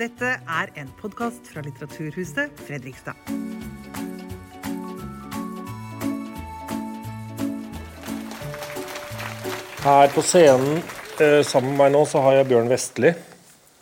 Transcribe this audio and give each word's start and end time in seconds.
Dette 0.00 0.28
er 0.48 0.70
en 0.80 0.86
podkast 0.96 1.50
fra 1.52 1.60
Litteraturhuset 1.60 2.54
Fredrikstad. 2.64 3.18
Her 9.84 10.08
på 10.14 10.24
scenen 10.24 10.80
eh, 11.20 11.42
sammen 11.44 11.74
med 11.74 11.82
meg 11.82 11.92
nå 11.98 12.06
så 12.08 12.24
har 12.24 12.38
jeg 12.38 12.48
Bjørn 12.48 12.72
Vestli. 12.72 13.12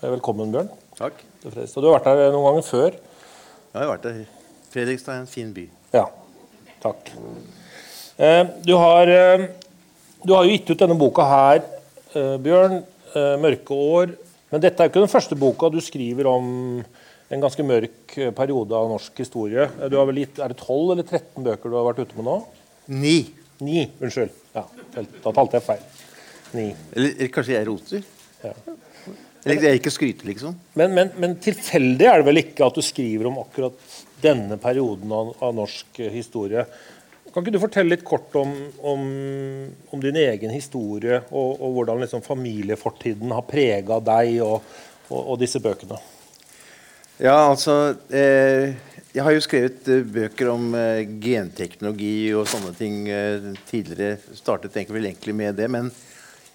Velkommen, 0.03 0.51
Bjørn. 0.51 0.75
Takk. 0.99 1.23
Du 1.45 1.53
har 1.55 2.01
vært 2.01 2.11
her 2.11 2.27
noen 2.35 2.51
ganger 2.51 2.67
før. 2.67 2.99
Jeg 2.99 3.79
har 3.79 3.91
vært 3.95 4.11
der. 4.11 4.21
Fredrikstad 4.75 5.21
er 5.21 5.23
en 5.23 5.31
fin 5.39 5.55
by. 5.55 5.71
Ja. 5.95 6.09
Takk. 6.83 7.15
Eh, 8.19 8.43
du, 8.67 8.75
har, 8.75 9.07
eh, 9.07 9.51
du 10.27 10.35
har 10.35 10.43
jo 10.43 10.57
gitt 10.57 10.75
ut 10.75 10.83
denne 10.83 10.99
boka 10.99 11.31
her, 11.31 11.69
eh, 12.11 12.35
Bjørn. 12.43 12.81
Eh, 13.15 13.37
'Mørke 13.39 13.71
år'. 13.71 14.19
Men 14.49 14.63
dette 14.65 14.81
er 14.81 14.89
jo 14.89 14.93
ikke 14.95 15.05
den 15.05 15.13
første 15.13 15.37
boka 15.39 15.69
du 15.73 15.81
skriver 15.85 16.29
om 16.31 16.49
en 17.29 17.43
ganske 17.43 17.65
mørk 17.67 18.15
eh, 18.17 18.33
periode 18.37 18.77
av 18.77 18.89
norsk 18.89 19.21
historie. 19.21 19.69
Du 19.93 19.99
har 20.01 20.09
vel 20.09 20.23
gitt, 20.23 20.41
Er 20.41 20.55
det 20.55 20.61
12 20.63 20.95
eller 20.95 21.05
13 21.05 21.45
bøker 21.45 21.69
du 21.69 21.77
har 21.77 21.89
vært 21.91 22.01
ute 22.07 22.17
med 22.17 22.29
nå? 22.31 22.37
Ni. 22.89 23.19
Ni, 23.61 23.83
unnskyld. 24.01 24.33
Ja, 24.55 24.65
Da 24.95 25.33
talte 25.35 25.59
jeg 25.59 25.67
feil. 25.67 25.87
Ni. 26.57 26.69
Eller, 26.97 27.17
eller 27.19 27.33
kanskje 27.35 27.57
jeg 27.59 27.69
roter? 27.69 28.05
Ja. 28.45 28.55
Eller 29.45 29.69
jeg 29.69 29.81
ikke 29.81 29.93
skryter, 29.93 30.29
liksom. 30.29 30.57
Men, 30.79 30.95
men, 30.97 31.11
men 31.21 31.37
tilfeldig 31.43 32.09
er 32.09 32.21
det 32.21 32.27
vel 32.29 32.41
ikke 32.43 32.67
at 32.67 32.79
du 32.79 32.85
skriver 32.85 33.29
om 33.31 33.39
akkurat 33.43 33.77
denne 34.23 34.59
perioden 34.61 35.13
av, 35.15 35.35
av 35.45 35.55
norsk 35.57 36.01
eh, 36.03 36.13
historie. 36.15 36.65
Kan 37.39 37.45
ikke 37.47 37.55
du 37.55 37.63
fortelle 37.63 37.95
litt 37.95 38.01
kort 38.03 38.33
om, 38.35 38.51
om, 38.83 39.03
om 39.95 40.01
din 40.03 40.17
egen 40.19 40.51
historie, 40.51 41.21
og, 41.31 41.61
og 41.63 41.77
hvordan 41.77 42.01
liksom 42.03 42.25
familiefortiden 42.25 43.31
har 43.31 43.45
prega 43.47 44.01
deg 44.03 44.41
og, 44.43 44.65
og, 45.07 45.21
og 45.21 45.37
disse 45.39 45.61
bøkene? 45.63 46.01
Ja, 47.23 47.37
altså 47.53 47.95
eh, 48.11 48.75
Jeg 49.15 49.23
har 49.23 49.37
jo 49.37 49.45
skrevet 49.47 49.87
eh, 49.87 50.03
bøker 50.03 50.51
om 50.51 50.75
eh, 50.75 51.05
genteknologi 51.23 52.33
og 52.35 52.51
sånne 52.51 52.75
ting 52.75 53.07
eh, 53.07 53.53
tidligere. 53.71 54.19
Startet 54.35 54.75
egentlig 54.75 54.99
vel 54.99 55.09
egentlig 55.13 55.39
med 55.39 55.63
det. 55.63 55.71
Men 55.71 55.93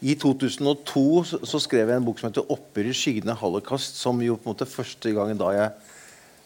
i 0.04 0.17
2002 0.20 1.08
så, 1.31 1.39
så 1.48 1.64
skrev 1.64 1.94
jeg 1.94 1.95
en 1.95 2.11
bok 2.11 2.20
som 2.20 2.28
heter 2.28 2.52
'Opprør 2.52 2.92
i 2.92 2.98
skyggene 3.06 3.39
holocaust', 3.39 4.04
som 4.04 4.20
jo 4.20 4.36
på 4.36 4.50
en 4.50 4.58
måte 4.58 4.67
første 4.67 5.16
gangen 5.16 5.39
da 5.39 5.56
jeg 5.56 5.92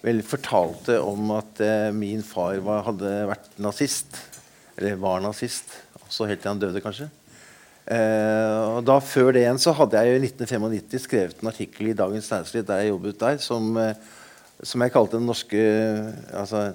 vel 0.07 0.23
fortalte 0.25 0.97
om 1.03 1.35
at 1.37 1.61
eh, 1.63 1.91
min 1.95 2.23
far 2.25 2.57
var, 2.65 2.85
hadde 2.87 3.13
vært 3.29 3.53
nazist. 3.61 4.17
Eller 4.77 4.99
var 5.01 5.21
nazist. 5.23 5.75
Også 6.07 6.27
helt 6.29 6.41
til 6.43 6.53
han 6.53 6.61
døde, 6.61 6.81
kanskje. 6.83 7.09
Eh, 7.87 8.57
og 8.75 8.81
da 8.87 8.97
Før 8.99 9.31
det 9.31 9.45
igjen 9.45 9.61
så 9.63 9.71
hadde 9.77 10.01
jeg 10.03 10.17
i 10.17 10.27
1995 10.27 11.05
skrevet 11.05 11.39
en 11.39 11.51
artikkel 11.53 11.93
i 11.93 11.95
Dagens 11.95 12.27
Næringsliv 12.33 12.65
der 12.67 12.81
jeg 12.83 12.91
jobbet 12.91 13.21
der, 13.21 13.37
som, 13.39 13.69
eh, 13.79 13.93
som 14.59 14.83
jeg 14.83 14.91
kalte 14.91 15.15
den 15.15 15.29
norske 15.29 15.61
altså, 16.35 16.65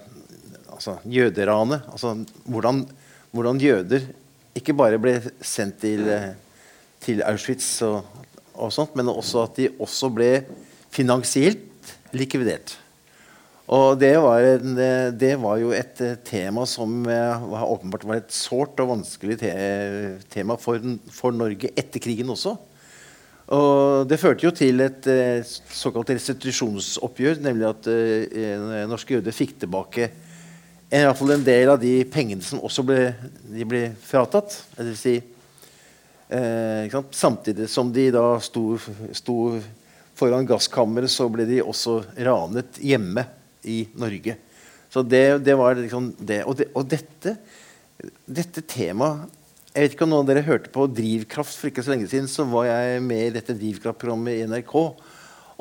altså 0.72 0.96
jøderanet. 1.04 1.84
Altså 1.92 2.14
hvordan, 2.48 2.86
hvordan 3.30 3.60
jøder 3.60 4.08
ikke 4.56 4.76
bare 4.76 5.00
ble 5.00 5.18
sendt 5.44 5.82
til, 5.84 6.08
eh, 6.08 6.32
til 7.04 7.20
Auschwitz 7.28 7.82
og, 7.84 8.08
og 8.54 8.72
sånt, 8.72 8.96
men 8.96 9.12
også 9.12 9.44
at 9.44 9.60
de 9.60 9.68
også 9.80 10.08
ble 10.12 10.30
finansielt 10.92 11.92
likvidert. 12.16 12.78
Og 13.72 13.94
det 13.96 14.12
var, 14.20 14.44
en, 14.44 14.74
det 15.16 15.30
var, 15.40 15.56
jo 15.62 15.70
et 15.72 16.00
eh, 16.04 16.18
tema 16.28 16.66
som 16.68 17.06
eh, 17.08 17.44
åpenbart 17.64 18.04
var 18.04 18.18
et 18.20 18.34
sårt 18.34 18.80
og 18.82 18.90
vanskelig 18.90 19.38
te 19.40 19.52
tema 20.32 20.58
for, 20.60 20.82
for, 21.08 21.32
Norge 21.32 21.70
etter 21.72 22.02
krigen 22.02 22.34
også. 22.34 22.52
Og 23.52 24.04
det 24.08 24.20
førte 24.20 24.44
jo 24.44 24.52
til 24.56 24.84
et 24.84 25.08
eh, 25.08 25.54
såkalt 25.72 26.12
restitusjonsoppgjør, 26.12 27.40
nemlig 27.44 27.70
at 27.70 27.88
uh, 27.88 28.76
norske 28.90 29.16
jøder 29.16 29.34
fikk 29.36 29.56
tilbake 29.64 30.10
i 30.92 31.00
hvert 31.00 31.16
fall 31.16 31.32
en 31.32 31.44
del 31.44 31.70
av 31.72 31.78
de 31.80 32.02
pengene 32.12 32.44
som 32.44 32.60
også 32.60 32.82
ble, 32.84 32.98
ble 33.64 33.86
fratatt. 34.04 34.58
Det 34.76 34.84
vil 34.90 34.98
si, 35.00 35.14
eh, 36.28 36.96
Samtidig 37.16 37.68
som 37.72 37.92
de 37.92 38.10
da 38.12 38.36
sto, 38.44 38.76
sto 39.16 39.36
foran 40.14 40.44
gasskammeret, 40.44 41.08
så 41.08 41.30
ble 41.32 41.46
de 41.48 41.62
også 41.64 42.02
ranet 42.18 42.76
hjemme 42.76 43.24
i 43.64 43.84
Norge. 43.98 44.36
Så 44.92 45.02
det, 45.06 45.44
det 45.46 45.54
var 45.56 45.78
liksom 45.78 46.10
det. 46.18 46.42
Og, 46.44 46.56
det, 46.58 46.68
og 46.76 46.88
dette, 46.88 47.36
dette 48.26 48.64
temaet 48.68 49.30
Jeg 49.72 49.86
vet 49.86 49.94
ikke 49.94 50.04
om 50.04 50.12
noen 50.12 50.26
av 50.26 50.28
dere 50.28 50.44
hørte 50.44 50.68
på 50.72 50.84
Drivkraft 50.92 51.56
for 51.56 51.70
ikke 51.70 51.84
så 51.84 51.94
lenge 51.94 52.10
siden. 52.10 52.28
Så 52.28 52.44
var 52.44 52.66
jeg 52.68 53.00
med 53.06 53.30
i 53.30 53.34
dette 53.38 53.56
Drivkraft-programmet 53.56 54.36
i 54.36 54.46
NRK. 54.50 54.74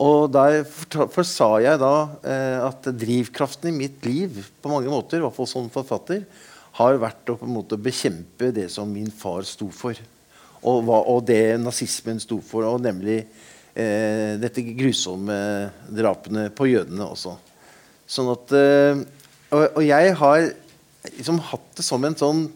Og 0.01 0.31
der 0.34 0.63
for, 0.66 1.23
sa 1.28 1.51
jeg 1.63 1.79
da 1.79 1.94
eh, 2.25 2.57
at 2.63 2.88
drivkraften 2.97 3.69
i 3.69 3.75
mitt 3.75 4.03
liv 4.07 4.39
på 4.59 4.72
mange 4.72 4.89
måter, 4.91 5.19
i 5.19 5.23
hvert 5.23 5.35
fall 5.35 5.50
som 5.50 5.69
forfatter, 5.72 6.25
har 6.79 7.00
vært 7.00 7.29
å 7.29 7.38
på 7.38 7.47
en 7.47 7.56
måte 7.56 7.79
bekjempe 7.79 8.50
det 8.56 8.69
som 8.73 8.89
min 8.89 9.12
far 9.12 9.45
sto 9.47 9.68
for. 9.75 9.97
Og, 10.62 10.89
og 10.89 11.23
det 11.28 11.59
nazismen 11.62 12.22
sto 12.22 12.39
for, 12.45 12.66
og 12.68 12.83
nemlig 12.83 13.19
eh, 13.22 14.38
dette 14.41 14.63
grusomme 14.75 15.38
drapene 15.88 16.50
på 16.56 16.69
jødene 16.72 17.07
også. 17.07 17.35
Sånn 18.11 18.31
at, 18.33 18.51
øh, 18.51 19.03
og, 19.51 19.61
og, 19.63 19.83
jeg 19.85 20.16
har 20.19 20.49
liksom 21.16 21.39
hatt 21.51 21.69
det 21.77 21.85
som 21.88 22.03
en 22.07 22.17
sånn 22.19 22.49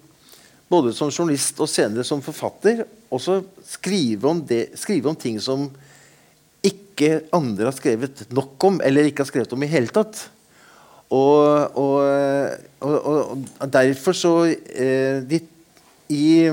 Både 0.66 0.96
som 0.98 1.12
journalist 1.12 1.60
og 1.62 1.70
senere 1.70 2.02
som 2.08 2.24
forfatter 2.26 2.80
også 3.14 3.36
skrive 3.70 4.26
om, 4.26 4.40
det, 4.50 4.72
skrive 4.82 5.12
om 5.12 5.18
ting 5.18 5.36
som 5.38 5.68
ikke 6.66 7.20
andre 7.38 7.68
har 7.68 7.76
skrevet 7.78 8.24
nok 8.34 8.66
om, 8.66 8.80
eller 8.82 9.06
ikke 9.06 9.22
har 9.22 9.30
skrevet 9.30 9.54
om 9.54 9.62
i 9.62 9.70
hele 9.70 9.94
tatt. 9.94 10.24
Og, 11.14 11.78
og, 11.78 12.02
og 12.82 13.70
derfor 13.70 14.18
så 14.18 14.34
eh, 14.50 15.22
de, 15.30 15.44
i, 16.10 16.50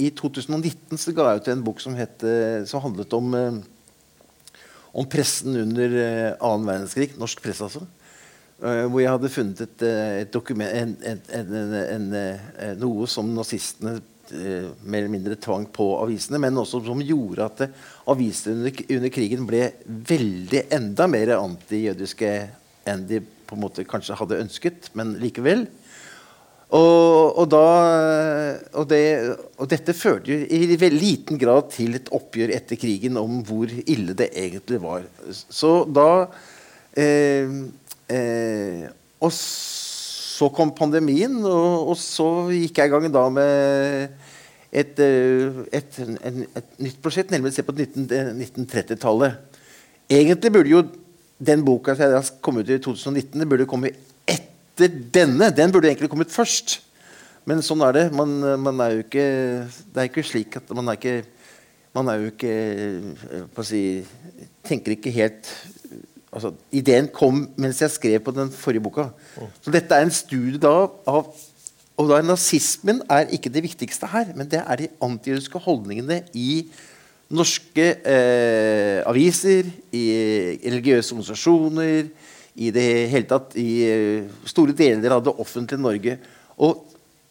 i, 0.00 0.08
2019 0.08 0.96
så 0.96 1.12
ga 1.12 1.28
jeg 1.28 1.42
ut 1.42 1.52
en 1.52 1.66
bok 1.68 1.84
som, 1.84 1.96
het, 2.00 2.24
som 2.72 2.86
handlet 2.88 3.12
om, 3.20 3.34
eh, 3.36 3.60
om 4.96 5.12
pressen 5.12 5.60
under 5.60 5.98
eh, 6.06 6.30
annen 6.40 6.72
verdenskrig. 6.72 7.12
Norsk 7.20 7.44
presse, 7.44 7.68
altså. 7.68 7.84
Uh, 8.62 8.86
hvor 8.86 9.00
jeg 9.02 9.10
hadde 9.10 9.30
funnet 9.32 9.60
et, 9.64 9.82
eh, 9.82 10.20
et 10.22 10.28
dokument, 10.30 10.70
en, 10.70 10.92
en, 11.02 11.54
en, 11.82 12.04
eh, 12.14 12.74
noe 12.78 13.08
som 13.10 13.32
nazistene 13.34 13.98
mer 14.32 15.02
eller 15.02 15.10
mindre 15.12 15.34
tvang 15.36 15.66
på 15.74 15.84
avisene, 15.98 16.38
men 16.40 16.56
også 16.56 16.78
som 16.86 17.02
gjorde 17.04 17.44
at 17.44 17.64
avisene 18.08 18.54
under, 18.54 18.78
under, 18.94 19.10
krigen 19.12 19.48
ble 19.50 19.66
veldig 19.84 20.62
enda 20.72 21.08
mer 21.10 21.34
antijødiske 21.34 22.30
enn 22.88 23.02
de 23.10 23.18
på 23.20 23.58
en 23.58 23.64
måte 23.66 23.84
kanskje 23.84 24.16
hadde 24.16 24.38
ønsket, 24.40 24.88
men 24.96 25.16
likevel. 25.20 25.66
Og, 26.72 27.42
og, 27.42 27.44
da, 27.52 27.66
og, 28.72 28.86
det, 28.88 29.02
og 29.60 29.68
dette 29.68 29.92
førte 29.92 30.32
i 30.32 30.78
liten 30.94 31.36
grad 31.36 31.68
til 31.74 31.98
et 31.98 32.08
oppgjør 32.14 32.54
etter 32.56 32.80
krigen 32.80 33.20
om 33.20 33.42
hvor 33.44 33.68
ille 33.68 34.16
det 34.16 34.30
egentlig 34.32 34.80
var. 34.80 35.04
Så 35.28 35.82
da 35.92 36.08
eh, 36.96 37.52
Eh, 38.12 38.84
og 39.22 39.32
så 39.32 40.48
kom 40.52 40.72
pandemien, 40.76 41.38
og, 41.46 41.92
og, 41.92 41.96
så 42.00 42.26
gikk 42.52 42.80
jeg 42.80 42.90
i 42.90 42.92
gang 42.92 43.08
da 43.14 43.24
med 43.32 44.12
et, 44.72 44.98
et, 44.98 45.72
et, 45.78 45.98
et 46.02 46.78
nytt 46.82 47.00
prosjekt, 47.04 47.32
nemlig 47.32 47.52
å 47.52 47.56
se 47.56 47.64
på 47.66 47.74
1930-tallet. 47.76 49.60
Egentlig 50.12 50.52
burde 50.52 50.72
jo 50.72 50.84
den 51.42 51.64
boka 51.66 51.94
som 51.96 52.16
jeg 52.16 52.40
kom 52.44 52.60
ut 52.60 52.70
i 52.70 52.80
2019, 52.82 53.36
det 53.38 53.50
burde 53.50 53.68
komme 53.70 53.92
etter 54.28 54.90
denne. 55.14 55.50
Den 55.54 55.72
burde 55.74 55.90
egentlig 55.90 56.10
kommet 56.12 56.34
først. 56.34 56.80
Men 57.48 57.62
sånn 57.64 57.82
er 57.82 57.96
det. 57.96 58.04
Man, 58.14 58.36
man 58.62 58.82
er 58.84 58.96
jo 58.96 59.06
ikke, 59.06 59.28
det 59.94 60.02
er 60.02 60.10
ikke 60.10 60.26
slik 60.26 60.58
at 60.60 60.68
man 60.76 60.92
er 60.92 61.00
ikke 61.00 61.22
man 61.92 62.08
er 62.08 62.22
jo 62.22 62.30
ikke 62.30 62.52
eh, 63.28 63.62
si, 63.68 63.82
tenker 64.64 64.94
ikke 64.94 65.12
helt 65.12 65.50
altså, 66.32 66.52
Ideen 66.72 67.08
kom 67.12 67.44
mens 67.60 67.82
jeg 67.84 67.92
skrev 67.94 68.20
på 68.24 68.34
den 68.34 68.50
forrige 68.50 68.84
boka. 68.84 69.10
Så 69.62 69.72
dette 69.74 69.94
er 69.94 70.06
en 70.06 70.14
studie 70.14 70.60
da 70.60 70.74
av 71.06 71.32
og 72.00 72.08
da 72.08 72.22
Nazismen 72.24 73.02
er 73.12 73.28
ikke 73.36 73.50
det 73.52 73.62
viktigste 73.66 74.08
her, 74.10 74.32
men 74.34 74.48
det 74.50 74.62
er 74.62 74.80
de 74.80 74.88
antijødiske 75.04 75.60
holdningene 75.60 76.22
i 76.34 76.64
norske 77.32 77.84
eh, 78.00 79.00
aviser, 79.08 79.68
i 79.92 80.04
religiøse 80.64 81.12
organisasjoner, 81.14 82.08
i 82.60 82.72
det 82.74 82.86
hele 83.08 83.28
tatt 83.28 83.54
i 83.56 83.68
uh, 83.88 84.32
store 84.44 84.74
deler 84.76 85.14
av 85.14 85.22
det 85.24 85.32
offentlige 85.40 85.80
Norge. 85.80 86.18
Og 86.60 86.82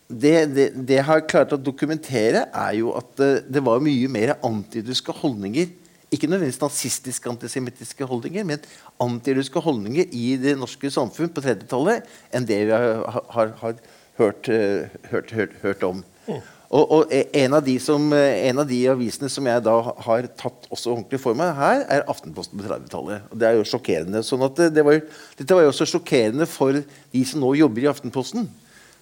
det, 0.10 0.34
det, 0.50 0.66
det 0.74 0.98
jeg 0.98 1.06
har 1.06 1.28
klart 1.30 1.54
å 1.54 1.60
dokumentere, 1.62 2.48
er 2.50 2.72
jo 2.80 2.96
at 2.98 3.22
uh, 3.22 3.38
det 3.46 3.62
var 3.62 3.84
mye 3.86 4.10
mer 4.10 4.34
antijødiske 4.42 5.14
holdninger 5.20 5.70
ikke 6.12 6.28
nødvendigvis 6.28 6.62
nazistiske 6.62 7.30
antisemittiske 7.32 8.06
holdninger, 8.06 8.44
men 8.48 8.64
antirussiske 9.00 9.60
holdninger 9.64 10.12
i 10.12 10.36
det 10.42 10.58
norske 10.60 10.92
samfunn 10.92 11.32
på 11.32 11.44
30-tallet 11.44 12.10
enn 12.36 12.48
det 12.48 12.66
vi 12.68 12.74
har, 12.76 13.22
har, 13.36 13.54
har 13.62 13.78
hørt, 14.20 14.50
uh, 14.52 14.90
hørt, 15.12 15.32
hørt, 15.32 15.56
hørt, 15.62 15.86
om. 15.88 16.04
Mm. 16.28 16.42
Og, 16.72 16.92
og 16.98 17.14
en, 17.16 17.56
av 17.56 17.64
de 17.64 17.78
som, 17.84 18.12
en, 18.16 18.60
av 18.64 18.68
de 18.68 18.82
avisene 18.92 19.28
som 19.32 19.48
jeg 19.48 19.64
da 19.64 19.78
har 20.06 20.28
tatt 20.40 20.68
også 20.72 20.94
ordentlig 20.94 21.20
for 21.20 21.36
meg 21.36 21.56
her, 21.58 21.86
er 21.92 22.06
Aftenposten 22.12 22.60
på 22.60 22.68
30-tallet. 22.68 23.32
Og 23.32 23.40
det 23.40 23.48
er 23.48 23.58
jo 23.60 23.66
sjokkerende. 23.68 24.24
sånn 24.24 24.46
at 24.48 24.62
det 24.72 24.86
var, 24.88 25.00
dette 25.40 25.58
var 25.58 25.66
jo 25.66 25.72
også 25.74 25.90
sjokkerende 25.96 26.48
for 26.48 26.80
de 26.80 27.24
som 27.28 27.44
nå 27.44 27.56
jobber 27.60 27.88
i 27.88 27.90
Aftenposten, 27.92 28.48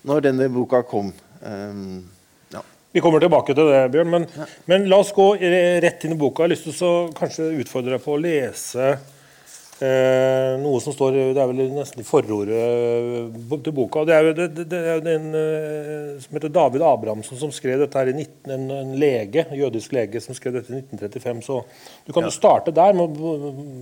når 0.06 0.30
denne 0.30 0.50
boka 0.54 0.82
kom. 0.86 1.14
Um. 1.42 2.08
Vi 2.91 3.01
kommer 3.06 3.21
tilbake 3.21 3.53
til 3.53 3.68
det, 3.69 3.83
Bjørn. 3.94 4.09
Men, 4.09 4.25
ja. 4.33 4.45
men 4.65 4.88
la 4.89 4.97
oss 5.03 5.12
gå 5.13 5.27
rett 5.38 6.06
inn 6.06 6.15
i 6.15 6.18
boka. 6.18 6.41
Jeg 6.41 6.47
har 6.47 6.53
lyst 6.56 6.69
til 6.69 6.88
å 6.88 6.94
kanskje 7.18 7.51
utfordre 7.62 7.97
deg 7.97 8.06
på 8.06 8.15
å 8.15 8.21
lese 8.21 8.95
noe 9.80 10.80
som 10.84 10.92
står 10.92 11.16
Det 11.34 11.40
er 11.40 11.48
vel 11.48 11.70
nesten 11.72 12.04
i 12.04 12.06
forordet 12.08 12.58
eh, 12.58 13.54
til 13.64 13.76
boka. 13.76 14.04
Det 14.08 14.16
er 14.16 14.28
jo 14.28 14.34
det, 14.36 14.48
det 14.72 14.80
er 14.94 15.04
den 15.06 15.28
eh, 15.38 16.18
som 16.24 16.36
heter 16.36 16.52
David 16.52 16.84
Abrahamsen 16.84 17.40
som 17.40 17.54
skrev 17.56 17.80
dette 17.84 18.00
her 18.00 18.12
i 18.12 18.16
19, 18.18 18.52
en, 18.56 18.66
en 18.76 18.92
lege, 19.00 19.46
en 19.46 19.60
jødisk 19.60 19.96
lege 19.96 20.22
som 20.24 20.36
skrev 20.36 20.58
dette 20.58 20.74
i 20.74 20.81
1935. 20.81 21.44
Så 21.48 21.62
du 22.08 22.12
kan 22.16 22.28
jo 22.28 22.34
starte 22.34 22.74
der 22.76 22.98
med 22.98 23.20
å 23.20 23.36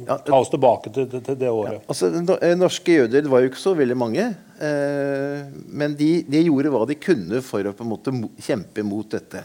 ja, 0.06 0.20
ta 0.28 0.38
oss 0.38 0.54
tilbake 0.54 0.94
til, 0.94 1.10
til, 1.18 1.38
det 1.40 1.50
året. 1.50 1.80
Ja, 1.80 1.86
altså, 1.90 2.12
eh, 2.38 2.54
norske 2.60 3.00
jøder 3.00 3.30
var 3.32 3.42
jo 3.42 3.52
ikke 3.52 3.64
så 3.64 3.74
veldig 3.78 3.98
mange. 3.98 4.28
Eh, 4.62 5.48
men 5.68 5.98
de, 5.98 6.12
de, 6.30 6.44
gjorde 6.46 6.74
hva 6.74 6.84
de 6.90 6.98
kunne 7.02 7.42
for 7.46 7.66
å 7.66 7.74
på 7.74 7.86
en 7.86 7.94
måte 7.96 8.14
kjempe 8.46 8.86
mot 8.86 9.10
dette. 9.18 9.44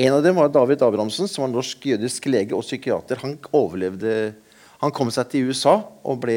En 0.00 0.16
av 0.16 0.24
dem 0.24 0.38
var 0.40 0.48
David 0.48 0.80
Abrahamsen, 0.84 1.28
som 1.28 1.44
var 1.44 1.52
norsk 1.52 1.84
jødisk 1.90 2.30
lege 2.32 2.56
og 2.56 2.64
psykiater. 2.64 3.20
Han 3.26 3.36
overlevde 3.52 4.32
han 4.82 4.94
kom 4.94 5.10
seg 5.14 5.30
til 5.30 5.50
USA 5.50 5.76
og 6.02 6.20
ble 6.24 6.36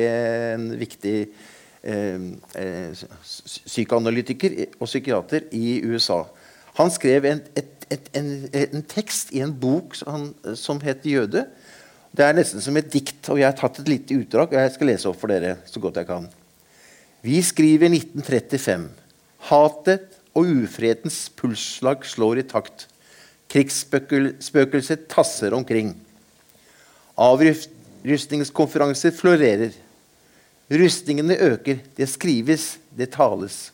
en 0.53 0.69
viktig 0.77 1.17
eh, 1.81 2.25
eh 2.61 3.05
psykoanalytiker 3.65 4.59
og 4.79 4.85
psykiater 4.87 5.47
i 5.57 5.79
USA. 5.85 6.23
Han 6.77 6.91
skrev 6.93 7.25
en, 7.25 7.41
et, 7.57 7.87
et, 7.89 8.09
en, 8.19 8.29
en 8.51 8.85
tekst 8.85 9.33
i 9.33 9.41
en 9.41 9.53
bok 9.53 9.95
som, 9.97 10.29
som 10.53 10.81
het 10.83 11.05
'Jøde'. 11.05 11.47
Det 12.15 12.23
er 12.23 12.35
nesten 12.35 12.61
som 12.63 12.77
et 12.77 12.91
dikt, 12.91 13.27
og 13.27 13.39
jeg 13.41 13.47
har 13.49 13.57
tatt 13.59 13.81
et 13.81 13.89
lite 13.91 14.15
utdrag. 14.15 14.53
og 14.53 14.61
jeg 14.61 14.71
skal 14.71 14.87
lese 14.87 15.09
opp 15.09 15.19
for 15.19 15.27
dere 15.27 15.57
så 15.67 15.81
godt 15.83 15.97
jeg 15.99 16.07
kan. 16.07 16.29
Vi 17.25 17.41
skriver 17.41 17.89
1935. 17.89 18.89
Hatet 19.49 20.19
og 20.35 20.47
ufredens 20.47 21.25
pulsslag 21.35 22.05
slår 22.05 22.39
i 22.39 22.47
takt. 22.47 22.87
Krigsspøkelset 23.51 25.07
tasser 25.11 25.53
omkring. 25.57 25.95
Avgift, 27.17 27.69
Rustningskonferanser 28.05 29.13
florerer. 29.17 29.73
Rustningene 30.69 31.37
øker. 31.51 31.81
Det 31.97 32.09
skrives, 32.09 32.75
det 32.97 33.11
tales. 33.15 33.71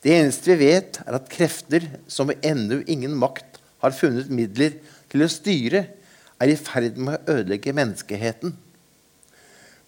Det 0.00 0.14
eneste 0.16 0.54
vi 0.54 0.70
vet, 0.70 1.00
er 1.04 1.18
at 1.18 1.30
krefter 1.30 1.84
som 2.08 2.30
med 2.30 2.40
ennå 2.46 2.80
ingen 2.88 3.12
makt 3.18 3.58
har 3.82 3.96
funnet 3.96 4.30
midler 4.32 4.78
til 5.10 5.24
å 5.24 5.30
styre, 5.30 5.84
er 6.40 6.48
i 6.48 6.56
ferd 6.56 6.96
med 6.96 7.18
å 7.18 7.34
ødelegge 7.36 7.74
menneskeheten. 7.76 8.54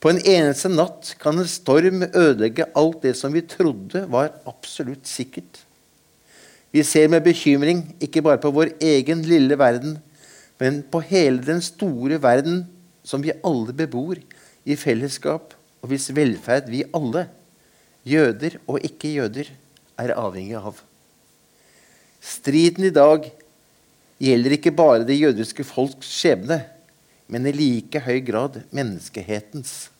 På 0.02 0.10
en 0.10 0.18
eneste 0.18 0.68
natt 0.68 1.14
kan 1.22 1.38
en 1.38 1.48
storm 1.48 2.02
ødelegge 2.08 2.66
alt 2.76 3.04
det 3.06 3.14
som 3.16 3.32
vi 3.32 3.44
trodde 3.46 4.02
var 4.10 4.32
absolutt 4.50 5.06
sikkert. 5.08 5.62
Vi 6.72 6.82
ser 6.84 7.08
med 7.12 7.22
bekymring 7.24 7.84
ikke 8.02 8.24
bare 8.24 8.40
på 8.42 8.50
vår 8.52 8.74
egen 8.82 9.22
lille 9.28 9.56
verden, 9.60 9.96
men 10.60 10.80
på 10.82 11.00
hele 11.06 11.40
den 11.44 11.62
store 11.64 12.18
verden 12.22 12.64
som 13.04 13.22
vi 13.22 13.34
alle 13.44 13.74
bebor 13.76 14.20
i 14.64 14.76
fellesskap, 14.78 15.54
og 15.82 15.90
hvis 15.90 16.12
velferd 16.14 16.70
vi 16.70 16.84
alle, 16.94 17.26
jøder 18.06 18.58
og 18.66 18.82
ikke-jøder, 18.82 19.50
er 20.02 20.14
avhengig 20.18 20.58
av. 20.58 20.80
Striden 22.22 22.86
i 22.86 22.94
dag 22.94 23.26
gjelder 24.22 24.56
ikke 24.56 24.74
bare 24.74 25.06
det 25.06 25.18
jødiske 25.18 25.66
folks 25.66 26.10
skjebne, 26.10 26.62
men 27.26 27.46
i 27.48 27.54
like 27.54 28.02
høy 28.04 28.20
grad 28.24 28.60
menneskehetens. 28.74 29.90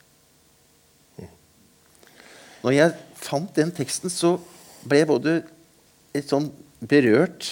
Når 2.62 2.76
jeg 2.76 2.94
fant 3.18 3.50
den 3.58 3.72
teksten, 3.74 4.10
så 4.10 4.36
ble 4.86 5.02
jeg 5.02 5.10
både 5.10 5.34
litt 6.14 6.30
sånn 6.30 6.50
berørt 6.78 7.48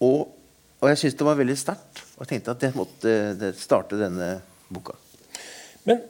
og, 0.00 0.30
og 0.80 0.88
jeg 0.88 1.00
syntes 1.00 1.18
det 1.20 1.26
var 1.28 1.36
veldig 1.40 1.58
sterkt. 1.60 2.00
Og 2.16 2.28
tenkte 2.28 2.54
at 2.54 2.62
det 2.64 2.72
måtte 2.76 3.18
det 3.40 3.52
starte 3.60 3.98
denne 4.00 4.32
boka. 4.72 4.94
Men 5.88 6.00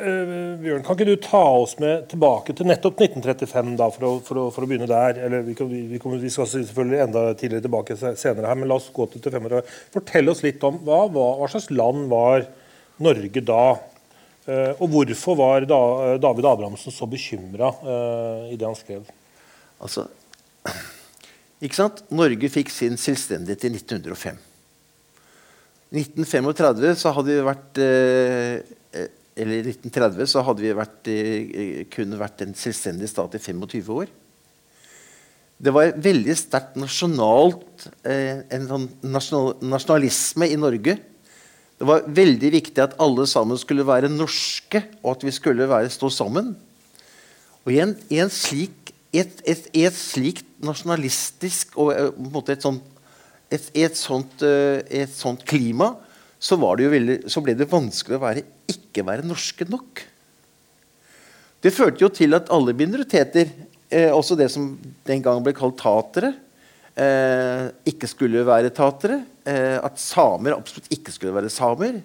uh, 0.00 0.54
Bjørn, 0.62 0.82
kan 0.86 0.96
ikke 0.96 1.08
du 1.08 1.14
ta 1.22 1.42
oss 1.60 1.76
med 1.82 2.08
tilbake 2.10 2.54
til 2.56 2.66
nettopp 2.66 3.02
1935, 3.06 3.72
da, 3.78 3.88
for 3.94 4.08
å, 4.08 4.12
for 4.26 4.40
å, 4.42 4.46
for 4.54 4.66
å 4.66 4.70
begynne 4.70 4.88
der? 4.90 5.20
Eller 5.28 5.46
vi, 5.46 5.54
kan, 5.58 5.70
vi, 5.70 6.00
kommer, 6.02 6.22
vi, 6.22 6.32
skal 6.32 6.48
selvfølgelig 6.50 7.02
enda 7.06 7.26
tidligere 7.34 7.66
tilbake 7.68 7.98
senere 8.02 8.50
her, 8.50 8.58
men 8.58 8.70
la 8.70 8.80
oss 8.80 8.90
gå 8.94 9.06
til 9.12 9.22
35. 9.22 9.74
Fortell 9.94 10.34
oss 10.34 10.42
litt 10.46 10.66
om 10.66 10.82
hva, 10.86 11.04
hva, 11.06 11.28
hva 11.40 11.50
slags 11.52 11.70
land 11.74 12.08
var 12.10 12.48
Norge 13.06 13.44
da? 13.46 13.62
Uh, 14.46 14.72
og 14.78 14.90
hvorfor 14.90 15.38
var 15.38 15.70
da, 15.70 15.80
David 16.22 16.50
Abrahamsen 16.50 16.94
så 16.94 17.06
bekymra 17.10 17.70
uh, 17.82 18.50
i 18.50 18.58
det 18.58 18.66
han 18.66 18.78
skrev? 18.78 19.06
Altså, 19.82 20.06
ikke 21.64 21.78
sant? 21.78 22.02
Norge 22.12 22.50
fikk 22.52 22.70
sin 22.72 22.98
selvstendighet 23.00 23.64
i 23.64 23.72
1905. 23.78 24.36
1935 25.96 26.98
så 27.00 27.12
hadde 27.16 27.32
vi 27.32 27.46
vært 27.46 27.80
eh, 27.84 28.58
eh 28.92 29.12
eller 29.36 29.66
1930 29.68 30.30
så 30.32 30.40
hadde 30.40 30.62
vi 30.64 30.70
vært, 30.72 31.08
eh, 31.12 31.82
kunne 31.92 32.16
vært 32.16 32.40
en 32.40 32.54
selvstendig 32.56 33.10
stat 33.10 33.34
i 33.36 33.40
25 33.42 33.90
år. 33.92 34.08
Det 35.60 35.72
var 35.72 35.92
veldig 35.92 36.36
sterkt 36.36 36.78
nasjonalt 36.80 37.84
en 38.04 38.64
sånn 38.70 38.86
nasjonal, 39.04 39.54
nasjonalisme 39.60 40.48
i 40.48 40.56
Norge. 40.56 40.96
Det 41.76 41.84
var 41.88 42.08
veldig 42.08 42.50
viktig 42.54 42.80
at 42.80 42.96
alle 43.00 43.26
sammen 43.28 43.60
skulle 43.60 43.84
være 43.84 44.08
norske, 44.08 44.80
og 45.02 45.16
at 45.18 45.26
vi 45.28 45.32
skulle 45.36 45.68
være, 45.68 45.92
stå 45.92 46.08
sammen. 46.12 46.54
Og 47.66 47.72
i, 47.74 47.80
en, 47.84 47.92
i 48.08 48.20
en 48.24 48.32
slik, 48.32 48.94
et, 49.20 49.40
et, 49.48 49.68
et, 49.72 49.94
slikt 49.96 50.46
nasjonalistisk 50.64 51.76
og 51.80 51.92
eh, 51.94 52.52
et 52.52 52.62
sånt 52.62 52.92
et, 53.46 53.68
et 53.78 53.94
sånt, 53.94 54.42
et 54.42 55.12
sånt, 55.14 55.44
klima 55.46 55.92
så, 56.38 56.56
veldig, 56.58 57.20
så, 57.30 57.40
ble 57.44 57.54
det 57.54 57.68
vanskelig 57.70 58.18
å 58.18 58.22
være, 58.24 58.42
ikke 58.68 59.04
være 59.06 59.26
norske 59.26 59.66
nok. 59.70 60.02
Det 61.62 61.72
førte 61.74 62.04
jo 62.04 62.10
til 62.12 62.36
at 62.36 62.50
alle 62.52 62.74
minoriteter, 62.76 63.48
eh, 63.88 64.10
også 64.12 64.36
det 64.36 64.50
som 64.52 64.74
den 65.06 65.22
gang 65.22 65.40
ble 65.42 65.54
kalt 65.56 65.78
tatere, 65.80 66.34
eh, 66.94 67.70
ikke 67.88 68.10
skulle 68.10 68.44
være 68.46 68.74
tatere. 68.74 69.22
Eh, 69.46 69.78
at 69.78 69.98
samer 69.98 70.56
absolutt 70.56 70.92
ikke 70.92 71.14
skulle 71.14 71.34
være 71.34 71.50
samer. 71.50 72.02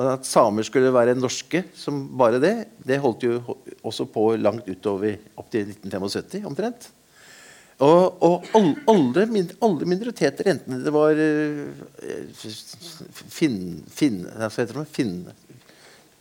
At 0.00 0.24
samer 0.24 0.64
skulle 0.64 0.92
være 0.94 1.16
norske 1.18 1.64
som 1.76 2.06
bare 2.16 2.40
det, 2.40 2.54
det 2.86 3.00
holdt 3.02 3.26
jo 3.26 3.40
også 3.84 4.06
på 4.10 4.36
langt 4.40 4.68
utover 4.68 5.18
til 5.52 5.68
1975 5.74 6.48
omtrent. 6.48 6.90
Og, 7.80 8.18
og 8.20 8.50
alle, 8.92 9.22
alle, 9.64 9.86
minoriteter, 9.88 10.50
enten 10.52 10.82
det 10.84 10.92
var 10.92 11.16
uh, 11.16 11.70
finn, 13.32 13.78
finn, 13.88 14.18
Hva 14.26 14.50
heter 14.52 14.76
det? 14.82 14.84
Finn, 14.92 15.14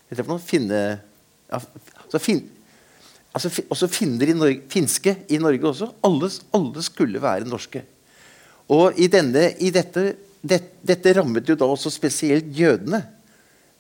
heter 0.08 0.24
det 0.24 0.30
noe? 0.30 0.40
Finne 0.40 0.80
altså, 1.52 2.22
fin, 2.24 2.40
altså, 3.36 3.52
også 3.68 3.90
finner 3.92 4.32
i 4.32 4.38
Norge, 4.38 4.64
finske 4.72 5.18
i 5.28 5.42
Norge 5.42 5.68
også. 5.74 5.92
Alle, 6.08 6.32
alle, 6.56 6.86
skulle 6.86 7.24
være 7.24 7.50
norske. 7.50 7.84
Og 8.72 8.96
i, 8.96 9.10
denne, 9.12 9.50
i 9.60 9.74
dette, 9.76 10.14
det, 10.40 10.62
dette 10.80 11.16
rammet 11.18 11.50
jo 11.50 11.60
da 11.60 11.68
også 11.68 11.92
spesielt 11.92 12.48
jødene. 12.56 13.02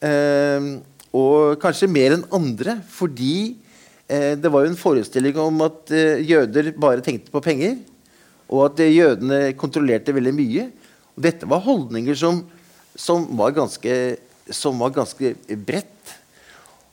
Eh, 0.03 0.69
og 1.15 1.55
kanskje 1.61 1.87
mer 1.91 2.17
enn 2.17 2.27
andre, 2.35 2.75
fordi 2.91 3.37
Eh, 3.59 3.68
det 4.09 4.49
var 4.49 4.65
jo 4.65 4.71
en 4.71 4.79
forestilling 4.79 5.37
om 5.37 5.61
at 5.67 5.91
eh, 5.93 6.23
jøder 6.25 6.71
bare 6.73 7.03
tenkte 7.05 7.29
på 7.33 7.43
penger, 7.45 7.77
og 8.49 8.63
at 8.71 8.81
eh, 8.81 8.95
jødene 8.95 9.53
kontrollerte 9.59 10.15
veldig 10.15 10.33
mye. 10.33 10.65
Og 11.13 11.25
dette 11.27 11.49
var 11.49 11.61
holdninger 11.65 12.17
som, 12.17 12.41
som, 12.97 13.27
var 13.37 13.53
ganske, 13.57 13.95
som 14.49 14.81
var 14.81 14.95
ganske 14.95 15.35
bredt. 15.53 16.15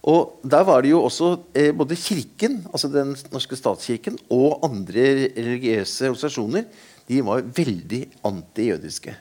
Og 0.07 0.37
der 0.47 0.67
var 0.69 0.85
det 0.85 0.93
jo 0.93 1.01
også 1.07 1.31
eh, 1.57 1.73
både 1.75 1.97
Kirken, 1.99 2.61
altså 2.71 2.91
den 2.93 3.15
norske 3.33 3.57
statskirken, 3.59 4.19
og 4.31 4.61
andre 4.69 5.31
religiøse 5.35 6.11
organisasjoner 6.13 6.69
de 7.07 7.23
var 7.25 7.47
veldig 7.57 8.03
antijødiske. 8.27 9.15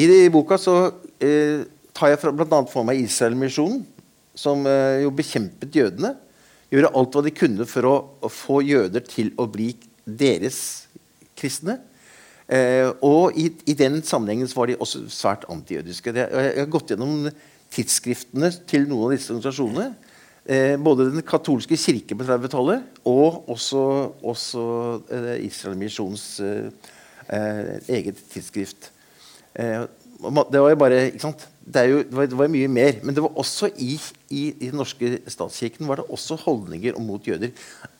I 0.00 0.28
boka 0.32 0.58
så 0.60 0.74
eh, 1.22 1.62
tar 1.94 2.12
jeg 2.12 2.34
bl.a. 2.34 2.60
for 2.70 2.86
meg 2.86 3.00
Israelmisjonen, 3.02 3.82
som 4.34 4.66
eh, 4.68 5.02
jo 5.04 5.14
bekjempet 5.14 5.74
jødene 5.76 6.14
gjøre 6.70 6.92
alt 6.96 7.16
hva 7.16 7.22
de 7.26 7.34
kunne 7.34 7.66
for 7.68 7.88
å, 7.88 7.94
å 8.22 8.30
få 8.32 8.60
jøder 8.66 9.04
til 9.06 9.32
å 9.40 9.46
bli 9.50 9.72
deres 10.04 10.60
kristne. 11.38 11.78
Eh, 12.50 12.88
og 13.06 13.36
i, 13.38 13.48
i, 13.70 13.76
den 13.78 14.00
sammenhengen 14.06 14.50
var 14.54 14.70
de 14.70 14.78
også 14.82 15.04
svært 15.12 15.46
antijødiske. 15.50 16.14
Jeg 16.16 16.54
har 16.58 16.70
gått 16.70 16.94
gjennom 16.94 17.28
tidsskriftene 17.70 18.50
til 18.70 18.88
noen 18.90 19.10
av 19.10 19.14
disse 19.14 19.30
organisasjonene. 19.30 20.14
Eh, 20.50 20.76
både 20.80 21.10
Den 21.12 21.26
katolske 21.26 21.78
kirke 21.78 22.16
på 22.18 22.26
30-tallet 22.26 23.04
og 23.06 23.50
også, 23.52 23.84
også 24.32 24.64
eh, 25.14 25.36
Israelmisjonens 25.46 26.26
eh, 26.42 26.96
Eh, 27.30 27.76
eget 27.88 28.18
tidsskrift. 28.32 28.90
Eh, 30.20 30.42
det 30.52 30.62
var 30.62 30.72
jo 30.72 30.80
bare 30.80 31.00
ikke 31.10 31.24
sant? 31.24 31.46
Det, 31.60 31.84
jo, 31.86 32.02
det, 32.02 32.16
var, 32.16 32.28
det, 32.28 32.38
var, 32.38 32.52
mye 32.52 32.68
mer. 32.68 33.00
Men 33.02 33.16
det 33.16 33.24
var 33.24 33.40
også 33.40 33.70
i, 33.76 33.94
i, 34.28 34.42
i, 34.52 34.68
den 34.68 34.78
norske 34.80 35.18
statskirken 35.30 35.88
var 35.88 36.00
det 36.00 36.08
også 36.10 36.38
holdninger 36.44 36.98
mot 37.02 37.26
jøder. 37.26 37.52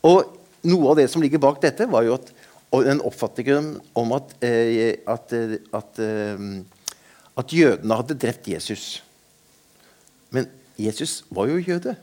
Og 0.07 0.37
noe 0.67 0.93
av 0.93 1.01
det 1.01 1.09
som 1.13 1.23
ligger 1.23 1.43
bak 1.43 1.61
dette, 1.63 1.89
var 1.91 2.07
jo 2.07 2.17
at, 2.19 2.33
en 2.77 3.03
oppfatning 3.03 3.81
om 3.99 4.13
at, 4.15 4.35
eh, 4.47 5.01
at, 5.11 5.33
at, 5.75 6.03
at 7.41 7.55
jødene 7.55 8.01
hadde 8.03 8.19
drept 8.21 8.51
Jesus. 8.51 9.01
Men 10.31 10.47
Jesus 10.79 11.21
var 11.35 11.51
jo 11.51 11.59
jøde. 11.59 11.97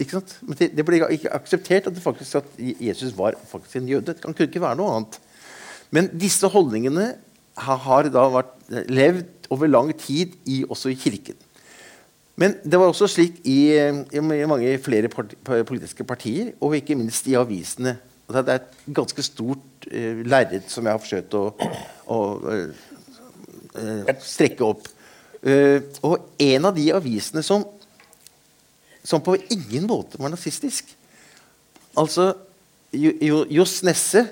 Ikke 0.00 0.16
sant? 0.16 0.36
Men 0.44 0.58
det, 0.58 0.70
det, 0.76 0.84
ble 0.86 1.00
ikke 1.16 1.32
akseptert 1.34 1.88
at, 1.90 1.98
faktisk, 2.02 2.40
at 2.40 2.56
Jesus 2.58 3.12
var 3.16 3.36
faktisk 3.50 3.80
en 3.80 3.90
jøde. 3.90 4.12
Det 4.12 4.22
kan 4.22 4.36
ikke 4.46 4.62
være 4.62 4.78
noe 4.80 4.96
annet. 4.96 5.18
Men 5.92 6.08
disse 6.16 6.48
holdningene 6.48 7.12
har, 7.58 7.80
har 7.84 8.08
da 8.12 8.26
vært, 8.32 8.52
levd 8.88 9.48
over 9.52 9.68
lang 9.68 9.90
tid 9.98 10.36
i, 10.48 10.62
også 10.64 10.92
i 10.92 10.98
Kirken. 10.98 11.36
Men 12.40 12.56
det 12.64 12.78
var 12.80 12.88
også 12.88 13.10
slik 13.12 13.42
i, 13.44 13.74
i 13.76 14.22
mange 14.22 14.72
flere 14.80 15.10
part, 15.12 15.34
politiske 15.68 16.04
partier, 16.08 16.54
og 16.60 16.78
ikke 16.78 16.96
minst 16.96 17.28
i 17.28 17.36
avisene. 17.36 17.98
Det 18.32 18.40
er 18.46 18.62
et 18.62 18.80
ganske 18.96 19.22
stort 19.26 19.86
uh, 19.90 20.22
lerret 20.24 20.70
som 20.72 20.86
jeg 20.86 20.96
har 20.96 21.02
forsøkt 21.02 21.36
å, 21.36 21.42
å 22.08 22.18
uh, 22.40 22.86
uh, 23.76 24.12
strekke 24.24 24.64
opp. 24.64 24.88
Uh, 25.44 25.84
og 26.06 26.32
en 26.40 26.70
av 26.70 26.76
de 26.78 26.88
avisene 26.96 27.44
som 27.44 27.66
som 29.04 29.22
på 29.22 29.36
ingen 29.50 29.86
måte 29.90 30.18
var 30.20 30.30
nazistisk. 30.32 30.86
Altså 31.98 32.32
Johs 32.92 33.80
Nesse, 33.82 34.26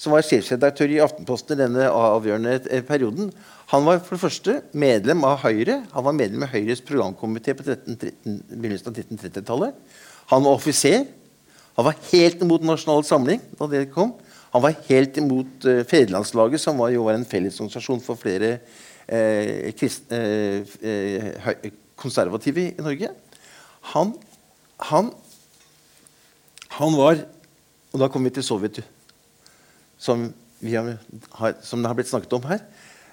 som 0.00 0.14
var 0.14 0.24
sjefsredaktør 0.24 0.92
i 0.94 1.00
Aftenposten 1.04 1.58
i 1.58 1.60
denne 1.60 1.88
avgjørende 1.92 2.56
eh, 2.70 2.84
perioden, 2.86 3.28
han 3.70 3.84
var 3.86 4.00
for 4.02 4.16
det 4.16 4.22
første 4.24 4.54
medlem 4.72 5.22
av 5.28 5.44
Høyre. 5.44 5.82
Han 5.92 6.06
var 6.08 6.16
medlem 6.16 6.42
av 6.42 6.50
Høyres 6.54 6.80
programkomité 6.82 7.52
på 7.54 7.66
13, 7.66 7.98
begynnelsen 8.48 8.88
av 8.90 8.96
1930-tallet. 8.96 9.76
Han 10.32 10.42
var 10.42 10.56
offiser. 10.56 11.04
Han 11.76 11.86
var 11.86 12.00
helt 12.08 12.42
imot 12.42 12.64
Nasjonal 12.66 13.04
Samling 13.06 13.44
da 13.60 13.68
det 13.70 13.84
kom. 13.94 14.16
Han 14.50 14.64
var 14.64 14.74
helt 14.88 15.20
imot 15.22 15.68
uh, 15.68 15.84
Fedrelandslaget, 15.86 16.58
som 16.58 16.80
var, 16.82 16.90
jo 16.90 17.04
var 17.06 17.14
en 17.14 17.28
fellesorganisasjon 17.28 18.02
for 18.02 18.18
flere 18.18 18.56
uh, 18.58 19.70
krist, 19.78 20.10
uh, 20.10 21.60
konservative 22.00 22.72
i 22.72 22.82
Norge. 22.82 23.12
Han, 23.94 24.16
han, 24.90 25.12
han 26.80 26.98
var 26.98 27.22
Og 27.90 27.98
da 27.98 28.06
kommer 28.06 28.30
vi 28.30 28.36
til 28.36 28.44
Sovjet, 28.46 28.76
som, 30.00 30.30
har, 30.64 31.58
som, 31.62 31.82
det 31.82 31.90
har 31.90 31.98
blitt 31.98 32.10
snakket 32.10 32.36
om 32.38 32.46
her. 32.48 32.64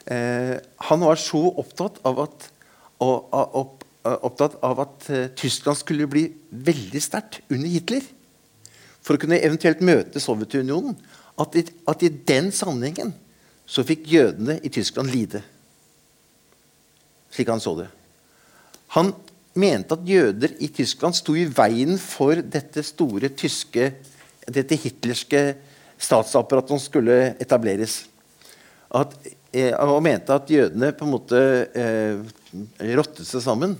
Eh, 0.07 0.55
han 0.89 1.03
var 1.03 1.19
så 1.19 1.41
opptatt 1.59 1.99
av 2.07 2.21
at, 2.23 2.47
og, 3.03 3.27
opp, 3.33 3.83
opptatt 4.07 4.55
av 4.63 4.79
at 4.85 5.09
uh, 5.11 5.25
Tyskland 5.35 5.77
skulle 5.81 6.07
bli 6.07 6.29
veldig 6.49 7.01
sterkt 7.03 7.41
under 7.51 7.67
Hitler. 7.67 8.05
For 9.03 9.17
å 9.17 9.21
kunne 9.21 9.39
eventuelt 9.43 9.83
møte 9.83 10.21
Sovjetunionen. 10.23 10.95
At 11.37 11.55
i, 11.59 11.65
at 11.85 12.01
i 12.07 12.09
den 12.09 12.49
sammenhengen 12.55 13.11
så 13.67 13.83
fikk 13.85 14.07
jødene 14.09 14.57
i 14.63 14.71
Tyskland 14.73 15.11
lide. 15.11 15.43
Slik 17.35 17.51
han 17.51 17.61
så 17.61 17.75
det. 17.81 17.89
Han 18.95 19.11
mente 19.59 19.97
at 19.97 20.07
jøder 20.07 20.55
i 20.63 20.71
Tyskland 20.71 21.17
sto 21.19 21.35
i 21.35 21.45
veien 21.51 21.97
for 21.99 22.39
dette 22.39 22.81
store 22.87 23.29
tyske 23.35 23.91
dette 24.47 24.77
hitlerske 24.79 25.41
statsapparatet 25.97 26.73
som 26.73 26.81
skulle 26.81 27.35
etableres. 27.41 28.05
At, 28.93 29.13
eh, 29.51 29.73
og 29.73 30.03
mente 30.05 30.33
at 30.33 30.49
jødene 30.51 30.93
på 30.95 31.05
en 31.05 31.13
måte 31.13 31.41
eh, 31.75 32.21
rottet 32.97 33.27
seg 33.27 33.43
sammen. 33.43 33.75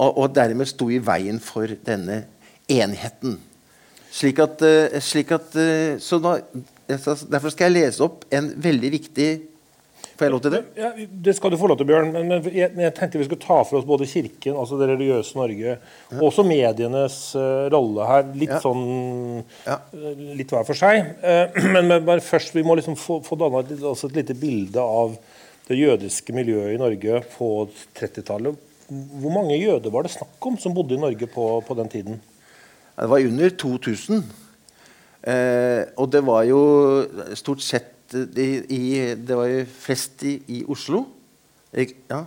Og, 0.00 0.10
og, 0.10 0.28
dermed 0.34 0.66
sto 0.70 0.88
i 0.90 1.00
veien 1.02 1.38
for 1.42 1.70
denne 1.86 2.24
enheten. 2.70 3.36
Slik 4.12 4.40
at, 4.42 4.62
eh, 4.66 5.00
slik 5.04 5.32
at 5.36 5.56
eh, 5.60 5.98
så 6.02 6.20
da, 6.22 6.38
Derfor 6.92 7.52
skal 7.54 7.70
jeg 7.70 7.86
lese 7.86 8.02
opp 8.04 8.26
en 8.34 8.50
veldig 8.60 8.88
viktig 8.92 9.28
Får 10.12 10.26
jeg 10.26 10.32
lov 10.34 10.40
til 10.44 10.54
det? 10.54 10.60
Ja, 10.78 10.88
det 11.26 11.34
skal 11.36 11.52
du 11.52 11.56
få 11.58 11.68
lov 11.70 11.78
til, 11.80 11.88
Bjørn. 11.88 12.10
Men, 12.14 12.28
men, 12.30 12.48
jeg, 12.52 12.70
jeg, 12.78 12.94
tenkte 12.96 13.20
vi 13.20 13.26
skulle 13.26 13.42
ta 13.42 13.58
for 13.66 13.80
oss 13.80 13.86
både 13.88 14.06
Kirken, 14.10 14.56
altså 14.60 14.78
det 14.80 14.88
religiøse 14.92 15.38
Norge, 15.38 15.76
ja. 15.76 16.18
og 16.18 16.26
også 16.28 16.44
medienes 16.46 17.18
uh, 17.38 17.68
rolle 17.72 18.08
her. 18.08 18.26
Litt 18.38 18.52
ja. 18.54 18.60
sånn. 18.62 18.82
Uh, 19.66 20.10
Litt 20.38 20.52
hver 20.52 20.66
for 20.68 20.78
seg. 20.78 21.14
Uh, 21.24 21.62
men, 21.74 21.94
men, 21.94 22.22
først, 22.24 22.54
vi 22.54 22.64
må 22.66 22.76
liksom 22.78 22.98
få, 23.00 23.20
få 23.26 23.38
danna 23.40 23.64
et, 23.64 23.72
altså 23.78 24.10
et 24.10 24.20
lite 24.20 24.36
bilde 24.38 24.84
av 24.84 25.16
det 25.68 25.78
jødiske 25.78 26.34
miljøet 26.36 26.74
i 26.74 26.80
Norge 26.80 27.22
på 27.36 27.48
30-tallet. 27.98 28.68
Hvor 28.92 29.32
mange 29.32 29.56
jøder 29.56 29.94
var 29.94 30.04
det 30.04 30.12
snakk 30.12 30.50
om 30.50 30.58
som 30.60 30.74
bodde 30.76 30.98
i 30.98 31.00
Norge 31.00 31.28
på, 31.30 31.48
på 31.64 31.78
den 31.78 31.90
tiden? 31.92 32.22
Det 32.98 33.08
var 33.08 33.24
under 33.24 33.54
2000. 33.62 34.22
Eh, 35.22 35.82
og 36.02 36.10
det 36.10 36.22
var 36.26 36.42
jo 36.48 36.60
stort 37.38 37.62
sett 37.62 37.91
i, 38.14 38.84
det 39.16 39.36
var 39.38 39.50
jo 39.50 39.64
flest 39.82 40.24
i, 40.28 40.36
i 40.58 40.62
Oslo. 40.68 41.04
Ja. 41.72 42.24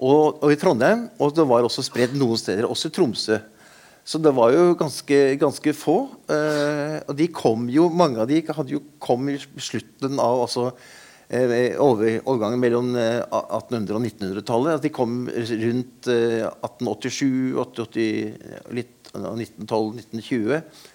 Og, 0.00 0.40
og, 0.40 0.48
i 0.50 0.58
Trondheim. 0.58 1.08
Og 1.20 1.34
det 1.36 1.46
var 1.48 1.66
også 1.66 1.84
spredt 1.86 2.16
noen 2.18 2.40
steder, 2.40 2.68
også 2.68 2.90
i 2.90 2.94
Tromsø. 2.96 3.40
Så 4.10 4.18
det 4.18 4.32
var 4.34 4.54
jo 4.54 4.72
ganske, 4.78 5.18
ganske 5.38 5.74
få. 5.76 5.98
Eh, 6.32 6.96
og 7.04 7.12
de 7.18 7.28
kom 7.34 7.68
jo, 7.70 7.90
mange 7.92 8.22
av 8.22 8.30
de 8.30 8.40
hadde 8.48 8.74
jo 8.74 8.82
kom 9.02 9.28
i 9.30 9.36
slutten 9.38 10.18
av 10.22 10.46
altså, 10.46 10.70
eh, 11.28 11.76
over, 11.78 12.16
overgangen 12.24 12.62
mellom 12.62 12.94
1800- 12.96 13.36
eh, 13.36 13.96
og 13.98 14.06
1900-tallet. 14.08 14.72
Altså, 14.72 14.86
de 14.86 14.94
kom 14.96 15.18
rundt 15.28 16.10
eh, 16.10 16.48
1887, 16.48 17.28
1880, 17.60 18.72
litt, 18.80 18.96
1912, 19.12 20.00
1920. 20.00 20.88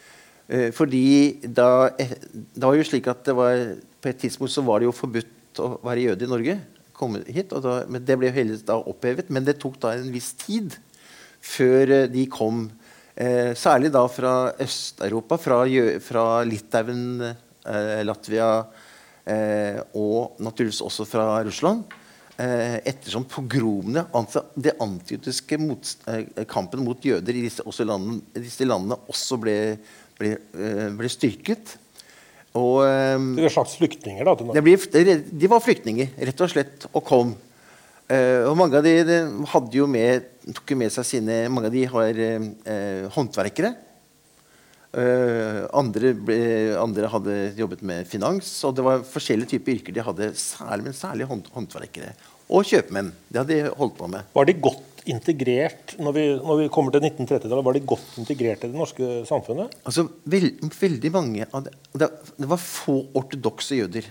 Eh, 0.46 0.70
fordi 0.76 1.06
da, 1.46 1.90
eh, 1.98 2.18
det 2.34 2.66
var 2.66 2.76
jo 2.78 2.86
slik 2.86 3.08
at 3.10 3.24
det 3.26 3.38
var 3.38 3.56
på 4.06 4.12
et 4.14 4.22
tidspunkt 4.22 4.54
så 4.54 4.62
var 4.62 4.82
det 4.82 4.86
jo 4.86 4.94
forbudt 4.94 5.62
å 5.64 5.76
være 5.82 6.12
jøde 6.12 6.28
i 6.28 6.30
Norge. 6.30 6.60
Hit, 7.28 7.52
da, 7.52 7.80
men 7.92 8.06
Det 8.06 8.16
ble 8.16 8.30
heldigvis 8.32 8.68
da 8.68 8.78
opphevet, 8.78 9.32
men 9.34 9.44
det 9.44 9.58
tok 9.60 9.80
da 9.82 9.96
en 9.98 10.12
viss 10.14 10.30
tid 10.40 10.78
før 11.44 11.92
eh, 11.92 12.08
de 12.12 12.28
kom. 12.32 12.68
Eh, 13.16 13.52
særlig 13.58 13.92
da 13.96 14.06
fra 14.12 14.54
Øst-Europa, 14.62 15.40
fra, 15.42 15.60
fra, 16.04 16.24
Litauen, 16.48 17.04
eh, 17.26 18.02
Latvia 18.06 18.50
eh, 19.26 19.82
og 19.98 20.38
naturligvis 20.40 20.84
også 20.86 21.08
fra 21.10 21.28
Russland. 21.44 21.84
Eh, 22.38 22.78
ettersom 22.92 23.26
pogromene, 23.32 24.06
altså 24.16 24.46
det 24.56 24.78
antijødiske 24.84 25.60
eh, 26.12 26.46
kampen 26.52 26.84
mot 26.86 27.00
jøder 27.00 27.36
i 27.36 27.48
disse, 27.48 27.64
landene, 27.88 28.22
disse 28.38 28.68
landene 28.68 29.02
også 29.10 29.40
ble, 29.42 29.58
ble, 30.20 30.36
ble 30.96 31.12
styrket. 31.12 31.78
Og, 32.56 32.78
um, 32.88 33.34
det 33.36 33.50
er 33.50 33.54
slags 33.54 33.76
flyktninger? 33.80 34.28
da? 34.28 34.62
Ble, 34.64 34.78
de 35.28 35.50
var 35.52 35.64
flyktninger, 35.64 36.14
rett 36.30 36.44
og 36.46 36.52
slett, 36.52 36.88
og 36.94 37.04
kom. 37.08 37.34
Uh, 38.06 38.46
og 38.48 38.56
mange 38.60 38.80
av 38.80 38.86
de, 38.86 38.94
de, 39.08 39.18
hadde 39.52 39.76
jo 39.80 39.88
med, 39.90 40.30
tok 40.54 40.76
jo 40.76 40.78
med 40.78 40.94
seg 40.94 41.08
sine 41.10 41.40
Mange 41.50 41.72
av 41.72 41.74
de 41.74 41.84
har 41.90 42.22
uh, 42.22 43.10
håndverkere. 43.18 43.74
Uh, 44.96 45.66
andre, 45.76 46.14
ble, 46.16 46.40
andre, 46.80 47.12
hadde 47.12 47.38
jobbet 47.60 47.84
med 47.84 48.08
finans. 48.08 48.54
Og 48.64 48.78
det 48.78 48.86
var 48.88 49.04
forskjellige 49.10 49.58
typer 49.58 49.76
yrker 49.76 49.98
de 49.98 50.06
hadde, 50.06 50.32
særlig, 50.40 50.88
men 50.88 50.96
særlig 50.96 51.28
hånd, 51.28 51.52
håndverkere. 51.52 52.14
Og 52.56 52.64
kjøpmenn. 52.70 53.12
Det 53.28 53.42
hadde 53.42 53.58
de 53.58 53.76
holdt 53.76 53.98
på 54.00 54.08
med. 54.16 54.32
Var 54.38 54.48
de 54.48 54.60
godt 54.64 54.95
integrert 55.12 55.96
når 56.02 56.16
vi, 56.16 56.26
når 56.40 56.60
vi 56.64 56.68
kommer 56.74 56.94
til 56.94 57.04
1930-tallet? 57.06 57.66
Var 57.68 57.78
de 57.78 57.88
godt 57.92 58.20
integrert 58.22 58.66
i 58.66 58.70
det 58.72 58.80
norske 58.80 59.10
samfunnet? 59.30 59.74
Altså, 59.86 60.08
veld, 60.30 60.62
veldig 60.80 61.12
mange 61.14 61.48
det, 61.66 61.74
det, 61.94 62.10
det, 62.38 62.50
var 62.52 62.62
få 62.62 62.98
ortodokse 63.18 63.80
jøder. 63.82 64.08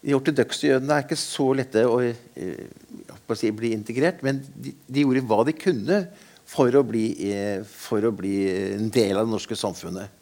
De 0.00 0.16
ortodokse 0.16 0.70
jødene 0.70 0.96
er 0.96 1.06
ikke 1.06 1.20
så 1.20 1.50
lette 1.56 1.84
å, 1.88 2.00
eh, 2.02 2.64
å 3.10 3.38
si, 3.38 3.52
bli 3.54 3.74
integrert, 3.76 4.24
men 4.26 4.40
de, 4.54 4.74
de, 4.86 5.04
gjorde 5.04 5.26
hva 5.28 5.42
de 5.48 5.56
kunne 5.56 6.00
for 6.50 6.74
å, 6.74 6.82
bli, 6.86 7.04
eh, 7.30 7.60
for 7.66 8.04
å 8.06 8.14
bli 8.14 8.34
en 8.74 8.90
del 8.92 9.14
av 9.16 9.28
det 9.28 9.34
norske 9.36 9.58
samfunnet. 9.58 10.18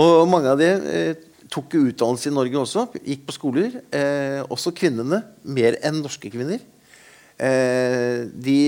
Og 0.00 0.24
mange 0.26 0.50
av 0.50 0.58
dem 0.58 0.86
eh, 0.90 1.14
tok 1.52 1.76
utdannelse 1.78 2.30
i 2.30 2.34
Norge 2.34 2.58
også. 2.58 2.88
Gikk 3.04 3.26
på 3.28 3.36
skoler. 3.36 3.76
Eh, 3.94 4.40
også 4.50 4.74
kvinnene. 4.74 5.22
Mer 5.46 5.78
enn 5.84 6.00
norske 6.02 6.30
kvinner. 6.32 6.62
Eh, 7.34 8.30
de, 8.30 8.58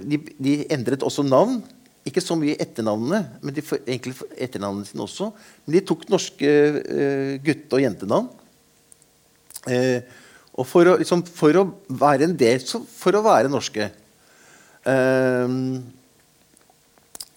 de, 0.00 0.18
de, 0.40 0.52
endret 0.72 1.04
også 1.04 1.24
navn. 1.26 1.60
Ikke 2.04 2.20
så 2.20 2.36
mye 2.36 2.56
etternavnene, 2.60 3.22
men 3.40 3.56
de 3.56 3.64
egentlig 3.64 4.14
etternavnene 4.36 4.88
sine 4.88 5.04
også. 5.04 5.30
Men 5.64 5.76
de 5.76 5.84
tok 5.88 6.06
norske 6.12 6.50
eh, 6.50 7.34
gutte- 7.44 7.76
og 7.76 7.84
jentenavn. 7.84 8.28
Eh, 9.72 10.00
og 10.54 10.68
for 10.68 10.88
å, 10.88 10.96
liksom, 11.00 11.24
for 11.26 11.56
å, 11.58 11.66
være 11.88 12.28
en 12.28 12.36
del 12.38 12.60
For 12.62 13.16
å 13.16 13.24
være 13.24 13.50
norske. 13.50 13.88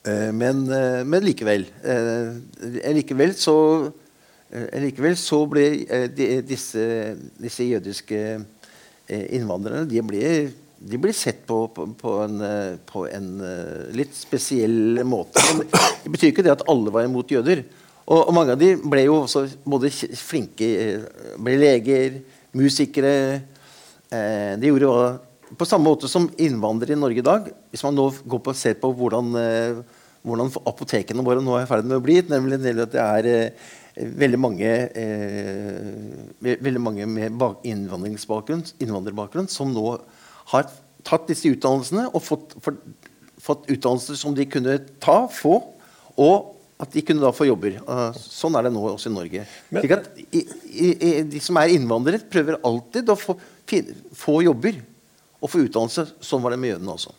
Men, 0.07 0.59
men, 0.67 1.23
likevel. 1.23 1.63
likevel 2.93 3.33
så 3.39 3.55
likevel 4.51 5.15
så 5.19 5.39
ble 5.49 5.65
disse, 6.45 6.83
disse 7.39 7.65
jødiske 7.71 8.19
innvandrerne 9.07 9.87
de 9.89 10.03
ble, 10.05 10.27
de 10.79 10.97
blir 11.01 11.13
sett 11.13 11.45
på, 11.47 11.67
på, 11.73 11.87
på 11.97 12.13
en, 12.21 12.41
eh, 12.41 12.77
på 12.85 13.07
en 13.09 13.29
eh, 13.41 13.89
litt 13.97 14.13
spesiell 14.15 15.03
måte. 15.07 15.41
Men 15.57 15.67
det 16.03 16.13
betyr 16.13 16.31
ikke 16.31 16.45
det 16.45 16.53
at 16.53 16.65
alle 16.69 16.93
var 16.93 17.07
imot 17.07 17.31
jøder. 17.33 17.63
Og, 18.07 18.19
og 18.21 18.33
mange 18.35 18.53
av 18.53 18.61
de 18.61 18.75
ble 18.79 19.07
jo 19.07 19.21
også 19.23 19.47
både 19.67 19.91
flinke 19.91 20.67
eh, 20.67 21.07
Ble 21.43 21.57
leger, 21.59 22.19
musikere. 22.57 23.15
Eh, 24.13 24.53
de 24.61 24.69
gjorde 24.69 24.91
hva 24.91 25.07
På 25.57 25.67
samme 25.67 25.89
måte 25.89 26.09
som 26.11 26.29
innvandrere 26.37 26.95
i 26.95 26.99
Norge 26.99 27.23
i 27.23 27.25
dag. 27.25 27.49
Hvis 27.71 27.83
man 27.87 27.97
nå 27.97 28.09
går 28.27 28.43
på 28.43 28.55
ser 28.57 28.77
på 28.81 28.91
hvordan, 28.93 29.33
hvordan 30.27 30.49
apotekene 30.67 31.23
våre 31.25 31.43
nå 31.43 31.55
er 31.55 31.65
i 31.65 31.69
ferd 31.69 31.87
med 31.87 31.97
å 31.97 32.03
bli, 32.03 32.19
nemlig 32.27 32.59
at 32.83 32.91
det 32.93 33.03
er 33.03 33.29
eh, 33.31 33.69
veldig 33.97 34.39
mange, 34.39 34.71
eh, 34.93 36.57
veldig 36.61 36.81
mange 36.83 37.07
med 37.09 37.41
innvandrerbakgrunn 37.63 39.47
som 39.49 39.71
nå 39.73 39.97
har 40.53 40.69
tatt 41.07 41.27
disse 41.29 41.49
utdannelsene 41.51 42.07
og 42.11 42.23
fått, 42.23 42.55
for, 42.63 42.77
fått 43.43 43.67
utdannelser 43.71 44.19
som 44.19 44.35
de 44.37 44.47
kunne 44.49 44.77
ta, 45.03 45.23
få, 45.31 45.59
og 46.17 46.53
at 46.81 46.93
de 46.93 47.01
kunne 47.01 47.23
da 47.23 47.31
få 47.33 47.47
jobber. 47.47 47.79
Uh, 47.87 48.11
sånn 48.17 48.57
er 48.57 48.67
det 48.67 48.73
nå 48.75 48.83
også 48.91 49.09
i 49.09 49.15
Norge. 49.15 49.45
Men- 49.73 49.87
i, 50.27 50.43
i, 50.69 50.89
i, 50.93 51.13
De 51.25 51.41
som 51.41 51.57
er 51.57 51.73
innvandrere, 51.73 52.21
prøver 52.29 52.59
alltid 52.67 53.09
å 53.09 53.17
få, 53.17 53.37
få 54.17 54.41
jobber 54.45 54.77
og 55.41 55.49
få 55.49 55.63
utdannelse. 55.65 56.05
Sånn 56.23 56.43
var 56.43 56.53
det 56.53 56.61
med 56.61 56.75
jødene 56.75 56.93
også. 56.93 57.15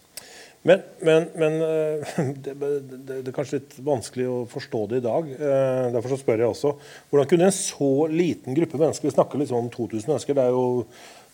Men, 0.66 0.80
men, 1.06 1.26
men 1.38 1.60
eh, 1.62 2.18
det, 2.44 2.54
det, 2.58 2.70
det 3.08 3.30
er 3.30 3.34
kanskje 3.34 3.60
litt 3.60 3.76
vanskelig 3.86 4.26
å 4.28 4.38
forstå 4.50 4.80
det 4.90 5.00
i 5.00 5.04
dag. 5.04 5.30
Eh, 5.32 5.84
Derfor 5.94 6.12
så 6.12 6.18
spør 6.20 6.42
jeg 6.42 6.52
også 6.52 6.72
hvordan 7.10 7.30
kunne 7.30 7.46
en 7.48 7.54
så 7.54 7.92
liten 8.10 8.56
gruppe 8.58 8.80
mennesker 8.80 9.08
Vi 9.08 9.14
snakker 9.14 9.42
liksom 9.42 9.62
om 9.62 9.70
2000 9.72 10.10
mennesker. 10.10 10.36
Det, 10.38 10.48
er 10.48 10.56
jo, 10.56 10.84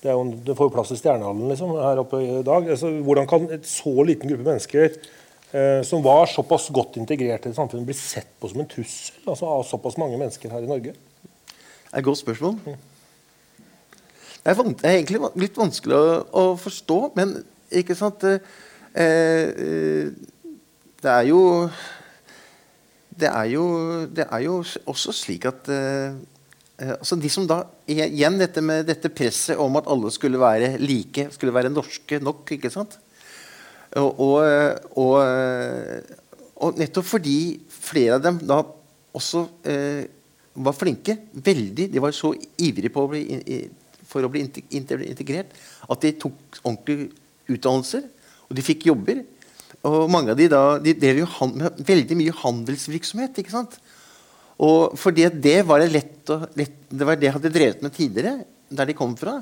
det, 0.05 0.13
jo, 0.13 0.25
det 0.45 0.55
får 0.59 0.69
jo 0.69 0.73
plass 0.75 0.93
i 0.93 0.99
Stjernehallen 1.01 1.49
liksom, 1.49 1.71
her 1.81 2.01
oppe 2.03 2.19
i 2.21 2.41
dag. 2.45 2.67
Altså, 2.75 2.91
hvordan 3.07 3.29
kan 3.29 3.47
et 3.55 3.65
så 3.69 3.93
liten 4.05 4.29
gruppe 4.29 4.45
mennesker 4.45 4.91
eh, 4.93 5.81
som 5.89 6.05
var 6.05 6.29
såpass 6.29 6.69
godt 6.77 6.99
integrert 7.01 7.49
i 7.49 7.55
samfunnet, 7.57 7.87
bli 7.89 7.97
sett 7.97 8.29
på 8.37 8.51
som 8.53 8.61
en 8.61 8.69
trussel 8.69 9.23
altså, 9.25 9.49
av 9.49 9.65
såpass 9.65 9.97
mange 10.01 10.21
mennesker 10.21 10.53
her 10.53 10.67
i 10.67 10.69
Norge? 10.69 10.93
Det 10.93 11.89
er 11.95 12.03
et 12.03 12.05
godt 12.05 12.21
spørsmål. 12.21 12.59
Det 14.45 14.53
er, 14.53 14.61
det 14.61 14.85
er 14.85 14.99
egentlig 14.99 15.23
litt 15.41 15.57
vanskelig 15.57 15.97
å, 15.97 16.21
å 16.37 16.45
forstå, 16.61 17.01
men 17.17 17.39
ikke 17.73 17.97
sant 17.97 18.27
eh, 18.29 18.45
eh, 18.93 20.13
Det 21.01 21.11
er 21.15 21.25
jo 21.31 21.41
Det 23.09 23.31
er 23.31 23.49
jo, 23.55 23.65
det 24.11 24.29
er 24.29 24.45
jo 24.45 24.61
også 24.85 25.17
slik 25.17 25.49
at 25.49 25.73
eh, 25.73 26.13
altså 26.79 27.17
De 27.21 27.31
som 27.31 27.47
da 27.47 27.61
Igjen 27.87 28.39
dette 28.41 28.63
med 28.65 28.87
dette 28.89 29.11
presset 29.13 29.61
om 29.61 29.77
at 29.79 29.87
alle 29.91 30.11
skulle 30.11 30.41
være 30.41 30.75
like, 30.83 31.29
skulle 31.35 31.55
være 31.55 31.71
norske 31.73 32.19
nok. 32.19 32.51
ikke 32.57 32.73
sant? 32.73 32.97
Og, 34.01 34.19
og, 34.19 34.41
og, 34.99 35.19
og 36.65 36.81
nettopp 36.81 37.07
fordi 37.07 37.37
flere 37.69 38.17
av 38.17 38.25
dem 38.25 38.41
da 38.43 38.63
også 39.15 39.45
eh, 39.71 40.09
var 40.55 40.75
flinke, 40.75 41.17
veldig, 41.35 41.89
de 41.93 42.03
var 42.03 42.15
så 42.15 42.33
ivrige 42.63 42.91
på 42.95 43.05
å 43.05 43.11
bli, 43.13 43.23
for 44.09 44.27
å 44.27 44.31
bli 44.33 44.43
inte- 44.47 44.65
inte- 44.75 44.99
integrert, 45.07 45.55
at 45.87 46.03
de 46.03 46.13
tok 46.25 46.59
ordentlige 46.63 47.11
utdannelser, 47.55 48.09
og 48.49 48.57
de 48.59 48.65
fikk 48.67 48.89
jobber. 48.91 49.23
Og 49.85 50.09
mange 50.11 50.33
av 50.33 50.39
de 50.39 50.49
da, 50.51 50.79
de 50.83 50.95
drev 50.97 51.23
jo 51.23 51.31
han, 51.39 51.55
med 51.61 51.87
veldig 51.87 52.19
mye 52.19 52.35
handelsvirksomhet. 52.43 53.39
ikke 53.39 53.55
sant? 53.55 53.79
Og 54.63 54.95
fordi 54.99 55.27
det 55.43 55.61
var 55.67 55.83
det 55.83 55.93
lett, 55.93 56.19
og, 56.31 56.47
lett 56.59 56.77
Det 56.89 57.07
var 57.07 57.19
det 57.19 57.27
jeg 57.27 57.37
hadde 57.37 57.55
drevet 57.55 57.83
med 57.83 57.95
tidligere, 57.95 58.45
der 58.71 58.87
de 58.87 58.97
kom 58.97 59.17
fra. 59.19 59.41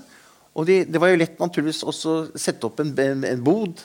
Og 0.57 0.69
de, 0.69 0.83
det 0.88 1.01
var 1.01 1.12
jo 1.12 1.20
lett 1.20 1.40
naturligvis 1.40 1.83
også 1.88 2.12
å 2.12 2.22
sette 2.37 2.68
opp 2.68 2.81
en, 2.81 2.92
en, 3.01 3.25
en 3.29 3.44
bod 3.44 3.83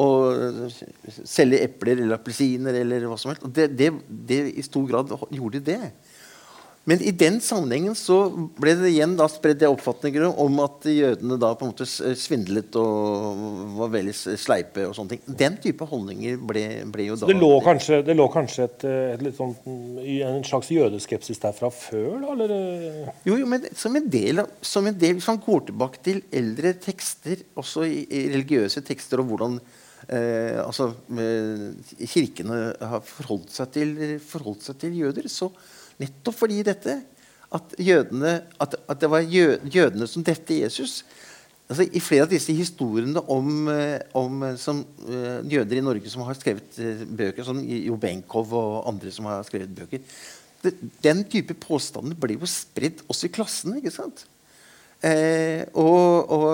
og 0.00 0.72
selge 1.06 1.60
epler 1.62 2.00
eller 2.00 2.16
appelsiner 2.16 2.80
eller 2.80 3.04
hva 3.06 3.18
som 3.20 3.30
helst. 3.30 3.44
Og 3.46 3.52
det, 3.54 3.68
det, 3.78 3.92
det 4.08 4.40
i 4.58 4.64
stor 4.66 4.88
grad 4.88 5.12
gjorde 5.30 5.60
de 5.60 5.76
det. 5.76 5.92
Men 6.84 7.00
i 7.00 7.12
den 7.16 7.38
sammenhengen 7.40 7.94
så 7.96 8.18
ble 8.60 8.74
det 8.76 8.90
igjen 8.90 9.14
da 9.16 9.24
spredd 9.32 9.62
oppfatninger 9.64 10.26
om 10.28 10.58
at 10.60 10.84
jødene 10.90 11.38
da 11.40 11.54
på 11.56 11.64
en 11.64 11.70
måte 11.72 11.86
svindlet 11.88 12.76
og 12.76 13.70
var 13.78 13.92
veldig 13.94 14.12
sleipe 14.40 14.84
og 14.84 14.92
sånne 14.96 15.14
ting. 15.14 15.22
Den 15.40 15.56
type 15.64 15.86
holdninger 15.88 16.36
ble, 16.44 16.64
ble 16.92 17.06
jo 17.08 17.16
da 17.16 17.30
Det 17.30 17.38
lå 17.38 17.52
kanskje, 17.64 18.02
det 18.04 18.16
lå 18.18 18.26
kanskje 18.32 18.66
et, 18.68 18.84
et 19.14 19.38
sånn, 19.38 19.54
en 20.28 20.44
slags 20.44 20.68
jødeskepsis 20.74 21.40
derfra 21.40 21.70
før? 21.72 22.18
da, 22.20 22.34
eller? 22.34 22.52
Jo, 23.24 23.38
jo, 23.40 23.48
men 23.48 23.64
som 23.80 23.96
en 23.96 24.10
del 24.12 24.44
av, 24.44 24.52
som 24.60 24.84
en 24.90 24.98
del, 24.98 25.16
Hvis 25.16 25.30
man 25.30 25.40
går 25.46 25.64
tilbake 25.70 26.02
til 26.04 26.20
eldre 26.34 26.74
tekster, 26.84 27.46
også 27.56 27.86
i, 27.88 28.02
i 28.04 28.26
religiøse 28.34 28.84
tekster, 28.84 29.22
og 29.22 29.32
hvordan 29.32 29.56
eh, 30.10 30.60
altså, 30.60 30.90
eh, 31.16 31.64
kirkene 32.12 32.60
har 32.76 33.00
forholdt 33.08 33.56
seg, 33.56 33.72
til, 33.72 33.96
forholdt 34.20 34.68
seg 34.68 34.78
til 34.84 35.00
jøder, 35.00 35.30
så 35.32 35.48
nettopp 36.02 36.38
fordi 36.38 36.62
dette 36.66 36.98
at, 37.54 37.76
jødene, 37.78 38.40
at, 38.60 38.74
at 38.88 39.00
det 39.00 39.10
var 39.10 39.22
jø, 39.22 39.58
jødene 39.70 40.08
som 40.10 40.24
drepte 40.26 40.56
Jesus 40.58 41.02
altså, 41.68 41.86
I 41.86 42.02
flere 42.02 42.26
av 42.26 42.32
disse 42.32 42.54
historiene 42.56 43.22
om, 43.30 43.68
eh, 43.70 44.00
om 44.18 44.42
eh, 44.48 44.56
som, 44.60 44.82
eh, 45.06 45.40
jøder 45.52 45.78
i 45.78 45.84
Norge 45.84 46.10
som 46.10 46.24
har 46.26 46.38
skrevet 46.38 46.80
bøker, 47.08 47.46
som 47.46 47.62
Jo 47.62 47.98
Benkow 48.00 48.56
og 48.58 48.88
andre 48.90 49.12
som 49.14 49.30
har 49.30 49.44
skrevet 49.46 49.74
bøker 49.74 50.02
det, 50.64 50.74
Den 51.04 51.24
type 51.28 51.54
påstander 51.60 52.16
blir 52.18 52.40
jo 52.40 52.48
spredd 52.48 53.04
også 53.08 53.28
i 53.28 53.34
klassene. 53.34 53.78
ikke 53.78 53.92
sant? 53.94 54.24
Eh, 55.04 55.66
og 55.76 56.30
og, 56.32 56.46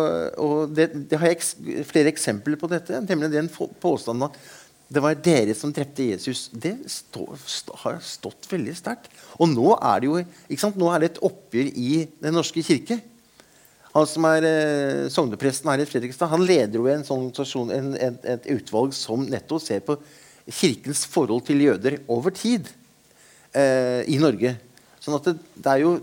og 0.42 0.74
det, 0.74 0.90
det 1.10 1.18
har 1.20 1.30
jeg 1.30 1.38
eks 1.38 1.52
flere 1.86 2.10
eksempler 2.10 2.58
på 2.58 2.70
dette. 2.70 2.98
Nemlig 3.06 3.30
den 3.30 3.50
påstanden 3.80 4.26
at 4.26 4.38
det 4.90 5.02
var 5.04 5.18
dere 5.22 5.54
som 5.54 5.70
drepte 5.74 6.08
Jesus. 6.08 6.48
Det 6.50 6.72
stå, 6.90 7.22
stå, 7.46 7.76
har 7.84 8.00
stått 8.02 8.48
veldig 8.50 8.72
sterkt. 8.74 9.06
Og 9.38 9.52
nå 9.52 9.76
er 9.76 10.00
det 10.02 10.08
jo 10.08 10.16
ikke 10.20 10.62
sant? 10.64 10.80
Nå 10.80 10.88
er 10.90 11.02
det 11.02 11.12
et 11.12 11.20
oppgjør 11.28 11.68
i 11.78 11.90
Den 12.18 12.34
norske 12.34 12.64
kirke. 12.66 12.98
Han 13.94 14.06
som 14.06 14.26
er 14.28 14.46
eh, 14.46 15.04
sognepresten 15.10 15.70
her 15.70 15.82
i 15.82 15.86
Fredrikstad, 15.86 16.30
han 16.30 16.44
leder 16.46 16.78
jo 16.78 16.88
en 16.90 17.06
sånn 17.06 17.72
en, 17.74 17.92
en, 17.98 18.18
et 18.34 18.44
utvalg 18.54 18.94
som 18.94 19.24
nettopp 19.26 19.62
ser 19.64 19.82
på 19.86 19.96
kirkens 20.46 21.02
forhold 21.10 21.42
til 21.46 21.62
jøder 21.64 21.98
over 22.10 22.34
tid 22.34 22.70
eh, 23.54 24.06
i 24.10 24.18
Norge. 24.22 24.54
Sånn 25.02 25.16
at 25.18 25.26
det, 25.26 25.36
det 25.58 25.74
er 25.74 25.84
jo 25.84 25.94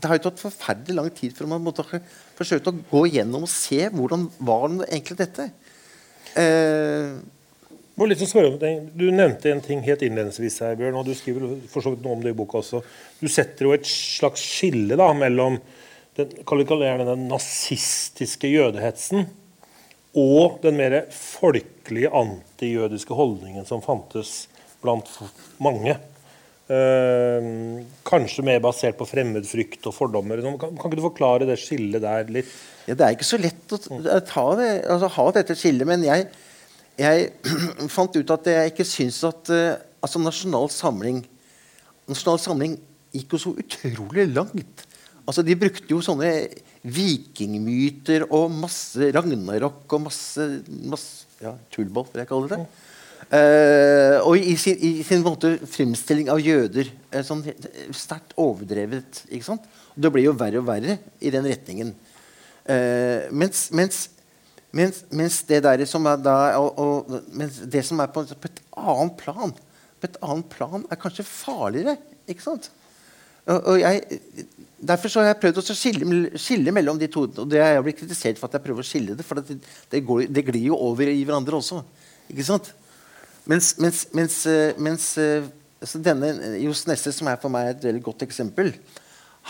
det 0.00 0.08
har 0.08 0.16
jo 0.16 0.24
tatt 0.28 0.40
forferdelig 0.40 0.96
lang 0.96 1.10
tid 1.12 1.34
før 1.36 1.50
man 1.50 1.64
måtte 1.64 1.84
ha 1.88 2.00
forsøkt 2.38 2.68
å 2.70 2.76
gå 2.92 3.02
gjennom 3.12 3.44
og 3.44 3.52
se 3.52 3.82
hvordan 3.92 4.28
var 4.40 4.68
det 4.72 4.88
egentlig 4.88 5.18
dette. 5.20 5.48
Eh, 6.40 7.20
Må 8.00 8.06
litt 8.08 8.22
spørre 8.24 8.54
om 8.54 8.56
det. 8.56 8.70
Du 8.96 9.10
nevnte 9.12 9.50
en 9.52 9.60
ting 9.60 9.82
helt 9.84 10.00
innledningsvis 10.06 10.54
her, 10.64 10.76
Bjørn, 10.78 10.96
og 10.96 11.04
du 11.04 11.12
skriver 11.12 11.58
for 11.68 11.84
så 11.84 11.92
vidt 11.92 12.06
noe 12.06 12.16
om 12.16 12.22
det 12.24 12.32
i 12.32 12.38
boka 12.38 12.62
også. 12.62 12.80
Du 13.20 13.28
setter 13.28 13.68
jo 13.68 13.74
et 13.76 13.84
slags 13.84 14.40
skille 14.40 14.96
da, 14.96 15.10
mellom 15.12 15.58
den, 16.16 16.32
den 16.40 17.26
nazistiske 17.28 18.48
jødehetsen 18.48 19.28
og 20.18 20.58
den 20.64 20.80
mer 20.80 20.96
folkelige 21.14 22.10
antijødiske 22.16 23.14
holdningen 23.14 23.68
som 23.68 23.84
fantes 23.84 24.48
blant 24.80 25.06
mange. 25.62 25.94
Eh, 26.70 27.46
kanskje 28.06 28.44
mer 28.46 28.64
basert 28.64 28.96
på 28.98 29.06
fremmedfrykt 29.12 29.86
og 29.90 29.94
fordommer. 29.94 30.40
Kan, 30.40 30.76
kan 30.78 30.88
ikke 30.88 30.98
du 30.98 31.08
forklare 31.10 31.48
det 31.48 31.60
skillet 31.60 32.02
der 32.02 32.32
litt? 32.32 32.50
ja, 32.88 32.96
det 32.96 33.06
er 33.06 33.14
ikke 33.14 33.28
så 33.28 33.38
lett 33.38 33.74
å 33.76 33.78
ta 34.26 34.44
det, 34.58 34.70
altså, 34.90 35.10
ha 35.14 35.26
dette 35.36 35.54
skillet, 35.58 35.86
men 35.86 36.02
jeg, 36.06 36.26
jeg 37.00 37.30
fant 37.96 38.16
ut 38.16 38.34
at 38.36 38.50
jeg 38.52 38.72
ikke 38.72 38.86
syns 38.88 39.22
at 39.28 39.52
eh, 39.54 39.80
altså, 40.04 40.22
Nasjonal 40.22 40.70
Samling 40.72 41.24
Nasjonal 42.10 42.40
Samling 42.42 42.76
gikk 43.14 43.34
jo 43.34 43.40
så 43.42 43.50
utrolig 43.58 44.28
langt. 44.30 44.84
Altså, 45.26 45.42
de 45.46 45.56
brukte 45.58 45.90
jo 45.90 46.00
sånne 46.02 46.30
vikingmyter 46.90 48.24
og 48.28 48.52
masse 48.54 49.10
ragnarok 49.14 49.90
og 49.96 50.06
masse, 50.06 50.46
masse 50.90 51.42
ja, 51.42 51.52
tullball, 51.74 52.06
vil 52.10 52.22
jeg 52.22 52.30
kalle 52.30 52.50
det. 52.52 52.60
Uh, 53.30 54.16
og 54.26 54.40
i 54.40 54.56
sin, 54.58 54.78
i 54.80 55.04
sin 55.06 55.20
måte 55.22 55.52
fremstilling 55.70 56.30
av 56.32 56.40
jøder 56.42 56.88
eh, 56.88 57.22
sånn 57.22 57.44
sterkt 57.94 58.32
overdrevet. 58.40 59.24
ikke 59.28 59.46
sant? 59.46 59.68
Det 59.94 60.10
ble 60.10 60.24
jo 60.24 60.34
verre 60.38 60.62
og 60.62 60.66
verre 60.66 60.96
i 61.22 61.30
den 61.30 61.46
retningen. 61.46 61.92
Uh, 62.64 63.28
mens, 63.30 63.68
mens, 63.76 64.08
mens, 64.76 65.02
mens 65.10 65.40
det 65.48 65.62
der 65.64 65.82
som 65.88 66.06
er 66.06 66.20
da 66.22 66.36
og, 66.60 66.78
og, 66.78 67.14
det 67.72 67.82
som 67.86 68.00
er 68.02 68.10
på, 68.12 68.22
på 68.22 68.50
et 68.50 68.60
annet 68.78 69.16
plan 69.18 69.54
På 70.00 70.08
et 70.08 70.18
annet 70.22 70.48
plan 70.52 70.84
er 70.90 71.00
kanskje 71.00 71.26
farligere. 71.26 71.96
ikke 72.28 72.44
sant? 72.44 72.70
Og, 73.50 73.80
jeg, 73.80 74.20
derfor 74.78 75.10
så 75.10 75.20
har 75.20 75.32
jeg 75.32 75.40
prøvd 75.42 75.58
å 75.60 75.74
skille, 75.74 76.20
skille 76.38 76.72
mellom 76.72 76.98
de 77.00 77.08
to. 77.10 77.26
Og 77.26 77.48
det 77.50 77.60
har 77.60 77.74
jeg 77.74 77.84
blitt 77.84 77.98
kritisert 78.00 78.38
for 78.40 78.48
at 78.48 78.56
jeg 78.56 78.64
prøver 78.64 78.84
å 78.84 78.86
skille 78.86 79.16
det. 79.18 79.26
For 79.26 79.40
det, 79.40 79.58
det, 79.90 80.02
går, 80.06 80.22
det 80.30 80.44
glir 80.46 80.70
jo 80.70 80.78
over 80.78 81.10
i 81.10 81.24
hverandre 81.24 81.58
også. 81.58 81.82
Ikke 82.30 82.46
sant? 82.46 82.70
Mens, 83.50 83.74
mens, 83.82 84.04
mens, 84.14 84.38
eh, 84.46 84.78
mens 84.78 85.10
altså 85.80 86.00
denne 86.04 86.56
Johs 86.60 86.84
Nesse, 86.88 87.12
som 87.16 87.28
er 87.30 87.40
for 87.40 87.52
meg 87.52 87.72
et 87.72 87.86
veldig 87.88 88.02
godt 88.04 88.24
eksempel, 88.26 88.72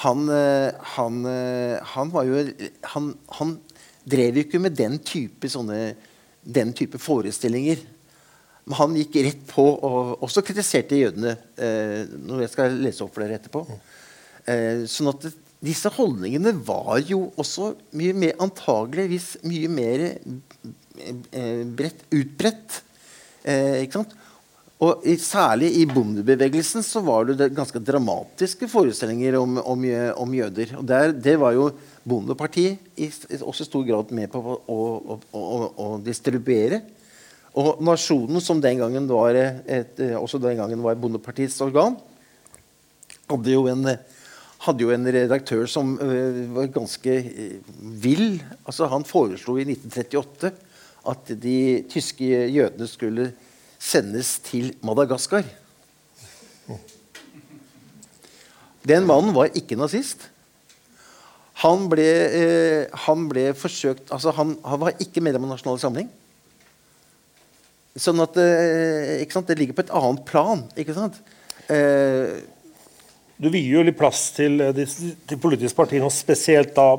han, 0.04 0.28
eh, 0.30 0.70
han, 0.94 1.24
eh, 1.26 1.78
han 1.94 2.12
var 2.14 2.28
jo 2.28 2.44
han, 2.94 3.10
han 3.38 3.56
drev 4.04 4.38
jo 4.38 4.46
ikke 4.46 4.62
med 4.62 4.76
den 4.78 4.98
type, 5.04 5.48
sånne, 5.50 5.94
den 6.42 6.72
type 6.76 7.00
forestillinger. 7.00 7.82
Men 8.64 8.78
han 8.78 8.96
gikk 8.98 9.20
rett 9.24 9.44
på 9.50 9.64
og 9.66 10.24
også 10.24 10.44
kritiserte 10.46 10.98
jødene. 10.98 11.36
Eh, 11.58 12.04
noe 12.22 12.44
jeg 12.44 12.52
skal 12.52 12.76
lese 12.80 13.04
opp 13.04 13.14
for 13.14 13.24
dere 13.24 13.40
etterpå. 13.40 13.64
Eh, 14.50 14.84
sånn 14.90 15.10
at 15.12 15.24
det, 15.26 15.34
disse 15.60 15.90
holdningene 15.92 16.54
var 16.64 17.02
jo 17.04 17.26
også 17.40 17.74
mye 18.00 18.14
mer 18.16 18.38
antageligvis 18.40 19.34
mye 19.44 19.68
mer 19.68 20.06
eh, 20.08 21.66
bredt, 21.68 22.06
utbredt. 22.16 22.80
Eh, 23.44 23.82
ikke 23.84 24.00
sant? 24.00 24.16
Og 24.80 25.04
i, 25.04 25.18
Særlig 25.20 25.74
i 25.76 25.84
bondebevegelsen 25.88 26.84
så 26.84 27.02
var 27.04 27.28
det 27.28 27.50
ganske 27.52 27.82
dramatiske 27.84 28.68
forestillinger 28.72 29.36
om, 29.36 29.58
om, 29.60 29.84
om 30.24 30.36
jøder. 30.38 30.72
Og 30.80 30.86
der, 30.88 31.12
Det 31.12 31.36
var 31.40 31.52
jo 31.58 31.68
Bondepartiet 32.08 32.80
i, 32.96 33.10
også 33.42 33.66
stor 33.66 33.84
grad 33.84 34.12
med 34.16 34.30
på 34.32 34.40
å, 34.40 34.56
å, 34.66 35.18
å, 35.36 35.42
å 35.84 35.88
distribuere. 36.04 36.80
Og 37.60 37.82
Nasjonen, 37.82 38.40
som 38.42 38.60
den 38.62 38.78
gangen 38.80 39.08
var, 39.10 39.34
et, 39.36 39.98
også 40.16 40.40
den 40.40 40.60
gangen 40.60 40.82
var 40.84 40.98
Bondepartiets 41.00 41.58
organ, 41.64 41.98
hadde 43.30 43.52
jo 43.52 43.66
en, 43.70 43.92
hadde 44.64 44.86
jo 44.86 44.94
en 44.94 45.12
redaktør 45.18 45.66
som 45.70 45.96
uh, 45.98 46.40
var 46.54 46.72
ganske 46.74 47.16
uh, 47.26 47.70
vill. 48.02 48.40
Altså, 48.64 48.88
han 48.90 49.06
foreslo 49.06 49.58
i 49.58 49.66
1938 49.68 50.52
at 51.10 51.32
de 51.42 51.58
tyske 51.90 52.26
jødene 52.52 52.88
skulle 52.90 53.30
sendes 53.80 54.36
til 54.44 54.74
Madagaskar. 54.84 55.46
Den 58.86 59.06
mannen 59.08 59.34
var 59.36 59.52
ikke 59.56 59.78
nazist. 59.78 60.28
Han 61.60 61.88
ble, 61.92 62.08
eh, 62.40 63.00
han 63.06 63.26
ble 63.28 63.50
forsøkt 63.58 64.12
altså 64.14 64.32
han, 64.36 64.54
han, 64.64 64.80
var 64.80 65.00
ikke 65.02 65.22
medlem 65.24 65.44
av 65.48 65.54
Nasjonal 65.54 65.80
Samling. 65.82 66.08
Sånn 68.00 68.22
at 68.22 68.38
eh, 68.40 69.26
Det 69.26 69.58
ligger 69.58 69.76
på 69.76 69.84
et 69.84 69.92
annet 70.00 70.24
plan. 70.28 70.64
ikke 70.78 70.96
sant? 70.96 71.20
Eh, 71.68 72.38
du 73.40 73.48
vier 73.48 73.78
jo 73.78 73.82
litt 73.84 73.96
plass 73.96 74.30
til 74.36 74.60
de, 74.76 74.84
de 74.84 75.40
politiske 75.40 75.76
partiene, 75.76 76.04
og 76.04 76.12
spesielt 76.12 76.74
da 76.76 76.94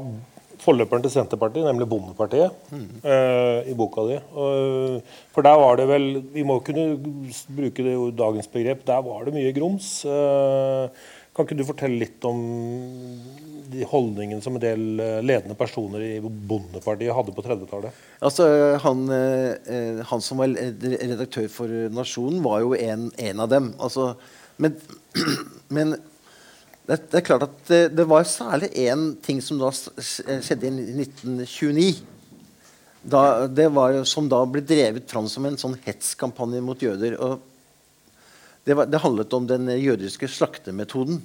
forløperen 0.62 1.04
til 1.04 1.14
Senterpartiet, 1.14 1.66
nemlig 1.66 1.88
Bondepartiet, 1.90 2.54
mm. 2.70 2.88
uh, 3.06 3.62
i 3.70 3.76
boka 3.78 4.06
di. 4.10 4.18
Uh, 4.34 5.24
for 5.34 5.46
der 5.46 5.58
var 5.62 5.80
det 5.80 5.88
vel 5.90 6.08
Vi 6.34 6.46
må 6.46 6.60
kunne 6.66 6.98
bruke 7.50 7.86
det, 7.86 7.96
dagens 8.20 8.50
begrep. 8.52 8.86
Der 8.88 9.02
var 9.06 9.26
det 9.26 9.36
mye 9.36 9.54
grums. 9.56 10.02
Uh, 10.06 10.90
kan 11.32 11.48
ikke 11.48 11.58
du 11.62 11.66
fortelle 11.68 12.02
litt 12.02 12.26
om 12.28 12.42
de 13.72 13.88
holdningene 13.88 14.44
som 14.44 14.58
en 14.58 14.64
del 14.64 14.84
ledende 15.24 15.56
personer 15.58 16.04
i 16.06 16.14
Bondepartiet 16.22 17.16
hadde 17.16 17.34
på 17.36 17.46
30-tallet? 17.46 18.04
Altså, 18.22 18.48
han, 18.84 19.04
han, 20.10 20.24
som 20.24 20.44
var 20.44 20.54
redaktør 20.54 21.48
for 21.52 21.74
Nasjonen, 21.96 22.44
var 22.46 22.62
jo 22.66 22.76
en, 22.78 23.10
en 23.18 23.44
av 23.44 23.52
dem. 23.52 23.72
Altså, 23.82 24.12
men, 24.62 24.78
men 25.76 25.96
det, 26.88 26.98
det, 27.12 27.20
er 27.20 27.26
klart 27.26 27.46
at 27.46 27.60
det, 27.70 27.82
det 27.96 28.08
var 28.10 28.28
særlig 28.28 28.72
én 28.84 29.12
ting 29.24 29.42
som 29.44 29.60
da 29.62 29.70
skjedde 29.72 30.72
i 30.72 30.96
1929. 31.06 31.92
Da, 33.02 33.48
det 33.50 33.70
var 33.74 34.02
som 34.10 34.28
da 34.30 34.44
ble 34.46 34.62
drevet 34.66 35.10
fram 35.10 35.30
som 35.30 35.46
en 35.48 35.58
sånn 35.58 35.78
hetskampanje 35.86 36.62
mot 36.66 36.82
jøder. 36.82 37.18
og 37.18 37.40
det, 38.64 38.76
var, 38.78 38.86
det, 38.86 39.02
handlet 39.02 39.34
om 39.34 39.48
den 39.50 39.70
jødiske 39.74 40.30
slaktemetoden. 40.30 41.22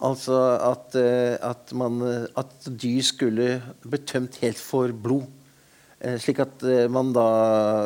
Altså 0.00 0.36
at, 0.64 0.96
eh, 0.96 1.36
at, 1.44 1.72
man, 1.76 2.00
at 2.38 2.68
dyr 2.68 3.02
skulle 3.04 3.48
bli 3.84 4.00
tømt 4.08 4.38
helt 4.40 4.60
for 4.60 4.92
blod. 4.96 5.26
Eh, 6.00 6.16
slik 6.22 6.40
at 6.40 6.64
eh, 6.64 6.86
man 6.88 7.12
da 7.12 7.26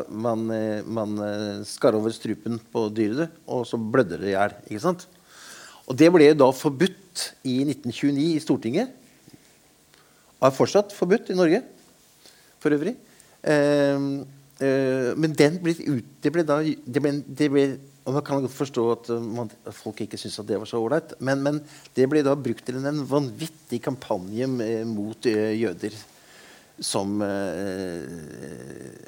man, 0.09 0.47
man 0.87 1.19
skar 1.67 1.99
over 1.99 2.15
strupen 2.15 2.61
på 2.73 2.87
dyret, 2.95 3.35
og 3.47 3.67
så 3.67 3.81
blødde 3.81 4.21
det 4.23 4.31
i 4.31 4.37
hjel. 4.37 4.95
Og 5.85 5.97
det 5.99 6.13
ble 6.15 6.31
da 6.39 6.49
forbudt 6.55 7.25
i 7.45 7.61
1929 7.67 8.29
i 8.35 8.43
Stortinget. 8.43 8.95
Og 10.39 10.49
er 10.49 10.55
fortsatt 10.55 10.95
forbudt 10.95 11.33
i 11.33 11.37
Norge 11.39 11.61
for 12.63 12.75
øvrig. 12.77 12.95
Eh, 13.45 14.07
eh, 14.65 15.11
men 15.17 15.37
den 15.37 15.59
ble 15.63 15.75
ut, 15.75 16.07
det 16.23 16.33
ble 16.33 16.45
da 16.47 16.61
det 16.65 17.03
ble, 17.03 17.13
det 17.29 17.51
ble, 17.53 17.65
og 18.05 18.13
Man 18.13 18.25
kan 18.25 18.43
godt 18.45 18.53
forstå 18.53 18.83
at, 18.93 19.11
man, 19.25 19.51
at 19.65 19.77
folk 19.77 20.03
ikke 20.05 20.19
syns 20.21 20.37
at 20.43 20.49
det 20.49 20.59
var 20.61 20.69
så 20.69 20.81
ålreit. 20.81 21.15
Men, 21.25 21.41
men, 21.45 21.61
det 21.97 22.09
ble 22.11 22.21
da 22.25 22.35
brukt 22.37 22.67
til 22.67 22.77
en 22.77 23.05
vanvittig 23.09 23.81
kampanje 23.85 24.49
mot 24.89 25.29
uh, 25.31 25.53
jøder 25.57 25.97
som 26.85 27.15
uh, 27.23 28.03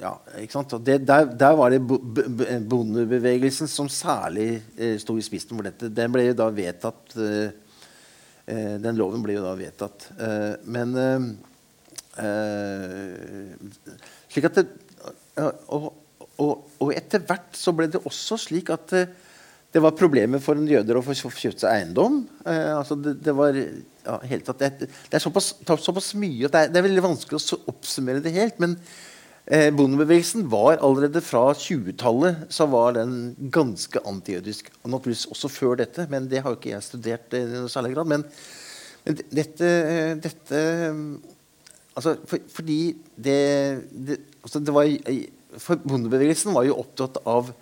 Ja, 0.01 0.15
ikke 0.41 0.55
sant? 0.55 0.73
Og 0.79 0.87
det, 0.87 1.03
der, 1.09 1.29
der, 1.29 1.59
var 1.59 1.75
det 1.75 1.83
bondebevegelsen 2.71 3.69
som 3.69 3.91
særlig 3.93 4.63
eh, 4.79 4.97
sto 5.03 5.17
i 5.19 5.25
spissen 5.25 5.57
for 5.57 5.67
dette. 5.67 5.93
Den 5.93 6.15
ble 6.15 6.29
jo 6.29 6.39
da 6.39 6.49
vedtatt 6.55 7.17
Den 8.47 8.95
loven 8.97 9.25
ble 9.25 9.35
jo 9.35 9.43
da 9.43 9.57
vedtatt. 9.59 10.05
men 10.71 10.93
slik 14.31 14.47
at 14.47 14.61
det, 14.61 14.69
og, 15.43 15.91
og, 16.42 16.66
og, 16.81 16.90
etter 16.96 17.22
hvert 17.25 17.57
så 17.57 17.72
ble 17.77 17.88
det 17.90 18.03
også 18.05 18.38
slik 18.40 18.72
at 18.75 18.92
det 18.92 19.83
var 19.83 19.96
problemer 19.96 20.40
for 20.40 20.57
en 20.57 20.68
jøder 20.68 20.99
å 20.99 21.05
få 21.05 21.14
kjøpt 21.16 21.64
seg 21.64 21.72
eiendom. 21.72 22.22
altså 22.46 22.96
det, 22.96 23.16
det 23.25 23.35
var 23.37 23.57
ja, 24.07 24.16
tatt, 24.46 24.62
det, 24.62 24.88
det, 24.88 25.16
er 25.18 25.22
såpass, 25.22 25.53
såpass 25.83 26.14
mye 26.18 26.46
at 26.46 26.55
det 26.55 26.62
er, 26.62 26.72
det 26.72 26.81
er, 26.81 26.87
veldig 26.87 27.05
vanskelig 27.05 27.40
å 27.40 27.61
oppsummere 27.72 28.22
det 28.25 28.35
helt. 28.37 28.59
Men 28.62 28.77
eh, 29.44 29.68
bondebevegelsen 29.75 30.46
var 30.53 30.81
allerede 30.85 31.22
fra 31.25 31.49
20-tallet 31.59 32.46
så 32.55 32.68
var 32.72 32.96
den 32.99 33.35
ganske 33.53 34.03
antijødisk. 34.07 34.70
Og 34.83 34.92
naturligvis 34.94 35.27
også 35.35 35.53
før 35.53 35.81
dette, 35.83 36.07
men 36.12 36.31
det 36.31 36.42
har 36.42 36.55
jo 36.55 36.61
ikke 36.61 36.75
jeg 36.75 36.87
studert 36.87 37.37
i 37.37 37.44
noe 37.51 37.72
særlig 37.72 37.96
grad. 37.96 38.12
Men, 38.14 38.27
men 39.07 39.20
dette, 39.35 39.72
dette 40.22 40.62
altså, 41.96 42.16
for, 42.29 42.53
Fordi 42.55 42.81
det, 43.16 43.40
altså 44.44 44.62
det 44.62 44.75
var, 44.77 44.92
for 45.62 45.81
Bondebevegelsen 45.83 46.55
var 46.57 46.66
jo 46.69 46.79
opptatt 46.83 47.21
av 47.25 47.53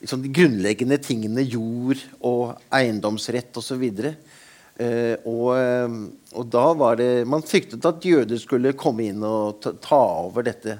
liksom, 0.00 0.22
de 0.24 0.30
grunnleggende 0.34 0.98
tingene 1.02 1.44
jord 1.44 2.00
og 2.20 2.56
eiendomsrett 2.74 3.56
osv. 3.60 3.82
Og, 3.82 4.14
Eh, 4.80 5.18
eh, 5.20 5.94
og, 6.32 6.46
da 6.48 6.64
var 6.72 6.96
det 6.96 7.26
Man 7.28 7.44
fryktet 7.44 7.84
at 7.84 8.04
jøder 8.08 8.40
skulle 8.40 8.72
komme 8.78 9.04
inn 9.10 9.20
og 9.26 9.60
ta, 9.62 9.74
ta 9.76 10.00
over 10.24 10.46
dette. 10.48 10.78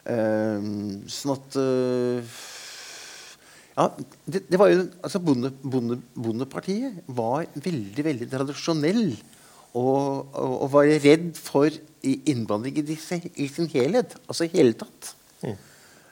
Uh, 0.00 1.04
sånn 1.12 1.34
at 1.34 1.56
uh, 1.60 2.36
Ja, 3.76 3.84
det, 4.24 4.40
det, 4.48 4.56
var 4.58 4.70
jo 4.72 4.86
altså 5.04 5.20
bonde, 5.22 5.50
bonde, 5.60 5.98
Bondepartiet 6.16 7.02
var 7.06 7.44
veldig, 7.54 8.04
veldig 8.06 8.28
tradisjonell. 8.32 9.04
Og, 9.70 10.32
og, 10.34 10.54
og, 10.56 10.66
var 10.72 10.88
redd 11.04 11.28
for 11.38 11.70
innvandring 12.02 12.80
i, 12.80 12.96
i, 12.96 13.46
sin 13.52 13.70
helhet. 13.70 14.16
Altså 14.26 14.48
i 14.48 14.52
hele 14.56 14.74
tatt. 14.80 15.12
Mm. 15.44 15.54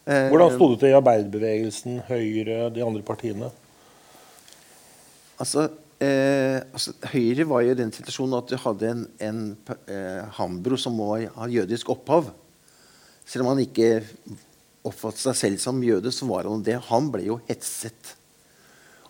Hvordan 0.09 0.55
sto 0.55 0.71
det 0.73 0.79
til 0.81 0.93
i 0.95 0.97
arbeiderbevegelsen, 0.97 1.99
Høyre, 2.09 2.71
de 2.73 2.85
andre 2.85 3.03
partiene? 3.05 3.51
Altså 5.39 5.67
Eh, 5.99 6.61
altså, 6.71 6.93
Høyre 7.11 7.43
var 7.51 7.65
jo 7.65 7.73
i 7.75 7.79
den 7.79 7.91
situasjonen 7.91 8.37
at 8.39 8.53
du 8.53 8.59
hadde 8.63 8.91
en, 8.93 9.01
en 9.19 9.41
eh, 9.91 10.21
Hambro 10.37 10.79
som 10.79 10.95
må 10.95 11.17
ha 11.19 11.49
jødisk 11.51 11.91
opphav. 11.91 12.29
Selv 13.27 13.45
om 13.45 13.51
han 13.51 13.65
ikke 13.65 14.05
oppfattet 14.87 15.25
seg 15.25 15.39
selv 15.41 15.63
som 15.63 15.83
jøde, 15.83 16.13
så 16.15 16.29
var 16.31 16.47
han 16.47 16.63
det. 16.63 16.79
Han 16.87 17.11
ble 17.11 17.25
jo 17.27 17.41
hetset. 17.51 18.15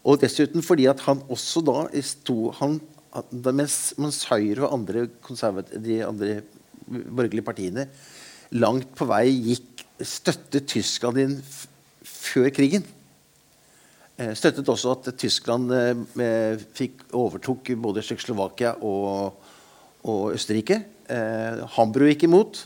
Og 0.01 0.17
dessuten 0.23 0.65
fordi 0.65 0.89
at 0.89 1.03
han 1.05 1.21
også 1.29 1.61
da 1.67 1.83
sto 2.01 2.55
han, 2.57 2.79
mens, 3.45 3.77
mens 4.01 4.23
Høyre 4.31 4.65
og 4.65 4.79
andre 4.79 5.05
de 5.77 6.01
andre 6.07 6.41
borgerlige 6.89 7.45
partiene 7.45 7.85
langt 8.57 8.95
på 8.97 9.05
vei 9.11 9.27
gikk 9.29 9.85
støttet 10.07 10.69
Tyskland 10.71 11.19
inn 11.23 11.37
før 12.05 12.51
krigen 12.55 12.87
Eh, 14.19 14.33
støttet 14.35 14.67
også 14.67 14.97
at 14.97 15.13
Tyskland 15.15 15.71
eh, 15.71 16.59
fikk 16.75 17.05
overtok 17.15 17.71
både 17.79 18.03
Tsjekkoslovakia 18.03 18.73
og, 18.83 19.45
og, 20.03 20.25
Østerrike. 20.35 20.81
Eh, 21.07 21.61
Hambro 21.77 22.09
gikk 22.09 22.27
imot. 22.27 22.65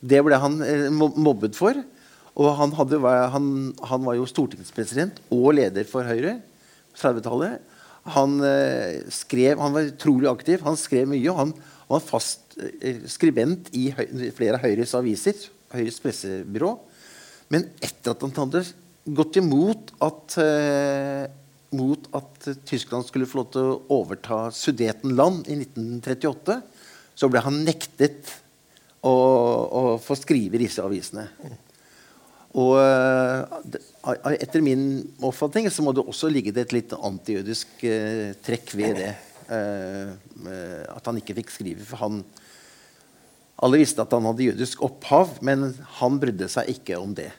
Det 0.00 0.20
ble 0.26 0.36
han 0.42 0.58
eh, 0.60 0.90
mobbet 0.92 1.56
for. 1.56 1.80
Og 2.40 2.52
han, 2.58 2.74
hadde, 2.76 3.00
han, 3.32 3.48
han, 3.80 4.04
var 4.04 4.18
jo 4.18 4.28
stortingspresident 4.28 5.22
og 5.32 5.54
leder 5.56 5.88
for 5.88 6.04
Høyre 6.04 6.36
på 6.92 7.00
30-tallet. 7.00 7.64
Han 8.12 8.36
eh, 8.44 9.00
skrev, 9.12 9.56
han 9.60 9.72
var 9.76 9.88
utrolig 9.88 10.28
aktiv. 10.28 10.60
Han 10.68 10.76
skrev 10.80 11.08
mye. 11.08 11.32
Han 11.32 11.56
var 11.88 12.04
fast 12.04 12.60
eh, 12.60 13.00
skribent 13.08 13.72
i 13.72 13.88
flere 14.36 14.60
av 14.60 14.68
Høyres 14.68 14.92
aviser. 15.00 15.48
Høyres 15.74 16.00
pressebyrå. 16.02 16.74
Men 17.50 17.68
etter 17.82 18.14
at 18.14 18.24
han 18.26 18.34
hadde 18.36 18.64
gått 19.16 19.38
imot 19.40 19.92
at, 20.02 20.36
eh, 20.42 21.24
mot 21.76 22.10
at 22.14 22.50
Tyskland 22.66 23.06
skulle 23.06 23.28
få 23.30 23.40
lov 23.40 23.48
til 23.54 23.70
å 23.70 23.80
overta 24.00 24.42
Sudetenland 24.54 25.48
i 25.50 25.58
1938, 25.62 26.60
så 27.14 27.28
ble 27.30 27.42
han 27.44 27.64
nektet 27.66 28.30
å, 29.02 29.10
å 29.10 29.82
få 30.02 30.16
skrive 30.18 30.60
disse 30.60 30.82
avisene. 30.84 31.26
Og 32.58 32.76
eh, 32.82 34.36
etter 34.40 34.62
min 34.64 34.84
oppfatning 35.22 35.68
så 35.70 35.84
må 35.86 35.94
det 35.94 36.02
også 36.02 36.30
ligge 36.32 36.54
det 36.54 36.66
et 36.66 36.76
litt 36.80 36.94
antijødisk 36.98 37.84
eh, 37.86 38.30
trekk 38.42 38.74
ved 38.78 38.98
det. 38.98 39.12
eh, 39.50 40.10
eh, 40.50 40.82
at 40.90 41.06
han 41.06 41.20
ikke 41.20 41.36
fikk 41.40 41.52
skrive. 41.54 41.86
For 41.86 42.02
han 42.02 42.22
Alle 43.60 43.80
visste 43.82 44.04
at 44.04 44.12
han 44.16 44.26
hadde 44.28 44.46
jødisk 44.50 44.82
opphav, 44.86 45.36
men 45.44 45.70
han 46.00 46.18
brydde 46.20 46.48
seg 46.48 46.70
ikke 46.72 46.98
om 47.00 47.14
det. 47.16 47.30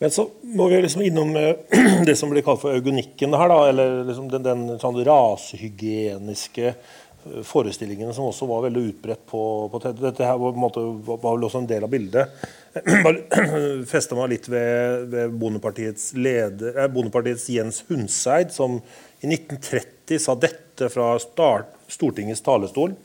Men 0.00 0.12
så 0.12 0.26
må 0.56 0.66
vi 0.70 0.80
liksom 0.80 1.04
innom 1.04 1.34
eh, 1.36 1.76
det 2.08 2.16
som 2.16 2.32
blir 2.32 2.44
kalt 2.44 2.62
for 2.62 2.76
eugonikken 2.76 3.36
her, 3.36 3.52
da, 3.52 3.60
eller 3.72 4.02
liksom 4.08 4.30
den, 4.32 4.44
den 4.46 4.66
sånn 4.80 5.00
rasehygieniske 5.06 6.74
forestillingene 6.74 7.08
forestillingen 7.44 8.14
som 8.14 8.30
også 8.30 8.46
var 8.48 8.62
veldig 8.64 8.82
utbredt 8.94 9.26
på, 9.28 9.42
på 9.68 9.80
te- 9.82 9.92
Dette 9.98 10.24
her 10.24 10.38
var, 10.40 10.54
på 10.54 10.56
en 10.56 10.62
måte, 10.62 10.84
var 11.04 11.34
vel 11.36 11.44
også 11.44 11.60
en 11.60 11.68
del 11.68 11.84
av 11.84 11.92
bildet. 11.92 12.32
Bare 13.04 13.84
festa 13.92 14.16
meg 14.16 14.32
litt 14.32 14.48
ved, 14.48 15.04
ved 15.12 15.36
Bondepartiets 15.40 16.14
leder, 16.16 16.78
eh, 16.78 16.88
Bondepartiets 16.92 17.44
Jens 17.52 17.82
Hundseid, 17.90 18.54
som 18.56 18.78
i 19.20 19.28
1930 19.28 20.22
sa 20.24 20.36
dette 20.40 20.88
fra 20.92 21.12
start, 21.20 21.76
Stortingets 21.90 22.40
talerstol. 22.46 22.96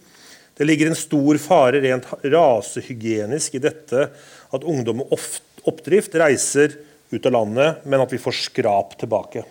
Det 0.55 0.65
ligger 0.65 0.87
en 0.87 0.97
stor 0.97 1.37
fare 1.41 1.81
rent 1.83 2.07
rasehygienisk 2.23 3.57
i 3.57 3.63
dette 3.63 4.07
at 4.55 4.63
ungdom 4.63 5.01
med 5.01 5.15
oppdrift 5.67 6.15
reiser 6.15 6.77
ut 7.11 7.27
av 7.27 7.35
landet, 7.35 7.83
men 7.83 8.01
at 8.01 8.13
vi 8.13 8.21
får 8.21 8.37
skrap 8.47 8.95
tilbake. 9.01 9.43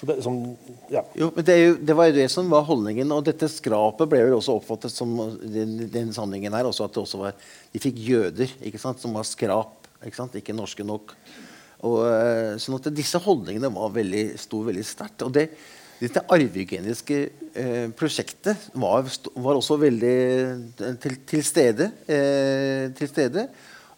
Det, 0.00 0.16
som, 0.24 0.56
ja. 0.90 1.04
Jo, 1.14 1.30
det, 1.36 1.54
jo, 1.60 1.76
det 1.80 1.94
var 1.96 2.08
jo 2.08 2.16
det 2.16 2.26
som 2.32 2.48
var 2.50 2.66
holdningen. 2.66 3.12
Og 3.14 3.24
dette 3.24 3.48
skrapet 3.48 4.10
ble 4.10 4.24
vel 4.26 4.36
også 4.36 4.56
oppfattet 4.58 4.92
som 4.92 5.14
den, 5.40 5.76
den 5.92 6.10
sammenhengen 6.16 6.56
her, 6.56 6.66
også 6.68 6.88
at 6.88 6.96
det 6.96 7.04
også 7.04 7.20
var, 7.20 7.38
de 7.72 7.82
fikk 7.82 8.00
jøder 8.02 8.56
ikke 8.66 8.80
sant, 8.82 9.00
som 9.00 9.14
var 9.16 9.28
skrap. 9.28 9.88
Ikke, 10.04 10.26
ikke 10.40 10.56
norske 10.56 10.84
nok. 10.84 11.14
Og, 11.84 12.00
eh, 12.08 12.56
sånn 12.60 12.76
at 12.76 12.90
disse 12.96 13.20
holdningene 13.22 13.70
var 13.72 13.94
veldig, 13.94 14.26
sto 14.40 14.60
veldig 14.66 14.84
sterkt. 14.88 15.24
Og 15.24 15.32
det, 15.36 15.46
dette 16.00 16.22
arvehygieniske 16.34 17.18
eh, 17.54 17.86
prosjektet 17.96 18.68
var, 18.74 19.06
var 19.34 19.58
også 19.58 19.78
veldig 19.80 20.16
eh, 20.16 20.96
til, 21.02 21.20
til, 21.28 21.44
stede, 21.46 21.90
eh, 22.10 22.90
til 22.96 23.10
stede. 23.10 23.46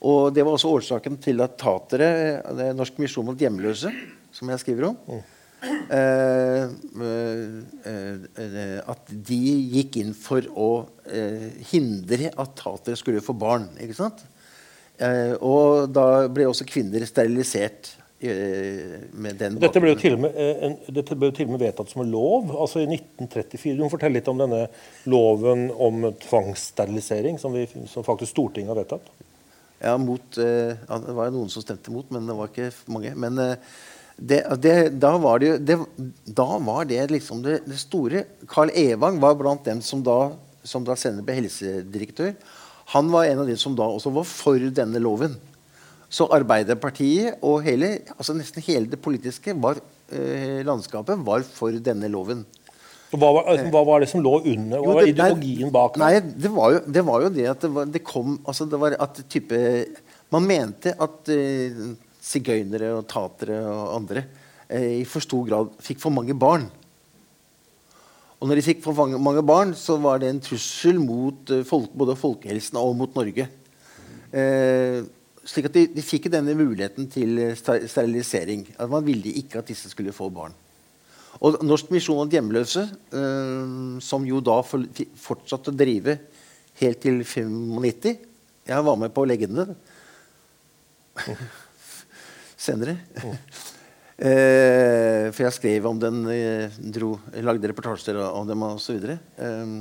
Og 0.07 0.29
det 0.35 0.45
var 0.45 0.57
også 0.57 0.75
årsaken 0.77 1.17
til 1.25 1.41
at 1.45 1.57
tatere, 1.61 2.11
eh, 2.43 2.75
Norsk 2.77 3.01
misjon 3.03 3.27
mot 3.27 3.41
hjemløse, 3.41 3.93
som 4.37 4.53
jeg 4.53 4.65
skriver 4.65 4.93
om, 4.93 5.01
mm. 5.09 5.25
Uh, 5.67 6.69
uh, 7.01 7.55
uh, 8.37 8.91
at 8.93 9.09
de 9.09 9.39
gikk 9.73 9.97
inn 9.99 10.13
for 10.15 10.45
å 10.53 10.69
hindre 11.71 12.29
at 12.29 12.53
tatere 12.61 12.99
skulle 13.01 13.25
få 13.25 13.35
barn. 13.41 13.65
og 15.41 15.89
da 15.91 16.05
ble 16.29 16.47
også 16.47 16.69
kvinner 16.69 17.03
sterilisert 17.09 17.97
Dette 18.17 19.81
ble, 19.83 19.93
med, 20.17 20.37
eh, 20.41 20.63
en, 20.65 20.77
dette 20.89 21.17
ble 21.19 21.29
jo 21.29 21.35
til 21.37 21.51
og 21.51 21.53
med 21.53 21.65
vedtatt 21.67 21.91
som 21.93 22.01
en 22.01 22.13
lov 22.15 22.49
altså 22.55 22.81
i 22.81 22.87
1934. 22.89 23.75
Du 23.77 23.83
må 23.85 23.91
fortelle 23.93 24.17
litt 24.17 24.31
om 24.33 24.41
denne 24.41 24.63
loven 25.05 25.67
om 25.73 26.09
tvangssterilisering, 26.23 27.37
som, 27.43 27.53
vi, 27.53 27.67
som 27.93 28.07
faktisk 28.07 28.33
Stortinget 28.33 28.73
har 28.73 28.81
vedtatt. 28.81 29.11
Ja, 29.83 29.99
mot, 30.01 30.39
eh, 30.41 30.73
ja, 30.81 30.99
det 31.03 31.17
var 31.19 31.35
noen 31.35 31.53
som 31.53 31.65
stemte 31.65 31.93
mot, 31.93 32.09
men 32.15 32.25
det 32.29 32.39
var 32.39 32.49
ikke 32.49 32.71
mange. 32.95 33.13
Men 33.21 33.41
eh, 33.43 33.75
det, 34.17 34.41
det, 34.65 34.77
da 34.97 35.13
var 35.21 35.43
det 35.43 35.51
det, 35.69 35.77
Da 36.25 36.47
var 36.65 36.87
det 36.89 37.03
liksom 37.13 37.43
det, 37.45 37.61
det 37.69 37.81
store. 37.83 38.25
Carl 38.49 38.73
Evang 38.73 39.21
var 39.21 39.37
blant 39.37 39.69
dem 39.69 39.83
som 39.85 40.01
da, 40.07 40.33
som 40.65 40.87
da 40.89 40.97
senere 40.97 41.27
ble 41.27 41.37
helsedirektør. 41.43 42.33
Han 42.97 43.13
var 43.13 43.29
en 43.29 43.45
av 43.45 43.51
de 43.51 43.59
som 43.61 43.77
da 43.77 43.91
også 43.91 44.15
var 44.15 44.25
for 44.31 44.73
denne 44.73 45.03
loven. 45.03 45.37
Så 46.09 46.29
Arbeiderpartiet 46.33 47.43
og 47.45 47.65
hele, 47.67 47.97
altså 48.15 48.37
nesten 48.37 48.65
hele 48.67 48.91
det 48.91 49.01
politiske 49.03 49.55
var, 49.59 49.81
eh, 50.13 50.63
landskapet 50.67 51.19
var 51.27 51.43
for 51.43 51.75
denne 51.83 52.11
loven. 52.13 52.45
Og 53.13 53.21
Hva 53.23 53.33
var, 53.33 53.45
altså, 53.53 53.67
hva 53.71 53.83
var 53.87 54.03
det 54.03 54.09
som 54.11 54.23
lå 54.23 54.35
under? 54.41 54.81
Hva 54.83 54.97
var 54.99 55.09
ideologien 55.09 55.71
bak? 55.75 55.99
Nei, 56.03 56.17
det 56.21 56.51
var 56.51 56.73
jo 56.75 56.81
det, 56.87 57.05
var 57.07 57.23
jo 57.23 57.31
det 57.31 57.47
at 57.53 57.63
det, 57.63 57.71
var, 57.75 57.93
det 57.95 58.03
kom 58.07 58.35
altså 58.43 58.67
det 58.67 58.81
var 58.83 58.97
at 58.99 59.21
type 59.31 59.61
Man 60.35 60.43
mente 60.43 60.91
at 60.91 61.31
eh, 61.31 61.77
sigøynere 62.27 62.91
og 62.97 63.07
tatere 63.07 63.61
og 63.63 63.93
andre 64.01 64.25
eh, 64.67 64.99
i 65.01 65.05
for 65.07 65.23
stor 65.23 65.47
grad 65.47 65.71
fikk 65.87 66.03
for 66.03 66.15
mange 66.15 66.35
barn. 66.35 66.67
Og 68.37 68.51
når 68.51 68.59
de 68.59 68.65
fikk 68.67 68.83
for 68.85 68.97
mange, 68.99 69.21
mange 69.23 69.45
barn, 69.47 69.71
så 69.79 69.97
var 70.03 70.19
det 70.21 70.33
en 70.33 70.43
trussel 70.43 70.99
mot 71.01 71.55
eh, 71.55 71.63
folk, 71.67 71.95
både 71.95 72.19
folkehelsen 72.19 72.81
og 72.81 72.97
mot 72.99 73.15
Norge. 73.17 73.47
Eh, 74.35 74.99
slik 75.47 75.69
at 75.69 75.77
de, 75.77 75.87
de 75.95 76.05
fikk 76.05 76.29
denne 76.33 76.55
muligheten 76.59 77.09
til 77.13 77.39
eh, 77.43 77.57
sterilisering. 77.57 78.67
At 78.79 78.91
man 78.93 79.05
ville 79.07 79.35
ikke 79.41 79.61
at 79.61 79.71
disse 79.71 79.91
skulle 79.93 80.15
få 80.17 80.29
barn. 80.35 80.55
Og 81.45 81.61
Norsk 81.67 81.91
misjon 81.93 82.25
og 82.25 82.33
hjemløse, 82.33 82.87
eh, 83.13 84.01
som 84.05 84.27
jo 84.27 84.41
da 84.45 84.59
for, 84.67 84.87
fortsatte 85.21 85.73
å 85.73 85.77
drive 85.77 86.19
helt 86.81 87.01
til 87.01 87.23
95 87.25 88.17
Jeg 88.67 88.85
var 88.85 88.99
med 89.01 89.13
på 89.15 89.23
å 89.23 89.29
legge 89.29 89.49
den 89.49 89.63
ned 89.63 89.77
senere. 92.67 92.99
Eh, 94.17 95.27
for 95.29 95.45
jeg 95.45 95.53
skrev 95.53 95.87
om 95.91 95.99
den, 96.01 96.23
eh, 96.33 96.73
dro, 96.81 97.19
lagde 97.45 97.69
reportasjer 97.69 98.17
om 98.17 98.47
dem 98.49 98.63
osv. 98.65 99.11
Eh, 99.13 99.75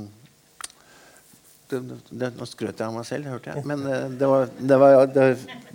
det, 1.70 1.80
det, 2.10 2.28
nå 2.38 2.46
skrøt 2.46 2.78
jeg 2.78 2.86
av 2.86 2.94
meg 2.94 3.06
selv, 3.08 3.26
hørte 3.32 3.50
jeg. 3.54 3.64
Men 3.66 3.82
eh, 3.90 4.04
det, 4.20 4.28
var, 4.30 4.50
det, 4.54 4.78
var, 4.82 4.98
det, 5.10 5.24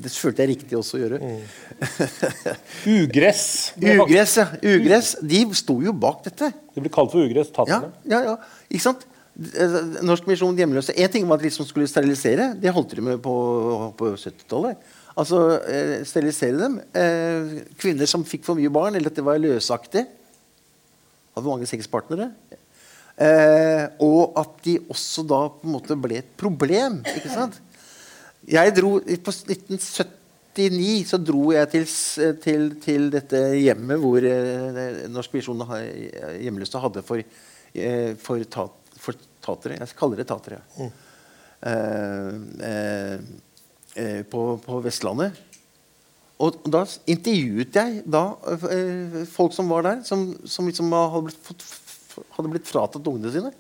det 0.06 0.12
følte 0.16 0.46
jeg 0.46 0.52
riktig 0.54 0.78
også 0.80 0.98
å 0.98 1.02
gjøre. 1.02 1.20
Ugress. 3.02 3.46
Var 3.76 3.98
faktisk- 4.00 4.06
Ugress, 4.08 4.36
ja. 4.38 4.48
Ugress, 4.76 5.16
De 5.22 5.42
sto 5.62 5.82
jo 5.84 5.94
bak 5.94 6.24
dette. 6.30 6.52
Det 6.76 6.86
ble 6.86 6.94
kalt 6.94 7.12
for 7.12 7.26
ugress. 7.26 7.52
Ja, 7.68 7.82
ja, 8.08 8.22
ja. 8.30 8.38
Ikke 8.70 8.86
sant? 8.88 9.04
Eh, 9.36 9.76
Norsk 10.04 10.26
misjon 10.28 10.58
hjemløse 10.60 10.92
En 11.00 11.10
ting 11.12 11.24
var 11.28 11.40
at 11.40 11.46
de 11.46 11.52
som 11.56 11.66
skulle 11.68 11.88
sterilisere. 11.88 12.52
Det 12.60 12.74
holdt 12.76 12.96
de 12.96 13.06
med 13.06 13.22
på, 13.24 13.36
på 14.00 14.14
70-tallet. 14.16 14.80
Altså 15.20 15.44
eh, 15.68 15.94
sterilisere 16.08 16.56
dem. 16.60 16.80
Eh, 16.96 17.62
kvinner 17.80 18.08
som 18.08 18.24
fikk 18.28 18.48
for 18.48 18.60
mye 18.60 18.72
barn, 18.72 18.96
eller 18.96 19.12
at 19.12 19.20
det 19.20 19.28
var 19.28 19.40
løsaktig. 19.42 20.06
Hadde 21.36 21.48
mange 21.48 21.68
sexpartnere. 21.70 22.32
Eh, 23.22 23.86
og 24.02 24.38
at 24.40 24.58
de 24.66 24.80
også 24.90 25.24
da 25.30 25.44
på 25.54 25.68
en 25.68 25.76
måte 25.76 25.98
ble 26.00 26.22
et 26.22 26.34
problem. 26.40 27.02
Ikke 27.14 27.32
sant? 27.32 27.60
Jeg 28.50 28.74
dro 28.74 28.96
På 29.22 29.34
1979 29.34 31.12
så 31.12 31.20
dro 31.22 31.52
jeg 31.54 31.70
til, 31.70 31.86
til, 32.42 32.66
til 32.82 33.12
dette 33.14 33.42
hjemmet 33.60 34.02
hvor 34.02 34.26
eh, 34.26 35.06
Norsk 35.12 35.38
Visjon 35.38 35.62
hjemløse 36.42 36.82
hadde 36.82 37.06
for, 37.06 37.22
eh, 37.22 38.12
for, 38.18 38.42
ta, 38.50 38.66
for 38.98 39.22
tatere. 39.44 39.78
Jeg 39.78 39.96
kaller 40.00 40.24
det 40.24 40.28
tatere. 40.32 40.64
Mm. 40.80 40.92
eh, 41.70 43.16
eh, 44.02 44.22
på, 44.26 44.46
på 44.66 44.82
Vestlandet. 44.82 45.38
Og 46.42 46.58
da 46.74 46.82
intervjuet 47.12 47.76
jeg 47.78 48.02
da 48.10 48.24
eh, 48.50 49.22
folk 49.30 49.54
som 49.54 49.70
var 49.70 49.86
der, 49.86 50.02
som, 50.08 50.32
som 50.50 50.66
liksom 50.66 50.90
hadde 50.96 51.28
blitt, 51.28 51.42
fått, 51.46 51.66
hadde 52.36 52.52
blitt 52.52 52.70
fratatt 52.70 53.08
ungene 53.08 53.34
sine. 53.34 53.52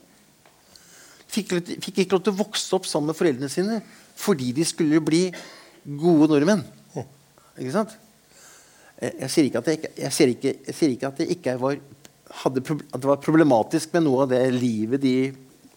Fikk, 1.32 1.56
fikk 1.80 2.04
ikke 2.04 2.18
lov 2.18 2.24
til 2.26 2.34
å 2.34 2.42
vokse 2.42 2.76
opp 2.76 2.88
sammen 2.90 3.12
med 3.12 3.18
foreldrene 3.20 3.52
sine 3.52 3.80
fordi 4.22 4.52
de 4.54 4.66
skulle 4.68 5.00
bli 5.04 5.24
gode 6.02 6.28
nordmenn. 6.30 6.66
Ikke 7.58 7.74
sant? 7.74 7.96
Jeg, 9.02 9.30
sier 9.34 9.48
ikke 9.48 9.62
at 9.64 9.70
jeg, 9.72 10.12
sier 10.14 10.34
ikke, 10.36 10.52
ikke 10.94 11.10
at 11.10 11.22
det 11.22 11.30
ikke 11.34 11.56
var, 11.62 11.80
hadde, 12.44 12.62
at 12.62 13.00
det 13.00 13.10
var 13.10 13.24
problematisk 13.24 13.96
med 13.96 14.06
noe 14.06 14.28
av 14.28 14.34
det 14.34 14.44
livet 14.54 15.02
de 15.02 15.16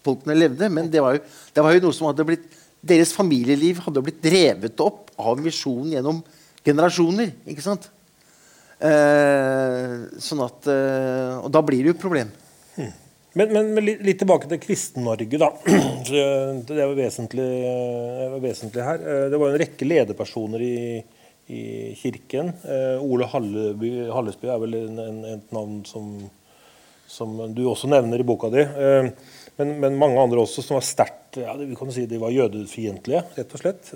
folkene 0.05 0.35
levde, 0.37 0.69
men 0.69 0.91
det 0.93 1.01
var 1.01 1.17
jo, 1.17 1.23
det 1.55 1.63
var 1.65 1.73
jo 1.73 1.83
noe 1.87 1.97
som 1.97 2.11
hadde 2.11 2.27
blitt 2.27 2.53
Deres 2.85 3.15
familieliv 3.17 3.79
hadde 3.81 4.01
blitt 4.05 4.19
drevet 4.21 4.81
opp 4.83 5.07
av 5.17 5.39
misjonen 5.41 5.95
gjennom 5.95 6.19
generasjoner. 6.61 7.31
ikke 7.49 7.63
sant? 7.65 7.87
Eh, 8.77 9.93
sånn 10.21 10.43
at, 10.45 10.67
eh, 10.69 11.31
og 11.39 11.49
da 11.49 11.63
blir 11.65 11.81
det 11.81 11.89
jo 11.89 11.95
et 11.95 12.03
problem. 12.03 12.29
Men, 13.35 13.51
men, 13.51 13.73
men 13.75 13.83
litt, 13.83 14.15
tilbake 14.21 14.47
til 14.47 14.61
Kristen-Norge, 14.63 15.39
da. 15.41 15.49
Det 16.69 16.77
er 16.79 16.93
vesentlig, 16.95 17.47
eh, 17.67 18.35
vesentlig 18.39 18.85
her. 18.85 19.01
Eh, 19.03 19.23
Det 19.33 19.39
var 19.41 19.51
en 19.51 19.59
rekke 19.59 19.87
lederpersoner 19.87 20.63
i, 20.63 20.77
i 21.51 21.63
kirken. 21.99 22.53
Eh, 22.63 23.03
Ole 23.03 23.27
Halleby, 23.27 23.91
Hallesby 24.15 24.47
er 24.53 24.61
vel 24.63 24.77
en, 24.79 25.01
en, 25.03 25.19
et 25.33 25.51
navn 25.55 25.81
som, 25.89 26.13
som 27.11 27.35
du 27.51 27.65
også 27.67 27.91
nevner 27.91 28.23
i 28.23 28.27
boka 28.27 28.53
di. 28.55 28.63
Men, 29.59 29.75
men 29.83 29.99
mange 29.99 30.23
andre 30.23 30.39
også 30.45 30.63
som 30.63 30.79
var 30.79 30.87
sterkt 30.87 31.41
ja, 31.43 31.57
vi 31.59 31.75
kan 31.75 31.91
si 31.91 32.07
de 32.07 32.19
var 32.21 32.31
jødefiendtlige, 32.31 33.25
rett 33.35 33.51
og 33.55 33.59
slett. 33.61 33.91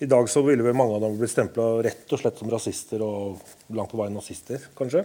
I 0.00 0.08
dag 0.08 0.28
så 0.32 0.40
ville 0.44 0.64
vel 0.64 0.76
mange 0.76 0.96
av 0.96 1.04
dem 1.04 1.20
blitt 1.20 1.32
stempla 1.32 1.74
rett 1.84 2.08
og 2.08 2.22
slett 2.22 2.40
som 2.40 2.48
rasister 2.52 3.04
og 3.04 3.40
langt 3.76 3.92
på 3.92 4.00
vei 4.00 4.08
nazister, 4.12 4.64
kanskje. 4.76 5.04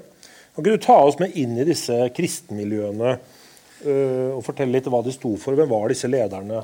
Kan 0.55 0.63
ikke 0.63 0.77
du 0.77 0.85
ta 0.85 0.95
oss 1.03 1.17
med 1.19 1.33
inn 1.35 1.57
i 1.59 1.65
disse 1.67 1.91
kristenmiljøene 2.15 3.09
øh, 3.11 4.29
og 4.37 4.43
fortelle 4.45 4.77
litt 4.77 4.85
hva 4.87 5.01
de 5.03 5.11
sto 5.11 5.33
for? 5.35 5.57
Hvem 5.59 5.67
var 5.67 5.91
disse 5.91 6.07
lederne? 6.07 6.61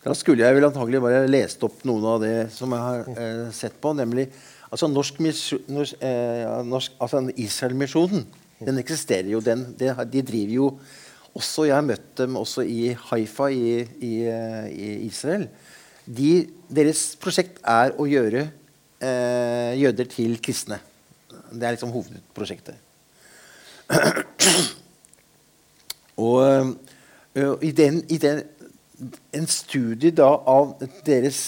Da 0.00 0.14
skulle 0.16 0.46
jeg 0.46 0.56
vel 0.56 0.64
antagelig 0.70 1.02
bare 1.04 1.26
lest 1.28 1.60
opp 1.66 1.82
noen 1.84 2.06
av 2.14 2.24
det 2.24 2.48
som 2.54 2.72
jeg 2.72 2.80
har 2.80 3.20
eh, 3.20 3.44
sett 3.52 3.76
på. 3.76 3.92
Nemlig 3.98 4.30
altså 4.70 4.88
norsk, 4.88 5.20
norsk, 5.20 6.00
eh, 6.00 6.46
norsk, 6.64 6.96
altså 6.96 7.26
Israel-misjonen. 7.36 8.24
Den 8.64 8.80
eksisterer 8.80 9.28
jo. 9.28 9.44
Den, 9.44 9.68
de, 9.76 9.92
de 9.92 10.24
driver 10.24 10.56
jo 10.56 10.72
også 11.36 11.68
Jeg 11.68 11.76
har 11.76 11.84
møtt 11.86 12.08
dem 12.18 12.40
også 12.40 12.64
i 12.66 12.94
Haifa 13.12 13.52
i, 13.52 13.84
i, 14.02 14.14
i 14.72 14.92
Israel. 15.04 15.50
De, 16.08 16.32
deres 16.72 17.10
prosjekt 17.20 17.60
er 17.68 17.92
å 18.00 18.08
gjøre 18.08 18.48
eh, 18.48 19.76
jøder 19.84 20.08
til 20.08 20.40
kristne. 20.40 20.80
Det 21.52 21.60
er 21.60 21.76
liksom 21.76 21.92
hovedprosjektet. 21.92 22.80
Og 26.20 26.42
ø, 27.36 27.44
i 27.62 27.70
den, 27.70 28.02
i 28.08 28.18
den 28.18 28.42
En 29.32 29.46
studie 29.48 30.10
da 30.12 30.26
av 30.50 30.74
deres 31.06 31.38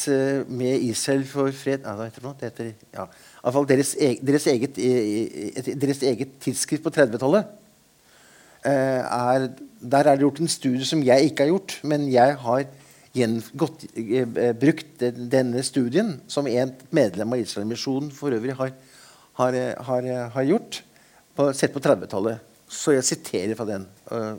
med 0.49 0.81
Israel 0.87 1.25
for 1.29 1.51
fred 1.53 1.83
Hva 1.85 2.07
det? 2.09 2.47
heter, 2.49 2.71
ja, 2.97 3.05
i 3.05 3.43
fall 3.53 3.67
deres, 3.69 3.91
eg- 4.01 4.23
deres, 4.25 4.47
eget, 4.49 4.79
eh, 4.81 5.51
et- 5.61 5.69
deres 5.83 6.01
eget 6.03 6.31
tidsskrift 6.41 6.83
på 6.87 6.91
30-tallet. 6.95 7.45
eh, 8.65 8.71
er, 9.05 9.49
Der 9.83 9.99
er 9.99 10.15
det 10.17 10.21
gjort 10.21 10.41
en 10.41 10.49
studie 10.49 10.85
som 10.85 11.03
jeg 11.03 11.25
ikke 11.25 11.43
har 11.43 11.49
gjort, 11.51 11.81
men 11.83 12.09
jeg 12.13 12.37
har 12.39 12.65
eh, 13.97 14.25
eh, 14.37 14.53
brukt 14.55 15.01
denne 15.31 15.63
studien, 15.63 16.21
som 16.29 16.47
en 16.47 16.73
medlem 16.91 17.33
av 17.33 17.39
Israelmisjonen 17.41 18.11
for 18.13 18.31
øvrig 18.31 18.55
har, 18.57 18.71
har, 19.35 19.53
eh, 19.53 19.75
har, 19.85 19.99
eh, 20.07 20.31
har 20.31 20.43
gjort, 20.45 20.83
på, 21.37 21.51
sett 21.57 21.75
på 21.75 21.83
30-tallet. 21.83 22.43
Så 22.73 22.95
jeg 22.97 23.05
siterer 23.07 23.57
fra 23.59 23.69
den. 23.69 23.87
Uh, 24.09 24.37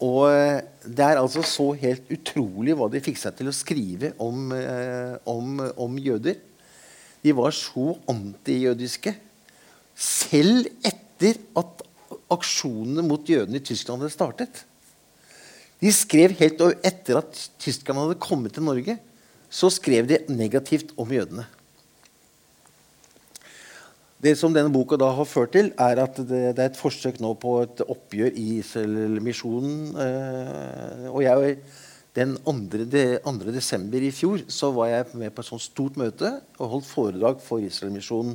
og 0.00 0.22
eh, 0.32 0.62
det 0.88 1.04
er 1.04 1.18
altså 1.20 1.42
så 1.44 1.66
helt 1.76 2.06
utrolig 2.14 2.72
hva 2.78 2.86
de 2.88 3.02
fikk 3.04 3.18
seg 3.20 3.34
til 3.36 3.50
å 3.50 3.52
skrive 3.52 4.14
om, 4.24 4.54
uh, 4.56 5.18
om, 5.28 5.58
om 5.84 5.98
jøder. 6.00 6.38
De 7.20 7.34
var 7.36 7.52
så 7.52 7.92
antijødiske. 8.08 9.12
Selv 9.92 10.70
etter 10.80 11.36
at 11.60 11.84
aksjonene 12.32 13.04
mot 13.04 13.28
jødene 13.28 13.60
i 13.60 13.66
Tyskland 13.68 14.00
hadde 14.00 14.14
startet. 14.14 14.62
De 15.78 15.92
skrev 15.94 16.32
helt 16.40 16.64
etter 16.86 17.20
at 17.20 17.44
tyskerne 17.60 18.06
hadde 18.06 18.22
kommet 18.22 18.56
til 18.56 18.66
Norge, 18.66 18.96
så 19.48 19.70
skrev 19.72 20.08
de 20.08 20.22
negativt 20.32 20.90
om 20.98 21.12
jødene. 21.12 21.44
Det 24.18 24.32
som 24.34 24.50
denne 24.50 24.72
boka 24.74 24.96
da 24.98 25.12
har 25.14 25.26
ført 25.30 25.52
til, 25.54 25.68
er 25.78 26.00
at 26.02 26.16
det, 26.18 26.40
det 26.58 26.62
er 26.62 26.72
et 26.72 26.78
forsøk 26.78 27.20
nå 27.22 27.36
på 27.38 27.52
et 27.62 27.82
oppgjør 27.84 28.32
i 28.34 28.46
Israel-misjonen. 28.58 29.76
Eh, 30.02 31.04
og 31.12 31.20
jeg, 31.22 31.52
den 32.18 32.32
2. 32.42 32.54
De, 32.90 33.04
2. 33.22 33.34
desember 33.54 34.02
i 34.02 34.10
fjor 34.14 34.42
så 34.50 34.72
var 34.74 34.90
jeg 34.90 35.20
med 35.22 35.30
på 35.30 35.44
et 35.44 35.50
sånt 35.52 35.62
stort 35.62 36.00
møte 36.00 36.32
og 36.58 36.72
holdt 36.74 36.90
foredrag 36.90 37.38
for 37.44 37.62
Israel-misjonen. 37.62 38.34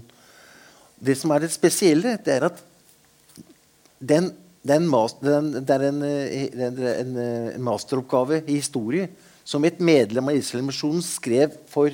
Det 1.03 1.17
som 1.19 1.35
er 1.35 1.43
det 1.43 1.51
spesielle, 1.51 2.15
det 2.23 2.37
er 2.37 2.47
at 2.47 2.63
den, 3.99 4.31
den, 4.63 4.87
master, 4.87 5.35
den, 5.35 5.51
det 5.59 5.75
er 5.75 5.87
en, 5.89 6.01
eh, 6.07 6.47
en, 6.63 6.83
eh, 6.87 7.53
en 7.57 7.67
masteroppgave 7.67 8.45
i 8.47 8.61
historie 8.61 9.11
som 9.43 9.67
et 9.67 9.83
medlem 9.83 10.31
av 10.31 10.39
Israel-misjonen 10.39 11.03
skrev 11.03 11.59
for 11.67 11.91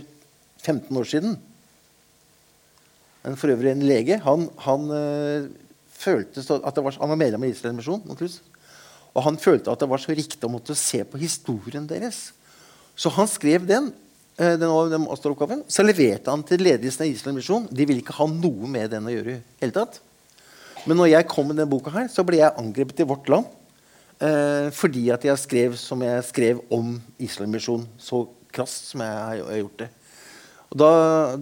15 0.61 0.93
år 0.93 1.15
siden. 1.17 1.39
For 3.23 3.51
øvrig 3.51 3.73
en 3.73 3.83
lege. 3.83 4.19
Han, 4.23 4.47
han 4.63 4.91
øh, 4.95 5.49
følte 5.91 6.43
så 6.43 6.59
at 6.63 6.75
det 6.75 6.83
var, 6.85 6.95
han 7.01 7.11
var 7.11 7.19
medlem 7.19 7.43
av 7.43 7.51
Israel 7.51 7.75
Misjon. 7.75 8.05
Og 8.07 9.23
han 9.25 9.39
følte 9.41 9.71
at 9.71 9.81
det 9.81 9.89
var 9.91 10.01
så 10.01 10.15
riktig 10.15 10.45
å 10.47 10.51
måtte 10.51 10.77
se 10.77 11.03
på 11.03 11.19
historien 11.19 11.87
deres. 11.89 12.29
Så 12.99 13.11
han 13.15 13.27
skrev 13.27 13.67
den, 13.67 13.91
øh, 14.39 14.55
den, 14.55 14.69
den 14.93 15.03
masteroppgaven. 15.03 15.65
Så 15.67 15.83
leverte 15.83 16.31
han 16.31 16.45
til 16.47 16.63
ledelsen 16.63 17.05
av 17.05 17.11
Israel 17.11 17.37
Misjon. 17.39 17.67
De 17.71 17.87
ville 17.87 18.03
ikke 18.03 18.15
ha 18.21 18.29
noe 18.31 18.71
med 18.71 18.91
den 18.95 19.07
å 19.07 19.13
gjøre. 19.13 19.41
helt 19.59 19.75
tatt. 19.75 19.99
Men 20.87 20.99
når 20.99 21.11
jeg 21.11 21.27
kom 21.27 21.49
med 21.49 21.59
denne 21.59 21.69
boka, 21.69 21.91
her, 21.91 22.07
så 22.07 22.23
ble 22.23 22.39
jeg 22.39 22.55
angrepet 22.55 23.03
i 23.03 23.07
Vårt 23.07 23.27
Land. 23.31 23.55
Eh, 24.19 24.67
fordi 24.75 25.09
at 25.15 25.23
jeg 25.23 25.39
skrev 25.39 25.75
som 25.79 26.01
jeg 26.03 26.23
skrev 26.27 26.59
om 26.71 26.97
Israel-misjonen. 27.19 27.87
Så 27.99 28.25
krast 28.51 28.91
som 28.91 29.03
jeg 29.03 29.43
har 29.43 29.59
gjort 29.59 29.83
det. 29.83 29.89
Da, 30.69 30.91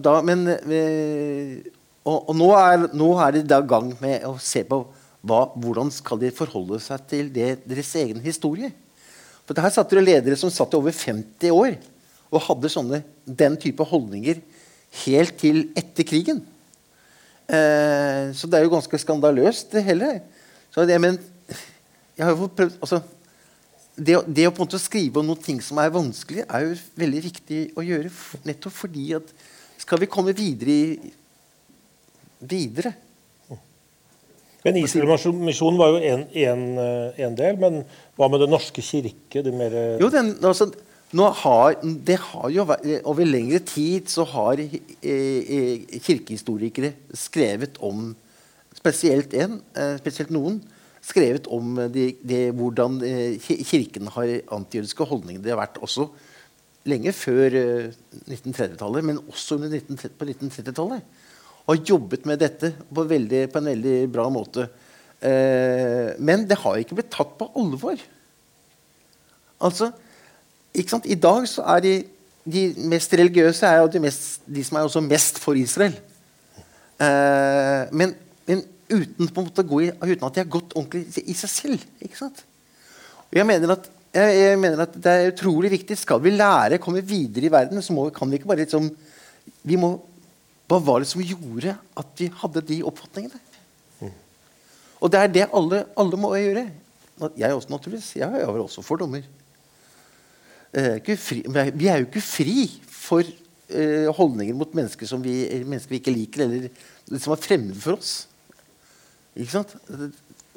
da, 0.00 0.18
men, 0.24 0.46
eh, 0.48 1.58
og, 2.06 2.30
og 2.30 2.36
nå, 2.36 2.48
er, 2.56 2.86
nå 2.96 3.10
er 3.20 3.36
de 3.36 3.42
i 3.44 3.60
gang 3.68 3.90
med 4.00 4.24
å 4.24 4.38
se 4.40 4.62
på 4.64 4.80
hva, 5.28 5.40
hvordan 5.52 5.90
skal 5.92 6.20
de 6.22 6.30
forholde 6.32 6.78
seg 6.80 7.04
til 7.10 7.28
det, 7.34 7.50
deres 7.68 7.90
egen 8.00 8.22
historie. 8.24 8.70
For 9.44 9.58
her 9.60 9.72
satt 9.72 9.92
det 9.92 10.04
ledere 10.04 10.38
som 10.40 10.52
satt 10.52 10.72
i 10.72 10.78
over 10.78 10.94
50 10.94 11.52
år 11.52 11.76
og 12.28 12.44
hadde 12.44 12.72
sånne, 12.72 13.02
den 13.24 13.56
type 13.60 13.84
holdninger 13.88 14.40
helt 15.04 15.36
til 15.40 15.66
etter 15.76 16.06
krigen. 16.08 16.42
Eh, 17.48 18.32
så 18.36 18.48
det 18.48 18.58
er 18.58 18.66
jo 18.66 18.74
ganske 18.74 19.00
skandaløst, 19.00 19.70
det 19.72 19.84
hele. 19.86 20.18
Så 20.72 20.84
det, 20.88 20.98
men 21.00 21.16
jeg 22.16 22.24
har 22.24 22.34
jo 22.34 22.48
prøvd 22.52 22.80
altså, 22.80 23.00
det, 23.98 24.16
det 24.30 24.46
å 24.48 24.52
på 24.54 24.62
en 24.62 24.68
måte 24.68 24.80
skrive 24.80 25.20
om 25.20 25.26
noen 25.28 25.42
ting 25.42 25.58
som 25.64 25.80
er 25.82 25.92
vanskelig, 25.94 26.44
er 26.46 26.66
jo 26.66 26.76
veldig 26.98 27.22
viktig 27.24 27.60
å 27.78 27.84
gjøre. 27.84 28.12
Nettopp 28.46 28.76
fordi 28.76 29.10
at 29.18 29.32
skal 29.78 30.02
vi 30.02 30.10
komme 30.10 30.34
videre 30.36 30.74
i 30.74 31.14
videre 32.38 32.92
Men 34.62 34.76
Israel-misjonen 34.78 35.78
var 35.78 35.94
jo 35.94 35.98
en, 36.02 36.22
en, 36.44 36.62
eh, 36.82 37.32
del. 37.38 37.58
Men 37.58 37.80
hva 38.18 38.28
med 38.30 38.42
Den 38.42 38.52
norske 38.52 38.82
kirke? 38.82 39.42
Det 39.42 39.54
mer, 39.54 39.74
Jo, 40.02 40.10
den, 40.12 40.36
altså, 40.42 40.68
nå 41.16 41.28
har, 41.42 41.78
det 41.82 42.18
har 42.20 42.50
jo 42.52 42.66
vært, 42.68 42.86
Over 43.08 43.26
lengre 43.26 43.62
tid 43.64 44.10
så 44.12 44.26
har 44.28 44.60
eh, 44.60 44.78
eh, 45.02 46.00
kirkehistorikere 46.04 46.92
skrevet 47.16 47.78
om 47.80 48.10
Spesielt 48.78 49.32
en, 49.34 49.56
eh, 49.74 49.96
spesielt 49.98 50.30
noen, 50.30 50.60
skrevet 51.08 51.48
om 51.54 51.78
eh, 51.82 51.92
de, 51.92 52.08
de, 52.22 52.40
hvordan 52.56 52.98
eh, 53.06 53.38
Kirken 53.40 54.10
har 54.14 54.34
antijødiske 54.54 55.06
holdninger. 55.08 55.42
Det 55.44 55.54
har 55.54 55.62
vært 55.62 55.80
også 55.84 56.08
lenge 56.88 57.14
før 57.16 57.56
eh, 57.58 57.94
1930-tallet, 58.26 59.06
men 59.06 59.22
også 59.26 59.58
under 59.58 59.72
1930, 59.72 60.18
på 60.18 60.28
1930-tallet. 60.32 61.16
Og 61.66 61.74
har 61.74 61.88
jobbet 61.90 62.28
med 62.28 62.40
dette 62.40 62.72
på, 62.88 63.04
veldig, 63.04 63.42
på 63.52 63.60
en 63.60 63.72
veldig 63.72 63.96
bra 64.12 64.28
måte. 64.32 64.68
Eh, 65.20 66.14
men 66.18 66.46
det 66.48 66.60
har 66.62 66.78
ikke 66.80 66.98
blitt 66.98 67.10
tatt 67.12 67.34
på 67.38 67.50
alvor. 67.58 67.98
Altså, 69.64 69.90
ikke 70.72 70.94
sant? 70.94 71.08
I 71.10 71.18
dag 71.18 71.48
så 71.50 71.64
er 71.74 71.82
de, 71.84 71.94
de 72.48 72.62
mest 72.88 73.12
religiøse 73.18 73.66
er 73.66 73.82
jo 73.82 73.90
de, 73.92 74.02
mest, 74.06 74.40
de 74.46 74.64
som 74.64 74.78
er 74.78 74.88
også 74.88 75.02
mest 75.04 75.40
for 75.42 75.58
Israel. 75.58 75.96
Eh, 76.98 77.90
men, 77.92 78.14
men 78.48 78.64
uten, 78.90 79.28
i, 79.28 79.90
uten 79.92 80.26
at 80.26 80.34
de 80.34 80.42
har 80.42 80.50
gått 80.50 80.74
ordentlig 80.76 81.24
i 81.24 81.36
seg 81.36 81.52
selv. 81.52 81.86
ikke 82.02 82.18
sant? 82.18 82.44
Og 83.28 83.36
Jeg 83.36 83.46
mener, 83.48 83.74
at, 83.76 83.88
jeg, 84.14 84.58
mener 84.60 84.84
at 84.84 84.94
det 84.96 85.12
er 85.12 85.32
utrolig 85.32 85.72
viktig. 85.76 85.98
Skal 86.00 86.22
vi 86.24 86.34
lære, 86.34 86.80
komme 86.82 87.04
videre 87.04 87.48
i 87.48 87.52
verden, 87.52 87.82
så 87.84 87.96
må, 87.96 88.08
kan 88.14 88.30
vi 88.30 88.40
ikke 88.40 88.50
bare 88.50 88.64
liksom 88.64 88.90
vi 89.68 89.76
må, 89.80 89.96
Hva 90.68 90.76
var 90.84 91.00
det 91.00 91.08
som 91.08 91.24
gjorde 91.24 91.72
at 91.96 92.20
vi 92.20 92.28
hadde 92.42 92.64
de 92.68 92.82
oppfatningene? 92.84 93.40
Og 94.98 95.12
det 95.12 95.20
er 95.20 95.28
det 95.32 95.50
alle, 95.54 95.84
alle 95.96 96.18
må 96.18 96.32
gjøre. 96.34 96.64
Jeg 97.38 97.54
også, 97.54 97.70
naturligvis. 97.70 98.16
Jeg 98.18 98.28
har 98.28 98.62
også 98.62 98.82
fordommer. 98.82 99.22
Eh, 100.72 100.98
vi 101.74 101.86
er 101.88 102.00
jo 102.00 102.08
ikke 102.08 102.22
fri 102.22 102.66
for 102.84 103.22
eh, 103.24 104.08
holdninger 104.14 104.56
mot 104.58 104.74
mennesker 104.76 105.08
som 105.08 105.22
vi, 105.24 105.46
mennesker 105.64 105.94
vi 105.94 106.00
ikke 106.02 106.14
liker, 106.14 106.44
eller 106.44 107.22
som 107.22 107.32
er 107.32 107.40
fremmede 107.40 107.80
for 107.80 107.96
oss. 107.96 108.27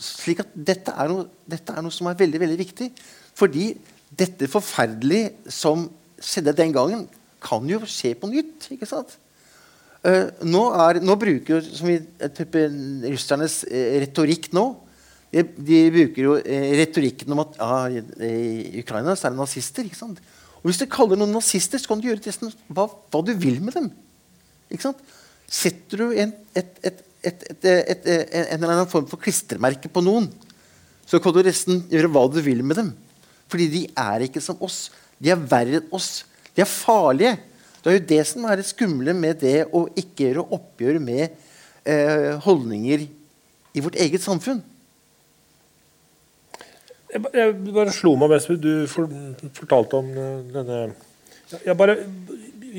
Slik 0.01 0.41
at 0.41 0.53
dette 0.55 0.93
er, 0.93 1.11
noe, 1.11 1.27
dette 1.49 1.73
er 1.75 1.83
noe 1.85 1.93
som 1.93 2.09
er 2.09 2.19
veldig 2.19 2.41
veldig 2.41 2.59
viktig. 2.61 2.91
Fordi 3.37 3.71
dette 4.17 4.49
forferdelige 4.51 5.51
som 5.51 5.87
skjedde 6.21 6.55
den 6.57 6.73
gangen, 6.75 7.07
kan 7.41 7.65
jo 7.65 7.79
skje 7.89 8.13
på 8.19 8.29
nytt. 8.29 8.69
ikke 8.73 8.89
sant? 8.89 9.17
Uh, 10.01 10.29
nå, 10.45 10.61
er, 10.81 10.99
nå 11.01 11.15
bruker 11.21 11.61
som 11.61 11.89
vi, 11.89 11.99
russernes 13.05 13.59
eh, 13.69 13.99
retorikk 14.01 14.47
nå 14.57 14.63
de, 15.31 15.43
de 15.63 15.79
bruker 15.93 16.25
jo 16.25 16.35
eh, 16.41 16.71
retorikken 16.81 17.31
om 17.31 17.43
at 17.45 17.59
ja, 17.59 18.01
i, 18.27 18.81
Ukraina 18.81 19.15
så 19.15 19.29
er 19.29 19.35
det 19.35 19.39
nazister. 19.39 19.87
ikke 19.87 19.99
sant? 19.99 20.19
Og 20.59 20.69
Hvis 20.69 20.81
du 20.81 20.87
kaller 20.91 21.19
noen 21.19 21.31
nazister, 21.33 21.79
så 21.79 21.89
kan 21.89 22.01
du 22.01 22.09
gjøre 22.09 22.33
hva, 22.67 22.87
hva 22.89 23.21
du 23.25 23.31
vil 23.39 23.61
med 23.63 23.77
dem. 23.77 23.87
Ikke 24.69 24.89
sant? 24.89 24.99
Setter 25.51 26.03
du 26.03 26.17
en, 26.19 26.33
et, 26.57 26.75
et, 26.83 26.99
et, 27.23 27.43
et, 27.65 28.07
en 28.07 28.57
eller 28.57 28.73
annen 28.75 28.89
form 28.89 29.05
for 29.09 29.21
klistremerke 29.21 29.89
på 29.93 30.01
noen, 30.05 30.29
så 31.05 31.19
kan 31.21 31.33
du 31.35 31.41
resten 31.45 31.83
gjøre 31.91 32.09
hva 32.13 32.25
du 32.31 32.39
vil 32.45 32.63
med 32.65 32.79
dem. 32.79 32.91
Fordi 33.51 33.67
de 33.73 33.81
er 33.99 34.25
ikke 34.25 34.41
som 34.43 34.59
oss. 34.63 34.85
De 35.21 35.29
er 35.33 35.39
verre 35.51 35.81
enn 35.81 35.89
oss. 35.93 36.23
De 36.55 36.63
er 36.63 36.69
farlige. 36.69 37.35
Det 37.81 37.89
er 37.91 37.97
jo 37.97 38.03
det 38.13 38.19
som 38.29 38.45
er 38.47 38.59
det 38.61 38.67
skumle 38.69 39.13
med 39.17 39.41
det 39.41 39.65
å 39.75 39.83
ikke 39.97 40.27
gjøre 40.29 40.45
oppgjør 40.57 40.99
med 41.03 41.23
eh, 41.83 42.31
holdninger 42.45 43.07
i 43.73 43.83
vårt 43.83 43.97
eget 44.01 44.23
samfunn. 44.23 44.61
Jeg, 47.11 47.19
ba- 47.25 47.31
jeg 47.35 47.55
bare 47.75 47.91
slo 47.95 48.13
meg 48.19 48.31
mens 48.31 48.45
du 48.61 48.71
for, 48.87 49.11
fortalte 49.57 49.99
om 49.99 50.11
eh, 50.15 50.35
denne 50.53 50.81
jeg 51.51 51.75
bare, 51.75 51.97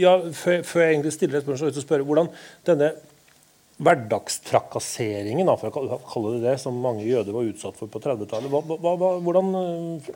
ja, 0.00 0.14
før, 0.32 0.62
før 0.64 0.80
jeg 0.80 0.94
egentlig 0.94 1.10
stiller 1.12 1.36
et 1.36 1.44
spørsmål, 1.44 1.58
så 1.60 1.66
vil 1.68 1.76
jeg 1.76 1.84
spørre 1.84 2.06
hvordan 2.08 2.30
denne 2.64 2.86
hverdagstrakasseringen, 3.82 5.50
for 5.58 5.70
å 5.70 6.00
kalle- 6.06 6.34
det 6.36 6.42
det, 6.46 6.56
som 6.60 6.78
mange 6.80 7.04
jøder 7.04 7.34
var 7.34 7.48
utsatt 7.48 7.76
for 7.78 7.90
på 7.90 8.00
30-tallet 8.02 8.50
hva, 8.50 8.62
hva, 8.62 8.96
hva, 8.96 9.12
hvordan 9.20 9.54
eh, 9.58 10.10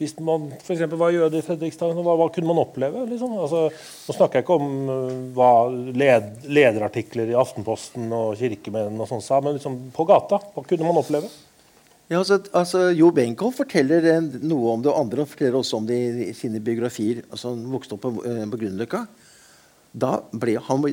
Hvis 0.00 0.16
man 0.18 0.48
eksempel 0.58 0.98
var 0.98 1.14
jøde 1.14 1.38
i 1.38 1.44
Fredrikstad, 1.46 1.94
hva, 1.94 2.16
hva 2.18 2.28
kunne 2.34 2.50
man 2.50 2.62
oppleve? 2.64 3.04
Liksom? 3.12 3.36
Altså, 3.38 3.68
nå 3.70 4.16
snakker 4.16 4.40
jeg 4.40 4.46
ikke 4.46 4.58
om 4.58 4.70
eh, 4.90 5.16
hva 5.36 5.50
led, 5.70 6.30
lederartikler 6.48 7.30
i 7.30 7.38
Aftenposten 7.38 8.10
og 8.12 8.34
kirkemenn 8.40 8.98
og 8.98 9.10
sånn 9.10 9.22
sa, 9.24 9.40
men 9.44 9.58
liksom 9.58 9.78
på 9.94 10.08
gata. 10.08 10.40
Hva 10.54 10.64
kunne 10.66 10.88
man 10.88 11.02
oppleve? 11.04 11.30
Ja, 12.10 12.18
altså, 12.20 12.40
altså, 12.52 12.90
Jo 12.92 13.08
Benkow 13.16 13.52
forteller 13.54 14.04
eh, 14.16 14.32
noe 14.44 14.74
om 14.74 14.82
det, 14.84 14.90
og 14.92 15.06
andre 15.06 15.24
forteller 15.28 15.60
også 15.60 15.78
om 15.78 15.86
det 15.88 16.00
i, 16.28 16.32
sine 16.36 16.60
biografier. 16.64 17.22
Altså, 17.30 17.54
Han 17.54 17.64
vokste 17.72 17.96
opp 17.96 18.04
på, 18.04 18.16
på 18.18 18.60
Grünerløkka. 18.60 19.04
Da 19.94 20.16
ble 20.34 20.58
han, 20.58 20.84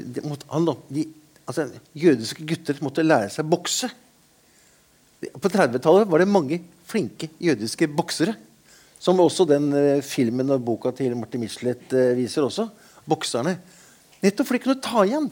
han 0.54 0.70
de, 0.94 1.08
altså, 1.48 1.68
Jødiske 1.98 2.46
gutter 2.48 2.80
måtte 2.86 3.06
lære 3.06 3.32
seg 3.34 3.48
bokse. 3.50 3.90
På 5.38 5.52
30-tallet 5.52 6.10
var 6.10 6.22
det 6.22 6.30
mange 6.30 6.62
flinke 6.90 7.30
jødiske 7.42 7.90
boksere. 7.94 8.36
Som 9.02 9.20
også 9.22 9.48
den 9.50 9.72
eh, 9.74 10.04
filmen 10.06 10.54
og 10.54 10.62
boka 10.66 10.92
til 10.94 11.16
Martin 11.18 11.42
Michelet 11.42 11.94
eh, 11.98 12.12
viser 12.18 12.46
også. 12.46 12.68
Bokserne. 13.10 13.56
Nettopp 14.22 14.50
fordi 14.50 14.62
de 14.62 14.66
kunne 14.68 14.84
ta 14.86 15.06
igjen. 15.08 15.32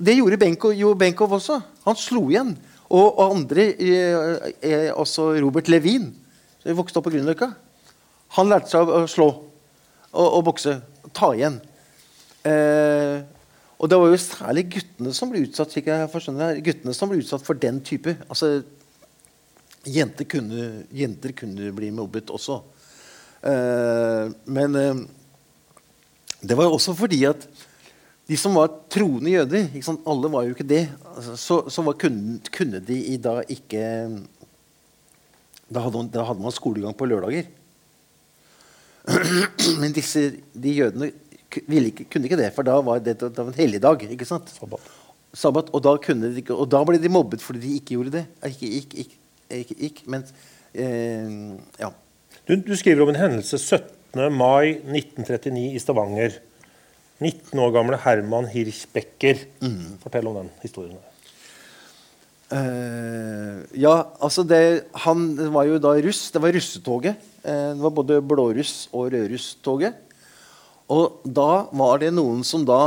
Det 0.00 0.16
gjorde 0.18 0.36
Benko, 0.40 0.72
Jo 0.76 0.92
Benkow 0.94 1.32
også. 1.36 1.60
Han 1.86 1.96
slo 1.96 2.26
igjen. 2.28 2.52
Og, 2.90 3.06
og 3.06 3.36
andre, 3.36 3.70
eh, 3.78 4.52
eh, 4.66 4.90
også 4.92 5.30
Robert 5.40 5.68
Levin, 5.70 6.10
som 6.60 6.76
vokste 6.76 6.98
opp 6.98 7.06
på 7.06 7.12
Grünerløkka, 7.14 7.52
han 8.36 8.50
lærte 8.50 8.72
seg 8.72 8.88
å 8.90 9.04
slå 9.10 9.28
og, 9.30 10.26
og 10.26 10.42
bokse. 10.50 10.74
Ta 11.14 11.30
igjen. 11.36 11.60
Eh, 12.46 13.20
og 13.80 13.88
det 13.88 13.96
var 13.96 14.10
jo 14.12 14.18
særlig 14.20 14.66
guttene 14.74 15.12
som 15.16 15.30
ble 15.32 15.40
utsatt 15.46 15.72
slik 15.72 15.86
jeg 15.88 16.10
forstår 16.12 16.58
guttene 16.66 16.92
som 16.96 17.08
ble 17.08 17.22
utsatt 17.22 17.44
for 17.46 17.56
den 17.56 17.78
type. 17.80 18.12
Altså, 18.28 18.60
jenter, 19.88 20.28
kunne, 20.28 20.66
jenter 20.92 21.32
kunne 21.32 21.70
bli 21.72 21.88
mobbet 21.96 22.28
også. 22.28 22.58
Eh, 23.48 24.34
men 24.52 24.76
eh, 24.76 25.00
det 26.44 26.58
var 26.60 26.68
også 26.68 26.92
fordi 26.98 27.22
at 27.30 27.46
de 28.30 28.36
som 28.38 28.54
var 28.54 28.68
troende 28.92 29.32
jøder? 29.32 29.72
Alle 30.06 30.28
var 30.30 30.44
jo 30.46 30.52
ikke 30.54 30.68
det. 30.68 30.84
Altså, 31.16 31.38
så 31.40 31.56
så 31.72 31.82
kunne, 31.98 32.36
kunne 32.52 32.82
de 32.84 32.98
i 33.14 33.16
da 33.16 33.40
ikke 33.48 33.80
da 35.70 35.80
hadde, 35.86 35.96
man- 35.96 36.12
da 36.12 36.24
hadde 36.26 36.42
man 36.42 36.52
skolegang 36.52 36.94
på 36.98 37.06
lørdager. 37.08 37.48
Men 39.80 39.92
disse, 39.96 40.36
de 40.52 40.76
jødene 40.76 41.12
ikke, 41.50 42.04
kunne 42.10 42.24
ikke 42.28 42.36
det, 42.38 42.52
for 42.54 42.62
da 42.62 42.76
var 42.80 42.98
det, 43.00 43.18
det 43.20 43.36
var 43.36 43.48
en 43.50 43.58
helligdag. 43.58 44.02
ikke 44.10 44.24
sant? 44.28 44.48
Sabbat. 44.54 44.80
Sabbat, 45.34 45.70
og 45.74 45.82
da, 45.82 45.96
kunne 46.02 46.30
de, 46.34 46.42
ikke- 46.42 46.54
og 46.58 46.68
da 46.70 46.82
ble 46.84 46.98
de 46.98 47.08
mobbet 47.08 47.40
fordi 47.42 47.60
de 47.60 47.74
ikke 47.78 47.94
gjorde 47.96 48.10
det. 48.18 48.26
Eh, 48.42 48.50
Ikke, 48.50 48.66
ikke, 48.80 49.06
ikke, 49.50 49.76
ikke, 49.78 50.02
men 50.06 50.24
eh, 50.74 51.58
ja. 51.80 51.90
Du, 52.48 52.54
du 52.56 52.74
skriver 52.76 53.02
om 53.02 53.08
en 53.08 53.20
hendelse 53.20 53.58
17. 53.58 54.32
mai 54.32 54.78
1939 54.82 55.74
i 55.74 55.78
Stavanger. 55.78 56.38
19 57.20 57.58
år 57.60 57.70
gamle 57.74 57.98
Herman 58.00 58.46
Hirschbecker. 58.48 59.42
Mm. 59.60 59.98
Fortell 60.02 60.26
om 60.26 60.34
den 60.40 60.50
historien. 60.62 60.96
Eh, 62.50 63.60
ja, 63.78 63.92
altså 64.22 64.42
det, 64.42 64.84
Han 65.04 65.36
var 65.54 65.68
jo 65.68 65.78
da 65.78 65.92
russ. 66.02 66.30
Det 66.34 66.42
var 66.42 66.52
russetoget. 66.56 67.16
Uh, 67.44 67.72
det 67.76 67.80
var 67.80 67.90
både 67.96 68.18
blåruss- 68.20 68.88
og 68.92 69.12
rødrusstoget. 69.12 69.94
Og 70.90 71.22
da 71.24 71.66
var 71.70 72.00
det 72.02 72.10
noen 72.16 72.42
som 72.46 72.64
da 72.66 72.80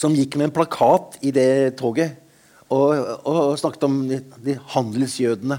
Som 0.00 0.16
gikk 0.16 0.36
med 0.36 0.48
en 0.48 0.54
plakat 0.54 1.18
i 1.24 1.30
det 1.34 1.76
toget 1.80 2.20
og, 2.72 2.90
og 3.28 3.58
snakket 3.60 3.84
om 3.86 3.96
de, 4.08 4.18
de 4.42 4.56
handelsjødene. 4.72 5.58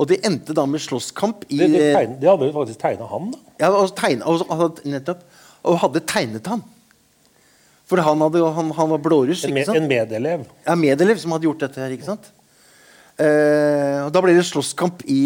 Og 0.00 0.08
det 0.08 0.20
endte 0.24 0.54
da 0.56 0.64
med 0.70 0.80
slåsskamp 0.80 1.42
i 1.50 1.58
De, 1.60 1.66
de, 1.74 1.82
tegn, 1.92 2.14
de 2.22 2.30
hadde 2.30 2.48
faktisk 2.54 2.80
tegna 2.80 3.08
han, 3.10 3.32
da. 3.34 3.40
ja, 3.60 3.68
og, 3.74 3.90
tegnet, 3.98 4.24
og, 4.24 4.80
nettopp, 4.88 5.26
og 5.66 5.80
hadde 5.82 6.02
tegnet 6.08 6.48
han. 6.48 6.62
For 7.90 8.00
han, 8.06 8.22
hadde, 8.24 8.40
han, 8.56 8.70
han 8.78 8.92
var 8.94 9.02
blåruss. 9.02 9.44
En, 9.44 9.54
med, 9.58 9.68
en 9.76 9.88
medelev. 9.90 10.46
Ja, 10.64 10.78
medelev 10.78 11.20
som 11.20 11.34
hadde 11.34 11.50
gjort 11.50 11.66
dette 11.66 11.82
her. 11.82 11.92
ikke 11.92 12.08
sant? 12.08 12.30
Eh, 13.20 14.00
og 14.06 14.12
Da 14.14 14.22
ble 14.24 14.32
det 14.32 14.46
slåsskamp 14.48 15.02
i, 15.12 15.20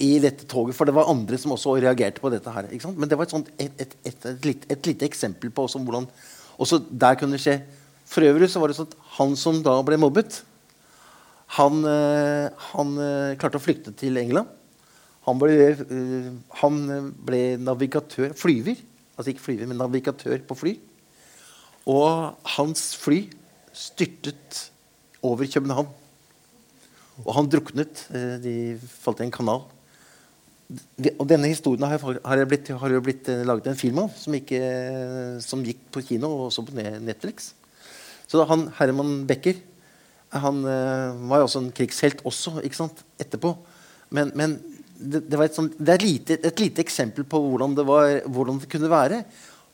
i 0.00 0.10
dette 0.22 0.46
toget, 0.48 0.76
for 0.76 0.88
det 0.88 0.94
var 0.96 1.10
andre 1.12 1.36
som 1.40 1.52
også 1.52 1.76
reagerte 1.76 2.22
på 2.22 2.30
dette. 2.32 2.50
her? 2.50 2.68
Men 2.96 3.08
det 3.08 3.18
var 3.18 3.28
et, 3.28 3.34
sånt, 3.34 3.50
et, 3.60 3.74
et, 3.76 3.96
et, 4.08 4.28
lite, 4.46 4.78
lite 4.86 5.08
eksempel 5.08 5.52
på 5.52 5.66
også 5.68 5.82
hvordan 5.84 6.08
også 6.58 6.80
der 6.90 7.18
kunne 7.18 7.36
det 7.36 7.44
skje. 7.44 7.58
For 8.08 8.24
øvrig 8.24 8.48
så 8.50 8.62
var 8.62 8.72
det 8.72 8.78
sånn 8.78 8.88
at 8.88 8.96
han 9.18 9.34
som 9.36 9.60
da 9.62 9.76
ble 9.84 9.98
mobbet, 10.00 10.40
han, 11.58 11.80
uh, 11.84 12.48
han 12.72 12.96
uh, 13.00 13.36
klarte 13.40 13.60
å 13.60 13.62
flykte 13.62 13.92
til 13.96 14.18
England. 14.20 14.48
Han 15.28 15.36
ble, 15.40 15.76
han 16.62 16.76
ble 17.24 17.40
navigatør, 17.60 18.32
flyver, 18.36 18.78
altså 19.12 19.34
ikke 19.34 19.44
flyver, 19.44 19.68
men 19.68 19.76
navigatør 19.76 20.40
på 20.48 20.56
fly. 20.56 20.72
Og 21.92 22.32
hans 22.56 22.94
fly 22.96 23.26
styrtet 23.76 24.62
over 25.20 25.44
København. 25.44 25.90
Og 27.24 27.34
han 27.36 27.50
druknet. 27.50 28.06
eh, 28.14 28.36
De 28.42 28.54
falt 28.78 29.20
i 29.20 29.26
en 29.26 29.34
kanal. 29.34 29.64
Og 31.16 31.24
denne 31.24 31.48
historien 31.48 31.86
har, 31.88 32.36
det 32.36 32.48
blitt, 32.48 32.68
jo 32.68 33.00
blitt 33.00 33.28
eh, 33.32 33.46
laget 33.46 33.70
en 33.70 33.78
film 33.80 34.02
av, 34.04 34.12
som, 34.16 34.34
ikke, 34.36 34.60
som 35.40 35.64
gikk 35.64 35.80
på 35.94 36.04
kino 36.10 36.28
og 36.28 36.46
også 36.50 36.66
på 36.68 36.76
Netflix. 36.76 37.54
Så 38.28 38.44
han, 38.44 38.68
Herman 38.76 39.24
Becker 39.26 39.56
han 40.36 40.60
eh, 40.68 41.28
var 41.30 41.40
jo 41.40 41.46
også 41.48 41.62
en 41.62 41.70
krigshelt 41.72 42.20
også, 42.28 42.58
ikke 42.66 42.76
sant, 42.76 43.00
etterpå. 43.20 43.54
Men, 44.12 44.32
men 44.36 44.58
det, 44.98 45.22
det, 45.24 45.38
var 45.38 45.48
et, 45.48 45.56
sånt, 45.56 45.78
det 45.78 45.94
er 45.94 46.04
lite, 46.04 46.38
et 46.44 46.60
lite 46.60 46.84
eksempel 46.84 47.24
på 47.28 47.40
hvordan 47.40 47.76
det, 47.78 47.86
var, 47.88 48.18
hvordan 48.28 48.60
det 48.60 48.68
kunne 48.68 48.92
være. 48.92 49.22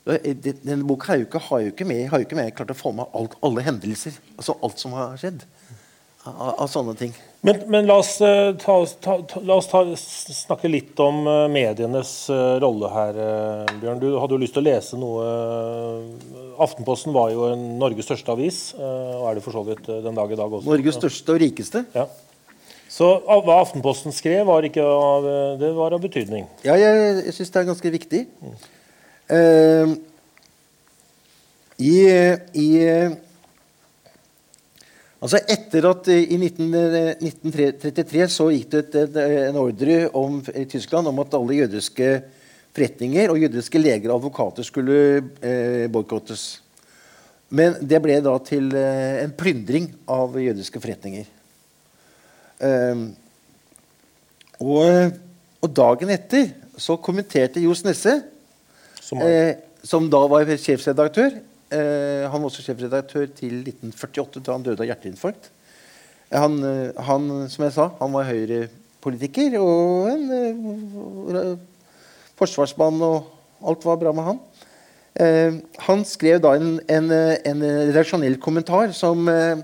Denne 0.04 0.84
boka 0.86 1.10
har 1.10 1.22
jo 1.22 1.26
ikke, 1.26 1.42
har 1.48 1.64
jo 1.64 1.72
ikke, 1.72 1.88
med, 1.88 2.06
har 2.12 2.20
jo 2.20 2.28
ikke 2.28 2.38
med 2.38 2.54
klart 2.54 2.74
å 2.74 2.78
få 2.78 2.92
med 2.94 3.18
alt, 3.18 3.34
alle 3.42 3.64
hendelser. 3.66 4.18
Altså 4.36 4.54
alt 4.62 4.82
som 4.82 4.94
har 4.94 5.16
skjedd. 5.20 5.46
Av, 6.24 6.54
av 6.54 6.68
sånne 6.70 6.94
ting. 6.98 7.14
Men, 7.44 7.58
men 7.68 7.84
la 7.84 7.98
oss, 8.00 8.14
eh, 8.24 8.54
ta, 8.56 8.74
ta, 9.04 9.18
ta, 9.28 9.40
la 9.44 9.58
oss 9.60 9.66
ta, 9.68 9.82
snakke 9.94 10.68
litt 10.70 11.00
om 11.04 11.26
eh, 11.28 11.42
medienes 11.52 12.12
eh, 12.32 12.54
rolle 12.62 12.88
her, 12.88 13.18
Bjørn. 13.82 14.00
Du 14.00 14.14
hadde 14.16 14.32
jo 14.32 14.38
lyst 14.40 14.56
til 14.56 14.62
å 14.62 14.68
lese 14.70 14.96
noe 14.96 15.26
Aftenposten 16.64 17.12
var 17.12 17.34
jo 17.34 17.50
en 17.50 17.66
Norges 17.82 18.08
største 18.08 18.32
avis, 18.32 18.60
og 18.78 19.26
er 19.28 19.36
det 19.36 19.42
for 19.44 19.58
så 19.58 19.64
vidt 19.66 19.90
den 19.90 20.16
dag 20.16 20.30
i 20.32 20.38
dag 20.38 20.52
også. 20.56 20.70
Norges 20.70 20.96
største 20.96 21.34
og 21.34 21.42
rikeste. 21.42 21.82
Ja. 21.92 22.06
Så 22.94 23.10
hva 23.26 23.58
Aftenposten 23.58 24.14
skrev, 24.14 24.46
var 24.48 24.64
ikke 24.64 24.86
av, 24.86 25.28
det 25.60 25.72
var 25.76 25.98
av 25.98 26.00
betydning. 26.00 26.46
Ja, 26.64 26.78
jeg, 26.80 27.24
jeg 27.26 27.36
syns 27.36 27.52
det 27.52 27.60
er 27.60 27.68
ganske 27.72 27.92
viktig. 27.98 28.22
Eh, 29.34 29.94
I, 31.82 31.94
i 32.54 32.70
Altså 35.24 35.40
Etter 35.48 35.86
at 35.88 36.08
eh, 36.12 36.26
i 36.34 36.36
19, 36.36 36.66
eh, 36.76 37.12
1933 37.24 38.26
så 38.32 38.50
gikk 38.52 38.74
det 38.74 38.82
et, 38.84 38.96
et, 39.06 39.14
en 39.48 39.60
ordre 39.62 39.96
om, 40.20 40.36
i 40.52 40.66
Tyskland 40.68 41.08
om 41.08 41.22
at 41.22 41.36
alle 41.38 41.62
jødiske 41.62 42.10
forretninger 42.74 43.32
og 43.32 43.40
jødiske 43.40 43.80
leger 43.80 44.10
og 44.10 44.18
advokater 44.18 44.66
skulle 44.66 44.98
eh, 45.40 45.86
boikottes. 45.92 46.44
Men 47.54 47.78
det 47.80 48.02
ble 48.04 48.18
da 48.24 48.34
til 48.44 48.68
eh, 48.76 49.22
en 49.22 49.32
plyndring 49.38 49.88
av 50.12 50.36
jødiske 50.42 50.82
forretninger. 50.82 51.30
Eh, 52.68 53.04
og, 54.60 55.18
og 55.64 55.72
dagen 55.72 56.12
etter 56.12 56.52
så 56.76 56.98
kommenterte 57.00 57.62
Johs 57.64 57.84
Nesse, 57.86 58.18
Som 59.04 59.20
eh, 59.20 59.54
som 59.84 60.06
da 60.08 60.22
var 60.30 60.48
sjefsredaktør 60.48 61.34
eh, 61.74 62.24
Han 62.30 62.40
var 62.40 62.48
også 62.48 62.64
sjefredaktør 62.64 63.26
til 63.34 63.60
1948, 63.62 64.40
da 64.40 64.56
han 64.56 64.64
døde 64.64 64.82
av 64.84 64.88
hjerteinfarkt. 64.92 65.50
Eh, 66.30 66.38
Han, 66.40 66.58
eh, 66.62 67.02
han, 67.08 67.28
som 67.50 67.66
jeg 67.66 67.74
sa, 67.76 67.90
han 68.00 68.14
var 68.14 68.28
høyrepolitiker 68.30 69.58
og 69.60 70.08
en 70.12 70.24
eh, 70.38 71.54
forsvarsmann, 72.38 73.02
og 73.02 73.68
alt 73.68 73.86
var 73.86 74.00
bra 74.00 74.14
med 74.16 74.28
han. 74.30 74.40
Eh, 75.14 75.60
han 75.86 76.02
skrev 76.08 76.40
da 76.42 76.56
en, 76.58 76.80
en, 76.90 77.12
en 77.12 77.66
redaksjonell 77.90 78.38
kommentar 78.42 78.90
som, 78.96 79.28
eh, 79.30 79.62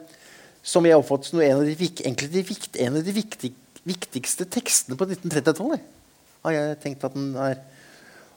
som 0.63 0.87
jeg 0.87 0.99
oppfattet 0.99 1.33
som 1.33 1.43
en 1.43 1.59
av 1.59 1.67
de, 1.67 1.75
de, 1.75 2.53
en 2.85 3.01
av 3.01 3.03
de 3.03 3.17
viktig, 3.17 3.51
viktigste 3.89 4.47
tekstene 4.47 4.99
på 4.99 5.09
1930-tallet. 5.09 5.83
Har 6.47 6.57
jeg 6.57 6.81
tenkt 6.85 7.05
at 7.05 7.17
den 7.17 7.35
er. 7.37 7.59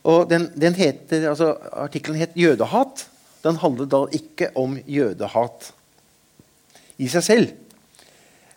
Og 0.03 0.25
den, 0.27 0.49
den 0.59 0.75
heter, 0.75 1.29
altså 1.29 1.53
Artikkelen 1.71 2.19
het 2.19 2.35
'Jødehat'. 2.35 3.05
Den 3.43 3.59
handlet 3.59 3.91
da 3.91 4.05
ikke 4.15 4.51
om 4.59 4.77
jødehat 4.87 5.71
i 7.01 7.09
seg 7.11 7.25
selv. 7.25 7.51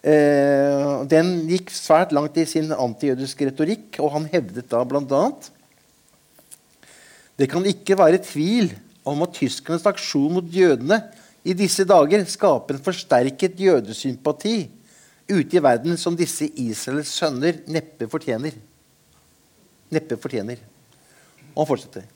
Eh, 0.06 0.92
den 1.10 1.32
gikk 1.50 1.72
svært 1.74 2.14
langt 2.14 2.36
i 2.38 2.46
sin 2.46 2.70
antijødiske 2.70 3.48
retorikk, 3.50 3.98
og 3.98 4.12
han 4.14 4.28
hevdet 4.30 4.68
da 4.70 4.84
bl.a. 4.86 5.22
Det 7.36 7.50
kan 7.50 7.66
ikke 7.66 7.98
være 7.98 8.22
tvil 8.22 8.70
om 9.06 9.24
at 9.26 9.34
tyskernes 9.36 9.86
aksjon 9.88 10.38
mot 10.38 10.46
jødene 10.50 11.00
i 11.46 11.54
disse 11.54 11.84
dager 11.86 12.24
skaper 12.30 12.78
en 12.78 12.86
forsterket 12.86 13.58
jødesympati 13.60 14.56
ute 15.26 15.58
i 15.58 15.62
verden 15.62 15.98
som 15.98 16.16
disse 16.18 16.46
Israels 16.58 17.10
sønner 17.10 17.60
neppe 17.70 18.08
fortjener. 18.10 18.54
Neppe 19.90 20.18
fortjener. 20.18 20.62
Og 21.54 21.64
han 21.64 21.70
fortsetter. 21.70 22.06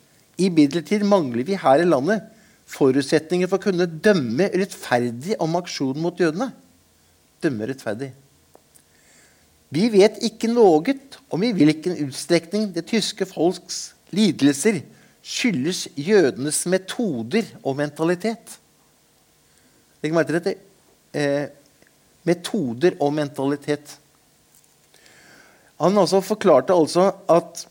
Imidlertid 0.40 1.02
mangler 1.06 1.46
vi 1.46 1.58
her 1.58 1.82
i 1.82 1.88
landet 1.88 2.22
forutsetninger 2.70 3.50
for 3.50 3.58
å 3.58 3.66
kunne 3.68 3.88
dømme 3.88 4.48
rettferdig 4.54 5.36
om 5.42 5.58
aksjonen 5.58 6.02
mot 6.04 6.20
jødene. 6.20 6.50
Dømme 7.42 7.68
rettferdig. 7.70 8.12
Vi 9.70 9.86
vet 9.92 10.18
ikke 10.26 10.50
noe 10.50 10.94
om 11.30 11.44
i 11.46 11.52
hvilken 11.54 11.98
utstrekning 12.06 12.70
det 12.74 12.88
tyske 12.90 13.26
folks 13.28 13.92
lidelser 14.14 14.80
skyldes 15.22 15.84
jødenes 15.94 16.64
metoder 16.70 17.46
og 17.62 17.76
mentalitet. 17.78 18.56
Legg 20.02 20.14
merke 20.16 20.32
til 20.32 20.40
dette. 20.40 20.54
Eh, 21.14 21.46
metoder 22.26 22.96
og 23.02 23.12
mentalitet. 23.14 23.96
Han 25.80 25.96
altså 25.98 26.20
forklarte 26.24 26.76
altså 26.76 27.10
at, 27.30 27.64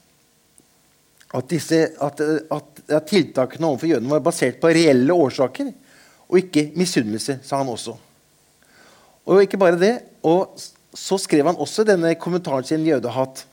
at, 1.29 1.45
disse, 1.49 1.77
at, 2.01 2.21
at, 2.51 2.81
at 2.89 3.07
tiltakene 3.09 3.67
overfor 3.67 3.91
jødene 3.91 4.13
var 4.15 4.25
basert 4.25 4.57
på 4.61 4.71
reelle 4.73 5.13
årsaker 5.13 5.69
og 6.29 6.37
ikke 6.41 6.69
misunnelse, 6.77 7.39
sa 7.45 7.61
han 7.61 7.69
også. 7.69 7.95
Og 9.29 9.43
ikke 9.43 9.59
bare 9.61 9.77
det. 9.79 9.93
Og 10.25 10.57
så 10.93 11.17
skrev 11.21 11.45
han 11.45 11.59
også 11.61 11.85
denne 11.85 12.15
kommentaren 12.21 12.65
sin 12.65 12.85
'jødehat', 12.85 13.45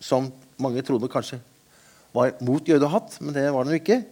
som 0.00 0.32
mange 0.56 0.82
trodde 0.82 1.08
kanskje 1.08 1.38
var 2.12 2.32
mot 2.40 2.68
jødehat, 2.68 3.16
men 3.20 3.34
det 3.34 3.52
var 3.52 3.64
den 3.64 3.72
jo 3.72 3.80
ikke. 3.80 4.02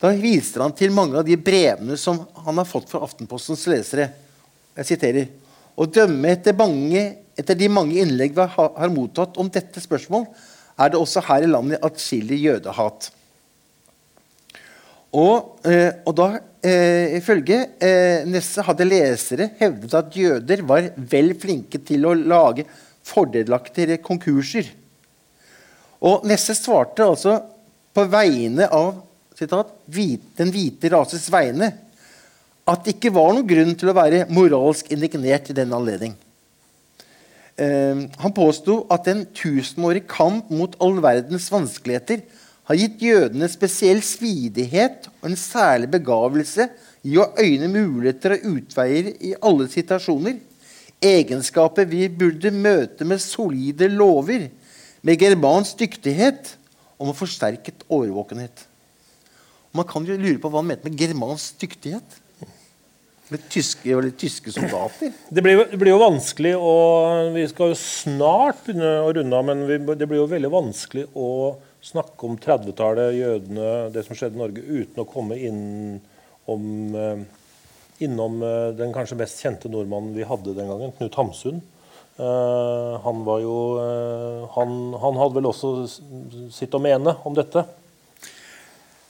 Da 0.00 0.10
viser 0.16 0.64
han 0.64 0.74
til 0.74 0.94
mange 0.94 1.18
av 1.20 1.26
de 1.26 1.36
brevene 1.36 1.96
som 2.00 2.22
han 2.44 2.58
har 2.58 2.66
fått 2.68 2.88
fra 2.90 3.02
Aftenpostens 3.04 3.66
lesere. 3.70 4.08
Jeg 4.78 4.88
siterer 4.94 5.28
Å 5.80 5.86
dømme 5.86 6.28
etter, 6.28 6.52
mange, 6.52 7.00
etter 7.38 7.56
de 7.56 7.68
mange 7.72 8.00
innlegg 8.02 8.34
vi 8.36 8.44
har 8.52 8.90
mottatt 8.92 9.38
om 9.40 9.48
dette 9.48 9.80
spørsmål, 9.80 10.26
er 10.80 10.92
det 10.92 11.00
også 11.00 11.22
her 11.28 11.44
i 11.44 11.50
landet 11.50 11.82
atskillig 11.84 12.38
jødehat. 12.40 13.10
Og, 15.10 15.58
eh, 15.66 15.90
og 16.06 16.14
da, 16.14 16.28
eh, 16.62 17.16
ifølge 17.18 17.58
eh, 17.82 18.26
Nesse, 18.30 18.62
hadde 18.62 18.86
lesere 18.86 19.50
hevdet 19.58 19.96
at 19.98 20.16
jøder 20.16 20.62
var 20.62 20.92
vel 20.96 21.34
flinke 21.34 21.82
til 21.82 22.06
å 22.06 22.14
lage 22.14 22.66
fordelaktige 23.02 23.98
konkurser. 24.04 24.70
Og 26.00 26.24
Nesse 26.24 26.54
svarte 26.54 27.04
altså 27.04 27.40
på 27.92 28.06
vegne 28.06 28.70
av 28.70 29.02
citat, 29.36 29.72
den 29.90 30.52
hvite 30.54 30.92
rases 30.92 31.26
vegne 31.32 31.72
at 32.70 32.84
det 32.84 32.96
ikke 32.96 33.12
var 33.16 33.32
noen 33.34 33.48
grunn 33.48 33.74
til 33.74 33.90
å 33.90 33.96
være 33.96 34.26
moralsk 34.30 34.92
indignert 34.94 35.50
i 35.50 35.56
den 35.56 35.72
anledning. 35.74 36.14
Uh, 37.60 38.06
han 38.16 38.32
påsto 38.32 38.86
at 38.88 39.08
en 39.10 39.26
tusenårig 39.36 40.06
kamp 40.08 40.48
mot 40.48 40.78
all 40.80 40.96
verdens 41.04 41.50
vanskeligheter 41.52 42.22
har 42.70 42.78
gitt 42.78 43.02
jødene 43.02 43.48
spesiell 43.50 44.00
svidighet 44.06 45.10
og 45.18 45.26
en 45.28 45.36
særlig 45.36 45.90
begavelse 45.90 46.68
i 47.04 47.16
å 47.18 47.26
øyne 47.34 47.68
muligheter 47.72 48.36
og 48.36 48.46
utveier 48.54 49.10
i 49.18 49.34
alle 49.42 49.66
situasjoner. 49.72 50.38
Egenskaper 51.00 51.88
vi 51.90 52.06
burde 52.12 52.52
møte 52.54 53.06
med 53.08 53.22
solide 53.24 53.88
lover, 53.90 54.48
med 55.02 55.20
germansk 55.20 55.80
dyktighet 55.80 56.54
og 57.00 57.10
med 57.10 57.16
forsterket 57.16 57.86
årvåkenhet. 57.88 58.66
Man 59.72 59.86
kan 59.88 60.04
jo 60.06 60.18
lure 60.18 60.38
på 60.38 60.50
hva 60.50 60.60
han 60.60 60.70
mente 60.70 60.88
med 60.88 60.98
germansk 61.00 61.60
dyktighet. 61.62 62.18
Litt 63.30 63.46
tyske, 63.52 63.96
litt 64.02 64.18
tyske 64.18 64.52
soldater. 64.54 65.12
Det 65.34 65.42
blir, 65.44 65.64
det 65.70 65.78
blir, 65.78 65.92
jo 65.92 66.02
vanskelig 66.02 66.56
å 66.58 66.76
Vi 67.34 67.44
skal 67.52 67.72
jo 67.72 67.78
snart 67.78 68.64
begynne 68.66 68.94
å 69.04 69.12
runde 69.14 69.38
av, 69.38 69.46
men 69.46 69.66
vi, 69.68 69.78
det 69.94 70.08
blir 70.10 70.22
jo 70.22 70.30
veldig 70.30 70.50
vanskelig 70.50 71.06
å 71.14 71.28
snakke 71.80 72.26
om 72.28 72.36
30-tallet, 72.40 73.14
jødene, 73.16 73.68
det 73.94 74.04
som 74.04 74.18
skjedde 74.18 74.36
i 74.36 74.42
Norge, 74.42 74.64
uten 74.64 75.00
å 75.00 75.08
komme 75.08 75.38
inn 75.40 75.62
om, 76.50 76.64
eh, 76.94 77.22
innom 78.04 78.42
eh, 78.44 78.72
den 78.76 78.92
kanskje 78.92 79.16
mest 79.20 79.40
kjente 79.40 79.70
nordmannen 79.72 80.12
vi 80.16 80.26
hadde 80.28 80.56
den 80.56 80.68
gangen, 80.68 80.92
Knut 80.98 81.16
Hamsun. 81.20 81.62
Uh, 82.20 82.98
han 83.00 83.22
var 83.24 83.38
jo 83.40 83.52
uh, 83.80 84.42
han, 84.52 84.72
han, 85.00 85.16
hadde 85.16 85.38
vel 85.38 85.46
også 85.48 85.70
sitt 86.52 86.74
å 86.76 86.80
mene 86.82 87.14
om 87.24 87.32
dette. 87.32 87.62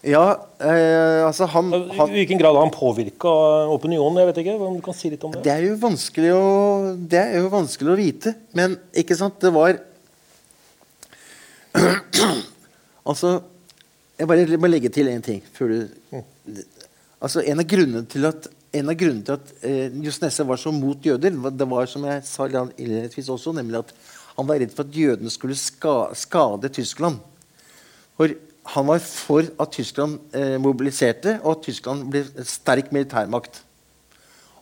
Ja, 0.01 0.49
eh, 0.65 1.27
altså 1.27 1.45
han, 1.53 1.69
han, 1.93 2.09
I 2.09 2.23
hvilken 2.23 2.39
grad 2.41 2.57
har 2.57 2.65
han 2.65 2.73
påvirka 2.73 3.29
opinionen? 3.69 4.23
Jeg 4.23 4.31
vet 4.31 4.39
ikke, 4.41 4.55
om 4.65 4.79
du 4.79 4.85
kan 4.85 4.97
si 4.97 5.11
litt 5.13 5.25
om 5.27 5.35
Det 5.35 5.43
Det 5.45 5.53
er 5.53 5.67
jo 5.67 5.75
vanskelig 5.83 6.31
å, 6.33 6.45
det 6.97 7.21
er 7.21 7.37
jo 7.43 7.51
vanskelig 7.53 7.93
å 7.93 7.99
vite. 7.99 8.33
Men 8.57 8.79
ikke 8.97 9.19
sant, 9.19 9.37
det 9.45 9.53
var 9.53 9.77
Altså 13.11 13.43
Jeg 14.17 14.29
bare 14.31 14.61
må 14.61 14.73
legge 14.73 14.89
til 14.93 15.13
én 15.13 15.21
ting. 15.25 15.45
Før 15.53 15.75
du, 15.75 15.79
mm. 16.17 16.25
altså 17.21 17.45
En 17.45 17.61
av 17.61 17.69
grunnene 17.69 18.09
til 18.09 18.25
at, 18.31 18.49
en 18.81 18.89
av 18.89 18.97
grunnene 18.97 19.27
til 19.29 19.37
at 19.37 19.55
eh, 19.69 20.01
Johs 20.01 20.23
Nesse 20.25 20.49
var 20.49 20.65
så 20.65 20.73
mot 20.73 20.97
jøder, 20.97 21.37
det 21.37 21.69
var 21.69 21.93
som 21.93 22.09
jeg 22.09 22.25
sa 22.25 22.49
innledningsvis 22.49 23.29
også, 23.37 23.53
nemlig 23.53 23.85
at 23.85 23.93
han 24.39 24.49
var 24.49 24.63
redd 24.63 24.73
for 24.73 24.89
at 24.89 24.97
jødene 24.97 25.33
skulle 25.33 25.59
ska, 25.61 26.15
skade 26.17 26.73
Tyskland. 26.73 27.21
For 28.17 28.33
han 28.71 28.87
var 28.87 29.01
for 29.03 29.47
at 29.61 29.73
Tyskland 29.75 30.19
eh, 30.37 30.55
mobiliserte, 30.63 31.39
og 31.43 31.57
at 31.57 31.65
Tyskland 31.67 32.07
ble 32.13 32.23
sterk 32.47 32.93
militærmakt. 32.95 33.63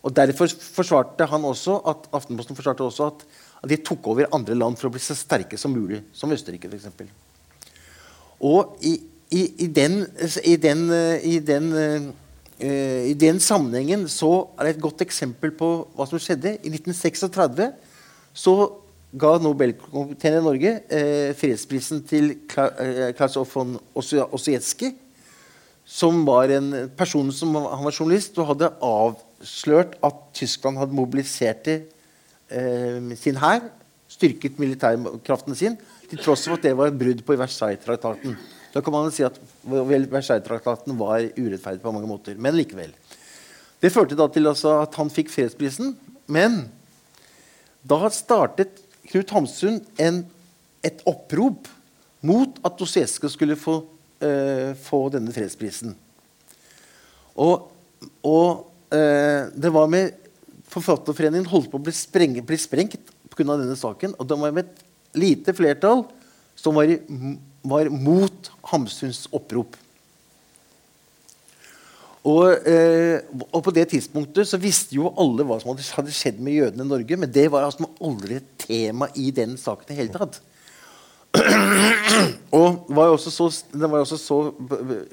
Og 0.02 0.14
Derfor 0.16 0.48
forsvarte 0.48 1.26
han 1.28 1.44
også 1.44 1.80
at 1.90 2.08
Aftenposten 2.14 2.56
forsvarte 2.56 2.86
også 2.86 3.10
at, 3.10 3.26
at, 3.62 3.68
de 3.68 3.76
tok 3.76 4.06
over 4.06 4.30
andre 4.32 4.56
land 4.56 4.78
for 4.78 4.88
å 4.88 4.94
bli 4.94 5.02
så 5.02 5.16
sterke 5.18 5.58
som 5.60 5.74
mulig, 5.74 6.00
som 6.16 6.32
Østerrike 6.32 6.70
f.eks. 6.70 6.88
Og 8.48 8.78
i, 8.86 8.94
i, 9.34 9.42
i, 9.66 9.66
den, 9.66 10.00
i, 10.44 10.56
den, 10.56 10.84
i, 11.26 11.38
den, 11.44 11.72
uh, 11.74 13.02
I 13.10 13.14
den 13.18 13.40
sammenhengen 13.42 14.06
så 14.08 14.46
er 14.56 14.68
det 14.68 14.76
et 14.76 14.84
godt 14.86 15.02
eksempel 15.04 15.52
på 15.58 15.72
hva 15.98 16.06
som 16.08 16.22
skjedde. 16.22 16.54
I 16.62 16.72
1936 16.72 17.72
så 18.38 18.54
ga 19.12 19.36
Nobelkomiteen 19.40 20.36
i 20.36 20.44
Norge 20.44 20.72
eh, 20.92 21.30
fredsprisen 21.36 22.02
til 22.08 22.34
Kla 22.48 22.68
eh, 22.76 23.38
von 23.48 23.78
Ossietzky, 23.96 24.92
som 25.88 26.20
var 26.26 26.52
en 26.52 26.90
person 26.96 27.30
som 27.32 27.54
han 27.56 27.86
var 27.86 27.94
journalist 27.94 28.36
og 28.36 28.50
hadde 28.50 28.72
avslørt 28.84 29.96
at 30.04 30.18
Tyskland 30.36 30.80
hadde 30.80 30.96
mobilisert 30.96 31.70
eh, 31.72 33.14
sin 33.16 33.40
hær, 33.40 33.64
styrket 34.12 34.60
militærkraften 34.60 35.56
sin, 35.56 35.78
til 36.08 36.20
tross 36.20 36.44
for 36.44 36.58
at 36.58 36.64
det 36.64 36.74
var 36.76 36.90
et 36.90 36.98
brudd 37.00 37.24
på 37.24 37.36
Versailles-traktaten. 37.36 38.36
Da 38.74 38.82
kan 38.84 38.92
man 38.92 39.12
si 39.12 39.24
at 39.24 39.36
Versailles-traktaten 39.64 40.96
var 41.00 41.24
urettferdig 41.36 41.80
på 41.80 41.92
mange 41.92 42.08
måter. 42.08 42.36
Men 42.36 42.56
likevel. 42.56 42.92
Det 43.80 43.92
førte 43.92 44.16
da 44.18 44.26
til 44.32 44.48
altså 44.50 44.78
at 44.82 44.96
han 45.00 45.12
fikk 45.12 45.30
fredsprisen. 45.32 45.94
Men 46.28 46.66
da 47.88 48.08
startet 48.12 48.87
Knut 49.08 49.32
Hamsun 49.32 49.80
en, 50.00 50.22
et 50.84 51.02
opprop 51.08 51.68
mot 52.24 52.58
at 52.66 52.78
Dostojevskij 52.78 53.32
skulle 53.32 53.56
få, 53.56 53.80
eh, 54.20 54.74
få, 54.76 55.08
denne 55.14 55.32
fredsprisen. 55.32 55.94
Og, 57.38 57.70
og 58.26 58.66
eh, 58.92 59.48
det 59.54 59.72
var 59.74 59.90
med 59.90 60.24
Forfatterforeningen 60.68 61.48
holdt 61.48 61.70
på 61.72 61.78
å 61.78 61.82
bli, 61.82 61.94
spreng, 61.96 62.34
bli 62.44 62.56
sprengt 62.60 62.98
pga. 63.32 63.54
denne 63.56 63.76
saken. 63.78 64.12
Og 64.18 64.26
det 64.28 64.36
var 64.36 64.52
med 64.52 64.66
et 64.66 64.82
lite 65.16 65.54
flertall 65.56 66.02
som 66.58 66.76
var, 66.76 66.92
var 67.64 67.88
mot 67.88 68.50
Hamsuns 68.68 69.24
opprop. 69.32 69.78
Og, 72.26 72.66
eh, 72.66 73.22
og, 73.52 73.60
på 73.62 73.72
det 73.74 73.86
tidspunktet 73.92 74.48
så 74.48 74.58
visste 74.60 74.96
jo 74.96 75.12
alle 75.20 75.46
hva 75.46 75.60
som 75.62 75.70
hadde 75.76 76.14
skjedd 76.14 76.40
med 76.42 76.56
jødene 76.56 76.84
i 76.84 76.90
Norge, 76.90 77.18
men 77.20 77.30
det 77.30 77.46
var 77.52 77.68
altså 77.68 77.86
aldri 78.02 78.40
et 78.40 78.50
tema 78.64 79.06
i 79.14 79.30
den 79.34 79.54
saken 79.60 79.94
i 79.94 79.98
hele 80.00 80.14
tatt. 80.16 80.40
og 82.58 82.88
var 82.96 83.14
så, 83.20 83.46
var 83.84 84.06
så 84.08 84.36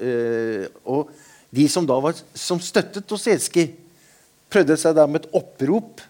eh, 0.00 0.64
Og 0.88 1.10
de 1.52 1.66
som 1.68 1.84
da 1.86 1.98
var, 2.00 2.16
som 2.34 2.60
støttet 2.60 3.04
Dostojevskij, 3.06 3.68
prøvde 4.50 4.78
seg 4.80 4.96
da 4.96 5.04
med 5.06 5.24
et 5.26 5.36
opprop 5.36 6.00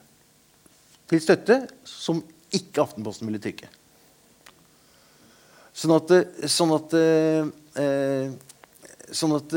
til 1.11 1.23
støtte 1.23 1.59
som 1.85 2.23
ikke 2.55 2.85
Aftenposten 2.85 3.29
ville 3.29 3.43
trykke. 3.43 3.69
Sånn 5.77 5.93
at, 5.93 6.13
sånn 6.49 6.73
at, 6.73 6.95
eh, 6.97 8.31
sånn 9.13 9.37
at 9.37 9.57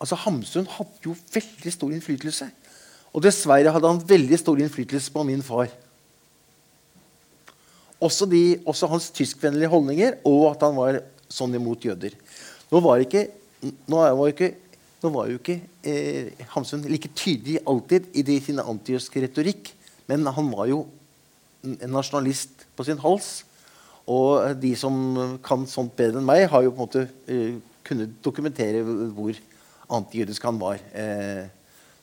altså 0.00 0.16
Hamsun 0.24 0.68
hadde 0.78 1.04
jo 1.04 1.14
veldig 1.34 1.72
stor 1.74 1.92
innflytelse. 1.92 2.48
Og 3.10 3.24
dessverre 3.24 3.72
hadde 3.74 3.90
han 3.90 4.02
veldig 4.06 4.38
stor 4.40 4.60
innflytelse 4.62 5.12
på 5.12 5.24
min 5.28 5.42
far. 5.44 5.70
Også, 8.00 8.24
de, 8.30 8.60
også 8.64 8.88
hans 8.88 9.10
tyskvennlige 9.12 9.68
holdninger, 9.68 10.16
og 10.24 10.54
at 10.54 10.64
han 10.64 10.78
var 10.78 11.02
sånn 11.30 11.54
imot 11.58 11.84
jøder. 11.84 12.14
Nå 12.70 12.80
var, 12.80 13.02
ikke, 13.04 13.26
nå 13.90 14.00
var, 14.00 14.30
ikke, 14.32 14.54
nå 15.02 15.10
var 15.12 15.28
jo 15.28 15.40
ikke 15.40 15.58
eh, 15.84 16.30
Hamsun 16.54 16.86
like 16.88 17.10
tydelig 17.18 17.58
alltid 17.68 18.08
i 18.16 18.24
de, 18.24 18.38
sin 18.40 18.62
antijøske 18.62 19.26
retorikk, 19.26 19.72
men 20.08 20.24
han 20.24 20.48
var 20.54 20.70
jo 20.70 20.84
en 21.66 21.92
nasjonalist 21.92 22.64
på 22.78 22.86
sin 22.88 23.00
hals. 23.02 23.42
Og 24.10 24.56
de 24.58 24.72
som 24.78 24.96
kan 25.44 25.68
sånt 25.68 25.92
bedre 25.98 26.22
enn 26.22 26.26
meg, 26.26 26.46
har 26.50 26.64
jo 26.64 26.72
på 26.72 26.78
en 26.78 26.86
måte 26.86 27.04
eh, 27.28 27.58
kunnet 27.86 28.16
dokumentere 28.24 28.80
hvor 29.12 29.36
antijødisk 29.96 30.44
han 30.46 30.58
var. 30.60 30.80
Eh, 30.96 31.46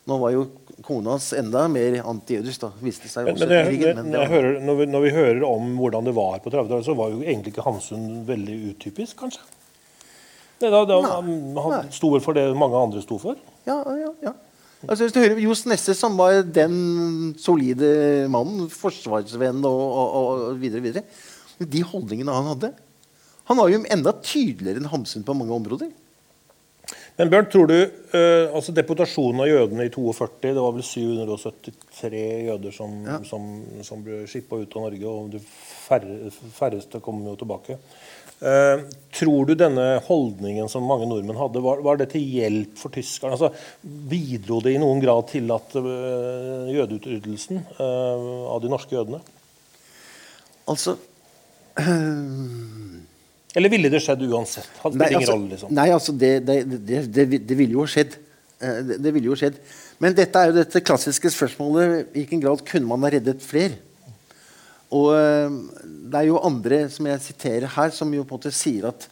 nå 0.08 0.18
var 0.22 0.32
jo 0.32 0.46
kona 0.86 1.16
hans 1.16 1.34
enda 1.36 1.66
mer 1.72 2.00
antijødisk. 2.08 2.62
da, 2.64 2.72
viste 2.84 3.10
seg 3.12 3.28
men, 3.28 3.40
men, 3.42 3.52
det, 3.52 3.62
krigen, 3.68 4.02
men 4.02 4.16
det, 4.16 4.26
hører, 4.32 4.60
når, 4.64 4.80
vi, 4.80 4.90
når, 4.94 5.06
vi, 5.06 5.14
hører 5.18 5.46
om 5.48 5.76
hvordan 5.80 6.08
det 6.08 6.16
var 6.16 6.40
på 6.44 6.54
30-tallet, 6.54 6.88
så 6.88 6.96
var 6.98 7.12
jo 7.14 7.22
egentlig 7.26 7.56
ikke 7.56 7.66
Hamsun 7.68 8.10
veldig 8.28 8.58
utypisk, 8.72 9.18
kanskje? 9.20 9.44
Det, 10.58 10.72
da, 10.74 10.82
da, 10.90 11.02
han, 11.06 11.32
han 11.62 11.92
sto 11.94 12.10
vel 12.16 12.24
for 12.24 12.38
det 12.38 12.48
mange 12.58 12.80
andre 12.80 13.04
sto 13.04 13.20
for? 13.22 13.38
Ja, 13.68 13.82
ja, 14.00 14.14
ja. 14.26 14.34
Altså, 14.86 15.04
hvis 15.04 15.14
du 15.16 15.22
hører 15.24 15.40
Johs 15.42 15.64
Nesse, 15.66 15.94
som 15.98 16.18
var 16.20 16.44
den 16.54 17.34
solide 17.42 18.28
mannen, 18.30 18.68
forsvarsvenn 18.70 19.64
og, 19.66 19.80
og, 19.82 20.18
og 20.22 20.60
videre, 20.62 20.84
videre 20.86 21.66
De 21.74 21.82
holdningene 21.82 22.36
han 22.36 22.52
hadde 22.52 22.70
Han 23.50 23.58
var 23.58 23.72
jo 23.74 23.80
enda 23.82 24.14
tydeligere 24.22 24.78
enn 24.78 24.92
Hamsun 24.92 25.26
på 25.26 25.34
mange 25.38 25.56
områder. 25.56 25.90
Men 27.18 27.32
Bjørn, 27.34 27.48
tror 27.50 27.70
du 27.70 27.78
uh, 27.78 28.54
altså 28.54 28.74
Deportasjonen 28.78 29.42
av 29.42 29.50
jødene 29.50 29.88
i 29.88 29.94
42 29.94 30.52
Det 30.52 30.62
var 30.62 30.76
vel 30.76 30.86
773 30.86 32.20
jøder 32.46 32.76
som, 32.76 32.94
ja. 33.08 33.18
som, 33.26 33.48
som 33.86 34.04
ble 34.06 34.22
skippa 34.30 34.60
ut 34.62 34.78
av 34.78 34.86
Norge, 34.86 35.10
og 35.10 35.32
de 35.34 35.42
færre, 35.42 36.30
færreste 36.60 37.02
kom 37.02 37.24
jo 37.26 37.34
tilbake. 37.40 37.80
Uh, 38.38 38.86
tror 39.18 39.50
du 39.50 39.56
denne 39.58 39.86
holdningen 40.06 40.70
som 40.70 40.86
mange 40.86 41.08
nordmenn 41.10 41.40
hadde, 41.42 41.64
var, 41.66 41.82
var 41.86 41.98
det 41.98 42.12
til 42.14 42.22
hjelp 42.22 42.78
for 42.78 42.94
tyskerne? 42.94 43.34
Altså, 43.34 43.50
bidro 43.82 44.62
det 44.62 44.76
i 44.76 44.82
noen 44.84 45.02
grad 45.02 45.26
til 45.34 45.50
at 45.56 45.74
uh, 45.74 46.70
jødeutryddelsen 46.70 47.66
av 47.82 48.62
de 48.62 48.70
norske 48.70 48.94
jødene? 48.94 49.24
Altså 50.70 51.00
Eller 53.58 53.74
ville 53.74 53.90
det 53.90 54.04
skjedd 54.06 54.22
uansett? 54.28 54.70
Hadde 54.84 55.02
nei, 55.02 55.10
altså, 55.18 55.34
rolle, 55.34 55.50
liksom? 55.56 55.74
nei, 55.74 55.88
altså 55.96 56.14
det, 56.14 56.32
det, 56.46 56.58
det, 56.86 57.26
det, 57.42 57.58
ville 57.58 57.74
jo 57.74 57.88
skjedd. 57.90 58.14
Eh, 58.62 58.80
det, 58.94 59.14
ville 59.16 59.32
jo 59.32 59.38
skjedd. 59.40 59.58
Men 60.04 60.16
dette 60.18 60.38
er 60.38 60.52
jo 60.52 60.58
dette 60.60 60.84
klassiske 60.86 61.32
spørsmålet 61.34 62.12
i 62.12 62.20
hvilken 62.20 62.44
grad 62.44 62.62
kunne 62.68 62.90
man 62.90 63.06
ha 63.06 63.12
reddet 63.16 63.42
flere? 63.42 63.80
Og 64.94 65.10
eh, 65.18 65.56
det 66.08 66.20
er 66.20 66.30
jo 66.30 66.44
andre 66.46 66.84
som 66.94 67.10
jeg 67.10 67.24
siterer 67.26 67.74
her, 67.74 67.94
som 67.96 68.14
jo 68.14 68.26
på 68.28 68.38
en 68.38 68.44
måte 68.44 68.54
sier 68.54 68.92
at, 68.92 69.08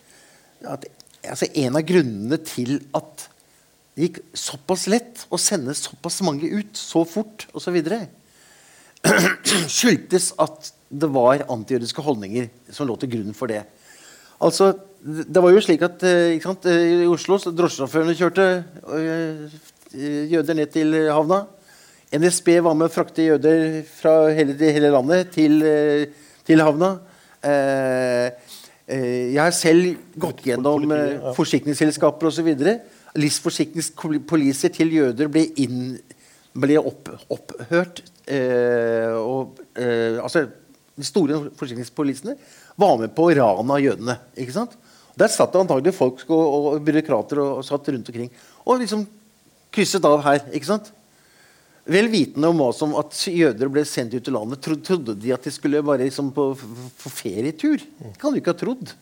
at 0.75 0.85
altså 1.25 1.49
en 1.65 1.79
av 1.81 1.87
grunnene 1.87 2.39
til 2.45 2.77
at 2.95 3.25
det 3.95 4.09
gikk 4.09 4.21
såpass 4.37 4.85
lett 4.91 5.23
å 5.31 5.39
sende 5.39 5.73
såpass 5.79 6.19
mange 6.27 6.49
ut 6.51 6.77
så 6.77 7.05
fort 7.07 7.47
osv., 7.55 7.79
så 7.85 8.03
skyldtes 9.77 10.31
at 10.41 10.71
det 10.89 11.09
var 11.13 11.45
antijødiske 11.51 12.03
holdninger 12.03 12.47
som 12.73 12.87
lå 12.89 12.95
til 12.99 13.11
grunn 13.15 13.35
for 13.37 13.51
det. 13.51 13.63
Altså, 14.43 14.73
det 15.05 15.41
var 15.43 15.53
jo 15.53 15.61
slik 15.63 15.83
at 15.85 16.03
eh, 16.07 16.41
sant, 16.43 16.65
eh, 16.67 17.03
I 17.05 17.09
Oslo 17.09 17.37
så 17.39 17.53
drosjesjåførene 17.55 18.15
kjørte 18.17 18.47
øh, 18.97 19.59
jøder 20.31 20.57
ned 20.57 20.71
til 20.73 20.95
havna. 21.13 21.45
NSB 22.15 22.49
var 22.63 22.75
med 22.77 22.89
å 22.89 22.93
frakte 22.93 23.27
jøder 23.27 23.83
fra 23.89 24.31
hele, 24.35 24.55
hele 24.59 24.91
landet 24.93 25.31
til, 25.35 25.59
til 26.47 26.63
havna. 26.63 26.95
Eh, 27.45 28.27
jeg 28.85 29.41
har 29.41 29.53
selv 29.55 29.95
gått 30.21 30.43
gjennom 30.45 30.91
uh, 30.93 31.31
forsikringsselskaper 31.33 32.29
osv. 32.29 32.51
Livsforsikringspoliser 33.17 34.73
til 34.75 34.93
jøder 34.93 35.31
ble, 35.31 35.47
inn, 35.57 35.95
ble 36.53 36.77
opp, 36.77 37.09
opphørt. 37.33 38.03
Eh, 38.25 39.13
og, 39.17 39.59
eh, 39.77 40.17
altså, 40.21 40.45
de 40.95 41.05
store 41.05 41.39
forsikringspolisene 41.57 42.33
var 42.75 42.97
med 42.99 43.13
på 43.15 43.27
å 43.27 43.35
rane 43.37 43.77
av 43.77 43.83
jødene. 43.83 44.17
ikke 44.35 44.55
sant? 44.55 44.75
Der 45.15 45.31
satt 45.31 45.53
det 45.53 45.61
antagelig 45.63 45.95
folk 45.95 46.25
og, 46.27 46.43
og 46.43 46.83
byråkrater 46.83 47.39
og, 47.39 47.51
og, 47.61 47.65
satt 47.67 47.87
rundt 47.93 48.11
omkring 48.11 48.31
og 48.65 48.81
liksom 48.81 49.05
krysset 49.75 50.05
av 50.07 50.19
her. 50.25 50.41
ikke 50.51 50.71
sant? 50.73 50.91
Vel 51.85 52.09
vitende 52.09 52.49
om 52.49 52.59
hva 52.59 52.71
som 52.73 52.95
at 52.97 53.13
jøder 53.29 53.69
ble 53.71 53.83
sendt 53.87 54.15
ut 54.17 54.27
i 54.27 54.33
landet, 54.33 54.61
trodde, 54.65 54.83
trodde 54.87 55.15
de 55.21 55.33
at 55.35 55.45
de 55.45 55.53
skulle 55.53 55.83
bare 55.85 56.07
liksom 56.07 56.31
på, 56.35 56.49
på 56.57 57.11
ferietur. 57.13 57.83
Det 57.99 58.15
kan 58.21 58.33
du 58.33 58.41
ikke 58.41 58.55
ha 58.55 58.59
trodd. 58.59 58.95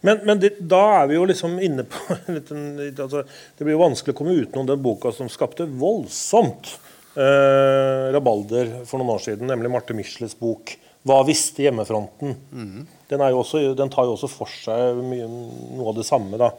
Men, 0.00 0.20
men 0.26 0.42
det, 0.42 0.52
da 0.70 0.82
er 1.00 1.08
vi 1.10 1.16
jo 1.16 1.24
liksom 1.26 1.56
inne 1.58 1.82
på 1.90 1.98
altså, 3.02 3.24
Det 3.58 3.64
blir 3.64 3.74
jo 3.74 3.80
vanskelig 3.80 4.14
å 4.14 4.18
komme 4.20 4.36
utenom 4.36 4.68
den 4.68 4.82
boka 4.82 5.10
som 5.14 5.30
skapte 5.32 5.66
voldsomt 5.66 6.70
eh, 7.18 8.04
rabalder 8.14 8.76
for 8.86 9.00
noen 9.00 9.16
år 9.16 9.24
siden, 9.24 9.50
nemlig 9.50 9.72
Marte 9.74 9.96
Micheles 9.98 10.36
bok 10.38 10.76
hva 11.06 11.20
visste 11.26 11.62
hjemmefronten? 11.64 12.34
Mm. 12.50 12.82
Den, 13.08 13.22
også, 13.30 13.62
den, 13.78 13.90
tar 13.92 14.08
jo 14.08 14.16
også 14.16 14.30
for 14.30 14.50
seg 14.50 14.98
mye, 15.04 15.28
noe 15.28 15.92
av 15.92 15.98
det 16.00 16.06
samme. 16.08 16.40
da. 16.40 16.52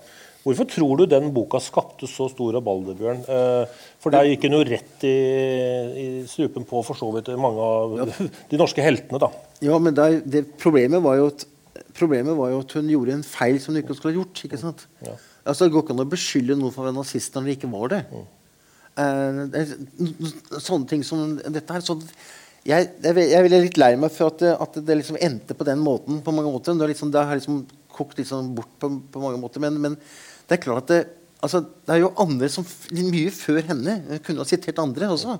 Hvorfor 0.46 0.68
tror 0.72 1.02
du 1.02 1.06
den 1.10 1.28
boka 1.36 1.60
skapte 1.62 2.08
så 2.08 2.30
stor 2.32 2.56
rabalder, 2.56 2.96
Bjørn? 2.98 3.22
Eh, 3.28 3.86
for 4.00 4.16
der 4.16 4.30
gikk 4.30 4.48
hun 4.48 4.56
jo 4.56 4.64
rett 4.70 5.04
i, 5.06 5.16
i 6.00 6.06
strupen 6.32 6.66
på 6.68 6.82
for 6.88 6.98
så 6.98 7.10
vidt 7.18 7.32
mange 7.42 7.66
av 7.66 7.98
ja. 8.00 8.08
de 8.52 8.62
norske 8.62 8.84
heltene. 8.84 9.20
da. 9.22 9.30
Ja, 9.66 9.78
men 9.84 9.98
der, 9.98 10.22
det, 10.24 10.46
problemet, 10.62 11.04
var 11.04 11.20
at, 11.26 11.44
problemet, 11.98 12.38
var 12.40 12.54
jo 12.54 12.64
at, 12.64 12.78
hun 12.80 12.92
gjorde 12.96 13.18
en 13.20 13.28
feil 13.28 13.60
som 13.60 13.76
hun 13.76 13.84
ikke 13.84 14.00
skulle 14.00 14.16
ha 14.16 14.22
gjort. 14.22 14.46
ikke 14.48 14.62
sant? 14.64 14.88
Ja. 15.04 15.18
Altså, 15.44 15.68
Det 15.68 15.76
går 15.76 15.86
ikke 15.86 15.98
an 15.98 16.06
å 16.08 16.10
beskylde 16.16 16.58
noen 16.58 16.74
for 16.74 16.86
å 16.86 16.90
være 16.90 17.02
nazist 17.02 17.36
når 17.36 17.50
det 17.50 17.58
ikke 17.60 17.74
var 17.76 17.96
det. 17.98 18.04
Mm. 18.16 18.28
Eh, 19.00 19.76
sånne 20.56 20.88
ting 20.88 21.04
som 21.08 21.36
dette 21.40 21.76
her, 21.76 21.84
sånn, 21.84 22.02
jeg, 22.68 22.90
jeg, 23.04 23.36
er 23.40 23.48
litt 23.54 23.78
lei 23.80 23.94
meg 24.00 24.12
for 24.14 24.34
at 24.34 24.44
at 24.52 24.80
det 24.86 24.98
liksom 25.00 25.20
endte 25.22 25.56
på 25.56 25.68
den 25.68 25.80
måten. 25.80 26.20
på 26.24 26.34
mange 26.36 26.52
måter. 26.52 26.76
Det, 26.76 26.90
liksom, 26.92 27.12
det 27.12 27.24
har 27.24 27.40
liksom 27.40 27.64
kokt 27.94 28.20
liksom 28.20 28.54
bort 28.56 28.74
på, 28.80 28.92
på, 29.12 29.22
mange 29.24 29.40
måter. 29.42 29.64
Men, 29.64 29.80
men, 29.82 29.96
det 30.50 30.58
er 30.58 30.64
klart 30.64 30.88
at 30.88 30.92
det, 30.92 31.00
altså, 31.46 31.62
det 31.62 31.96
er 31.96 32.04
jo 32.04 32.16
andre 32.20 32.50
som 32.52 32.66
mye 32.92 33.32
før 33.34 33.62
henne 33.70 34.00
jeg 34.16 34.24
kunne 34.26 34.44
ha 34.44 34.50
sitert 34.50 34.82
andre 34.82 35.12
også. 35.14 35.38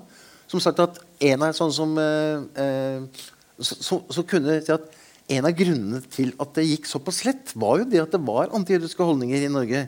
Som 0.50 0.62
sagt 0.62 0.82
at 0.82 0.98
en 1.30 1.44
av 1.46 1.54
sånn 1.54 1.74
som 1.74 1.92
eh, 2.00 2.42
eh, 2.58 3.26
så, 3.60 3.76
så, 3.76 4.00
så, 4.10 4.24
kunne 4.26 4.60
si 4.64 4.72
at 4.74 4.86
en 5.30 5.46
av 5.46 5.54
grunnene 5.54 6.00
til 6.10 6.32
at 6.42 6.54
det 6.56 6.66
gikk 6.66 6.88
såpass 6.90 7.20
lett, 7.26 7.52
var 7.54 7.82
jo 7.82 7.90
det 7.90 8.00
at 8.02 8.14
det 8.16 8.22
var 8.26 8.50
antijødiske 8.56 9.04
holdninger 9.06 9.44
i 9.46 9.52
Norge. 9.52 9.84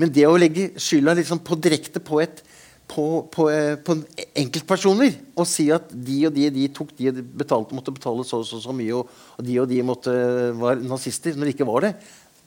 Men 0.00 0.14
det 0.14 0.24
å 0.26 0.38
legge 0.40 0.70
skylda 0.80 1.14
liksom 1.18 1.42
på, 1.46 1.58
direkte 1.62 2.02
på 2.02 2.18
et 2.24 2.42
på, 2.90 3.06
på, 3.30 3.46
eh, 3.52 3.76
på 3.78 3.96
enkeltpersoner 4.42 5.14
og 5.38 5.46
si 5.48 5.68
at 5.74 5.92
de 5.92 6.16
og 6.26 6.34
de, 6.34 6.48
de 6.54 6.66
tok 6.74 6.92
de 6.98 7.12
betalte, 7.22 7.76
måtte 7.76 7.94
betale 7.94 8.24
så 8.26 8.40
og 8.42 8.48
så, 8.48 8.58
så, 8.62 8.74
mye, 8.76 8.98
og, 8.98 9.10
og, 9.36 9.44
de 9.46 9.58
og 9.62 9.68
de 9.70 9.80
måtte, 9.86 10.14
var 10.58 10.80
nazister, 10.82 11.36
når 11.36 11.50
de 11.50 11.54
ikke 11.54 11.68
var 11.68 11.86
det. 11.86 11.94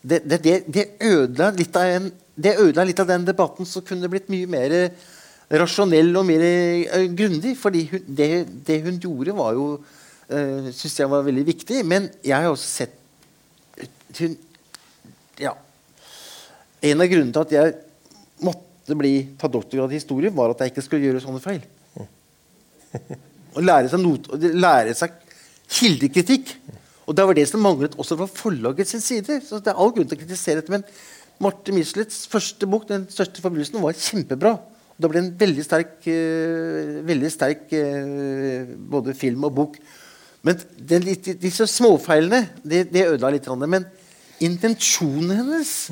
Det, 0.04 0.20
det, 0.28 0.40
det, 0.44 0.56
det 0.68 0.86
ødela 1.00 1.54
litt, 1.56 1.78
litt, 2.76 3.04
av 3.04 3.12
den 3.14 3.28
debatten 3.28 3.68
som 3.70 3.86
kunne 3.88 4.10
blitt 4.12 4.28
mye 4.34 4.50
mer 4.52 4.76
rasjonell 5.54 6.12
og 6.20 6.28
mer 6.28 6.44
uh, 6.44 7.06
grundig. 7.16 7.56
fordi 7.60 7.86
hun, 7.92 8.04
det, 8.08 8.82
hun 8.84 9.00
gjorde, 9.00 9.38
var 9.38 9.56
jo 9.56 9.68
uh, 9.78 10.68
synes 10.74 11.00
jeg 11.00 11.12
var 11.14 11.24
veldig 11.24 11.46
viktig. 11.54 11.80
Men 11.88 12.12
jeg 12.20 12.36
har 12.36 12.52
også 12.52 12.84
sett 12.84 13.00
hun, 14.20 14.36
ja, 15.40 15.56
En 16.84 17.00
av 17.00 17.08
grunnene 17.08 17.32
til 17.32 17.42
at 17.48 17.54
jeg 17.56 17.76
måtte 18.44 18.73
måtte 18.84 19.00
bli, 19.00 19.14
ta 19.40 19.48
doktorgrad 19.48 19.92
i 19.94 20.00
historie, 20.00 20.32
var 20.34 20.52
at 20.52 20.60
jeg 20.60 20.74
ikke 20.74 20.84
skulle 20.84 21.08
gjøre 21.08 21.24
sånne 21.24 21.40
feil. 21.40 21.64
Å 23.56 23.64
lære 23.64 23.88
seg, 23.92 24.02
not, 24.04 24.28
lære 24.36 24.96
seg 24.98 25.16
kildekritikk. 25.72 26.52
Og 27.08 27.16
det 27.16 27.26
var 27.28 27.38
det 27.38 27.48
som 27.48 27.64
manglet 27.64 27.96
også 28.00 28.18
fra 28.20 28.28
forlaget 28.28 28.92
sin 28.92 29.04
side. 29.04 29.40
Så 29.46 29.62
det 29.64 29.72
er 29.72 29.80
all 29.80 29.94
grunn 29.96 30.08
til 30.10 30.18
å 30.18 30.22
kritisere 30.22 30.60
dette. 30.60 30.74
Men 30.74 30.84
Marte 31.44 31.76
Mislets 31.76 32.28
første 32.28 32.68
bok, 32.68 32.88
'Den 32.88 33.08
største 33.10 33.42
forbrytelsen', 33.42 33.82
var 33.82 33.96
kjempebra. 33.96 34.54
Og 34.94 35.00
det 35.02 35.10
ble 35.10 35.20
en 35.20 35.34
veldig 35.40 35.64
sterk, 35.64 35.96
uh, 36.08 37.02
veldig 37.08 37.32
sterk 37.32 37.72
uh, 37.72 38.68
både 38.92 39.16
film 39.16 39.44
og 39.48 39.56
bok. 39.56 39.78
Men 40.44 40.60
den, 40.78 41.08
disse 41.40 41.68
småfeilene 41.68 42.50
det, 42.64 42.92
det 42.92 43.08
ødela 43.08 43.32
litt. 43.32 43.48
Men 43.48 43.88
intensjonen 44.44 45.38
hennes 45.40 45.92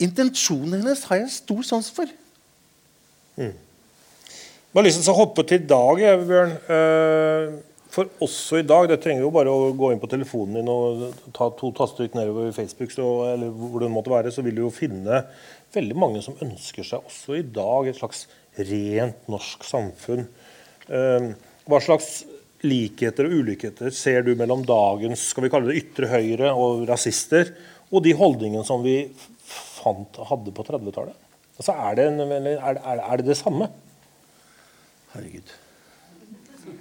Intensjonen 0.00 0.80
hennes 0.80 1.02
har 1.10 1.20
jeg 1.22 1.34
stor 1.34 1.64
sans 1.66 1.90
for. 1.92 2.10
Mm. 3.36 3.52
Jeg 3.52 4.78
har 4.78 4.86
lyst 4.86 5.02
til 5.02 5.12
å 5.12 5.18
hoppe 5.18 5.44
til 5.48 5.66
dag, 5.68 6.04
Bjørn. 6.28 6.54
Uh, 6.70 7.58
For 7.90 8.06
også 8.22 8.60
i 8.60 8.66
dag, 8.66 8.86
det 8.86 9.00
trenger 9.02 9.24
jo 9.24 9.32
bare 9.34 9.50
å 9.50 9.72
gå 9.74 9.88
inn 9.90 9.98
på 10.02 10.08
telefonen 10.10 10.60
din 10.60 10.68
og 10.70 11.08
ta 11.34 11.48
to 11.58 11.72
tastetrykk 11.74 12.14
nedover 12.14 12.52
Facebook, 12.54 12.92
så, 12.94 13.06
eller 13.32 13.50
hvor 13.50 13.82
det 13.82 13.90
måtte 13.90 14.12
være, 14.12 14.30
så 14.30 14.44
vil 14.46 14.54
du 14.54 14.62
jo 14.62 14.70
finne 14.74 15.24
veldig 15.74 15.96
mange 15.98 16.22
som 16.22 16.38
ønsker 16.42 16.86
seg 16.86 17.08
også 17.10 17.40
i 17.40 17.42
dag 17.42 17.90
et 17.90 17.98
slags 17.98 18.28
rent 18.70 19.26
norsk 19.30 19.66
samfunn. 19.66 20.22
Eh, 20.86 21.26
hva 21.66 21.82
slags 21.82 22.22
likheter 22.62 23.26
og 23.26 23.40
ulikheter 23.40 23.90
ser 23.94 24.22
du 24.26 24.36
mellom 24.38 24.62
dagens 24.68 25.26
skal 25.32 25.48
vi 25.48 25.52
kalle 25.52 25.72
det 25.72 25.82
ytre 25.82 26.12
høyre 26.14 26.54
og 26.54 26.86
rasister, 26.90 27.50
og 27.90 28.04
de 28.06 28.14
holdningene 28.14 28.62
som 28.66 28.86
vi 28.86 29.00
fant 29.80 30.20
hadde 30.30 30.54
på 30.54 30.66
30-tallet? 30.68 31.26
Altså, 31.60 31.74
er, 31.74 31.98
det 31.98 32.06
en, 32.08 32.20
er, 32.24 32.78
det, 32.78 32.84
er, 32.86 33.16
det 33.20 33.26
det 33.26 33.36
samme? 33.36 33.68
Herregud. 35.14 35.50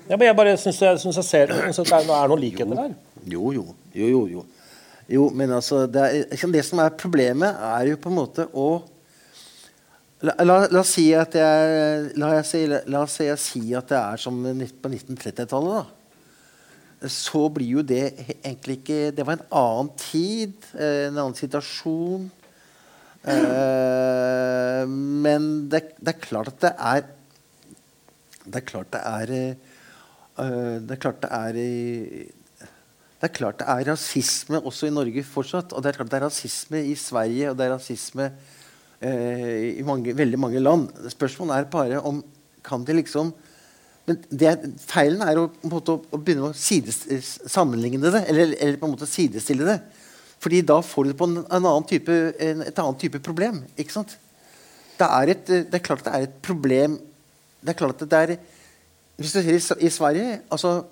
Ja, 0.10 0.16
men 0.16 0.28
jeg 0.28 0.38
bare 0.38 0.56
syns 0.58 0.80
jeg, 0.82 1.00
synes 1.02 1.20
jeg 1.20 1.28
ser 1.28 1.52
synes 1.74 1.90
det 1.90 1.98
er, 1.98 2.14
er 2.16 2.32
noen 2.32 2.42
likheter 2.44 2.78
der. 2.78 2.96
Jo, 3.30 3.52
jo. 3.52 3.66
jo, 3.96 4.08
jo, 4.08 4.22
jo. 4.28 4.46
jo 5.10 5.28
men 5.36 5.52
altså, 5.58 5.84
det, 5.88 6.06
er, 6.06 6.48
det, 6.54 6.64
som 6.66 6.82
er 6.84 6.96
problemet, 6.98 7.60
er 7.74 7.92
jo 7.92 8.00
på 8.02 8.12
en 8.12 8.20
måte 8.22 8.48
å 8.54 8.70
La, 10.20 10.34
la, 10.44 10.56
la 10.68 10.82
oss 10.82 10.90
si 10.98 11.06
at 11.16 11.32
jeg, 11.40 12.10
la, 12.20 12.34
jeg 12.36 12.48
si, 12.50 12.60
la 12.68 13.04
oss 13.06 13.14
si, 13.16 13.24
jeg 13.30 13.40
si 13.40 13.62
at 13.78 13.88
det 13.88 13.96
er 13.96 14.20
som 14.20 14.42
på 14.44 14.90
1930-tallet. 14.92 15.94
Så 17.08 17.46
blir 17.56 17.78
jo 17.78 17.84
det 17.88 18.02
egentlig 18.44 18.82
ikke 18.82 19.14
Det 19.16 19.24
var 19.24 19.38
en 19.38 19.46
annen 19.56 19.92
tid, 19.96 20.58
eh, 20.76 21.06
en 21.08 21.22
annen 21.22 21.38
situasjon. 21.40 22.28
Eh, 23.28 24.84
men 24.88 25.48
det, 25.70 25.82
det, 26.00 26.14
er 26.14 26.22
klart 26.24 26.54
at 26.54 26.62
det 26.64 26.70
er 26.80 27.02
Det 28.46 28.62
er 28.62 28.68
klart 28.70 28.94
det 28.94 29.02
er 29.04 29.34
uh, 30.40 30.78
Det 30.80 30.96
er 30.96 31.02
klart 31.04 31.20
det 31.26 31.32
er 31.36 31.60
det 33.20 33.28
er 33.28 33.36
klart 33.36 33.60
det 33.60 33.66
er 33.68 33.90
rasisme 33.92 34.62
også 34.64 34.88
i 34.88 34.94
Norge 34.96 35.26
fortsatt. 35.28 35.74
Og 35.76 35.84
det 35.84 35.90
er 35.90 35.98
klart 35.98 36.12
det 36.14 36.22
er 36.22 36.24
rasisme 36.30 36.80
i 36.88 36.94
Sverige, 36.96 37.50
og 37.50 37.58
det 37.60 37.66
er 37.66 37.74
rasisme 37.74 38.30
uh, 38.32 39.58
i 39.60 39.84
mange, 39.84 40.14
veldig 40.16 40.40
mange 40.40 40.62
land. 40.64 40.88
Spørsmålet 41.12 41.58
er 41.58 41.68
bare 41.74 42.00
om 42.00 42.24
kan 42.64 42.86
de 42.88 42.96
liksom 42.96 43.34
men 44.10 44.18
det, 44.34 44.56
feilen 44.90 45.22
er 45.22 45.38
å, 45.38 45.44
måte, 45.70 46.00
å, 46.02 46.18
begynne 46.18 46.50
å 46.50 46.56
sides, 46.58 47.04
sammenligne 47.46 48.10
det, 48.10 48.24
eller, 48.32 48.56
eller, 48.58 48.80
på 48.82 48.88
en 48.88 48.96
måte 48.96 49.06
sidestille 49.10 49.68
det. 49.68 49.76
Fordi 50.40 50.62
da 50.64 50.80
får 50.86 51.10
du 51.10 51.14
på 51.20 51.28
en, 51.28 51.38
en 51.44 51.66
annen 51.66 51.88
type, 51.88 52.16
en, 52.40 52.64
et 52.64 52.82
annet 52.82 53.02
type 53.02 53.20
problem. 53.26 53.64
ikke 53.78 53.96
sant? 53.98 54.18
Det 55.00 55.08
er, 55.08 55.32
et, 55.32 55.48
det 55.48 55.78
er 55.78 55.84
klart 55.84 56.04
det 56.04 56.14
er 56.14 56.28
et 56.28 56.40
problem 56.44 56.98
Det 57.62 57.72
er 57.72 57.78
klart 57.80 58.02
at 58.04 58.12
det 58.12 58.20
er 58.20 58.36
Hvis 59.16 59.32
du 59.32 59.40
ser 59.40 59.54
i, 59.54 59.86
i 59.88 59.90
Sverige 59.90 60.42
altså, 60.52 60.84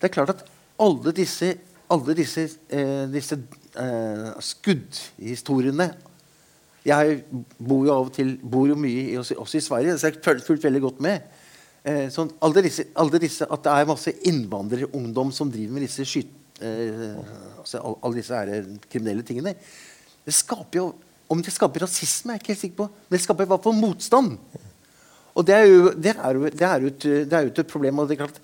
Det 0.00 0.10
er 0.10 0.12
klart 0.12 0.34
at 0.34 0.44
alle 0.80 1.12
disse, 1.12 1.54
alle 1.92 2.16
disse, 2.16 2.46
eh, 2.72 3.06
disse 3.12 3.36
eh, 3.76 4.28
skuddhistoriene 4.40 5.90
Jeg 6.84 7.18
bor 7.58 7.84
jo 7.84 7.94
av 7.94 8.08
og 8.08 8.14
til 8.16 8.38
bor 8.40 8.68
jo 8.68 8.76
mye 8.80 9.18
også, 9.20 9.36
også 9.36 9.58
i 9.58 9.64
Sverige, 9.64 9.98
så 9.98 10.08
jeg 10.08 10.20
har 10.24 10.40
fulgt 10.40 10.64
veldig 10.64 10.80
godt 10.80 11.02
med. 11.04 11.26
Eh, 11.84 12.06
sånn, 12.08 12.30
alle, 12.40 12.62
disse, 12.64 12.86
alle 12.96 13.20
disse, 13.20 13.44
At 13.44 13.64
det 13.66 13.74
er 13.74 13.90
masse 13.90 14.14
innvandrerungdom 14.28 15.32
som 15.36 15.52
driver 15.52 15.76
med 15.76 15.84
disse 15.84 16.04
skyt, 16.08 16.32
altså, 16.60 17.80
alle 17.80 18.18
disse 18.18 18.36
her 18.36 18.66
kriminelle 18.90 19.24
tingene. 19.26 19.54
Det 20.24 20.34
skaper 20.36 20.82
jo 20.82 20.90
Om 21.30 21.44
det 21.46 21.52
skaper 21.54 21.84
rasisme, 21.84 22.32
er 22.32 22.40
jeg 22.40 22.42
ikke 22.42 22.50
helt 22.50 22.60
sikker 22.60 22.78
på. 22.80 22.84
Men 22.90 23.14
det 23.14 23.22
skaper 23.22 23.46
i 23.46 23.50
hvert 23.52 23.62
fall 23.62 23.76
motstand. 23.78 24.32
Og 25.38 25.44
det 25.46 25.54
er 25.54 25.68
jo, 25.68 25.92
det 25.94 26.10
er 26.10 26.34
jo, 26.34 26.48
det 26.50 26.64
er 26.66 26.80
jo, 26.82 26.88
et, 26.90 27.04
det 27.30 27.36
er 27.38 27.44
jo 27.46 27.52
et, 27.52 27.60
problem. 27.70 28.00
og 28.02 28.08
det 28.08 28.16
er 28.16 28.24
klart, 28.24 28.40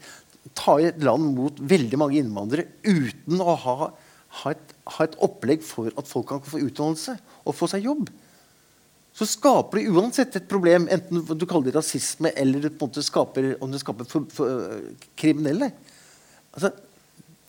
Ta 0.54 0.76
et 0.78 1.02
land 1.02 1.32
mot 1.34 1.58
veldig 1.58 1.98
mange 1.98 2.20
innvandrere 2.20 2.68
uten 2.86 3.42
å 3.42 3.56
ha, 3.58 3.88
ha, 4.42 4.52
et, 4.54 4.76
ha 4.94 5.04
et 5.08 5.16
opplegg 5.26 5.66
for 5.66 5.90
at 5.98 6.06
folk 6.06 6.28
kan 6.30 6.44
få 6.46 6.62
utdannelse 6.62 7.16
og 7.42 7.56
få 7.58 7.66
seg 7.72 7.88
jobb 7.88 8.06
så 9.16 9.24
skaper 9.28 9.80
det 9.80 9.92
uansett 9.96 10.34
et 10.36 10.48
problem, 10.48 10.88
enten 10.92 11.22
du 11.24 11.46
kaller 11.48 11.70
det 11.70 11.78
rasisme 11.78 12.32
eller 12.36 12.60
du 12.60 12.68
på 12.68 12.84
en 12.84 12.90
måte 12.90 13.04
skaper, 13.04 13.54
om 13.64 13.72
det 13.72 13.80
skaper 13.80 14.08
for, 14.10 14.26
for, 14.32 14.66
uh, 14.76 15.06
kriminelle. 15.16 15.70
Altså, 16.52 16.72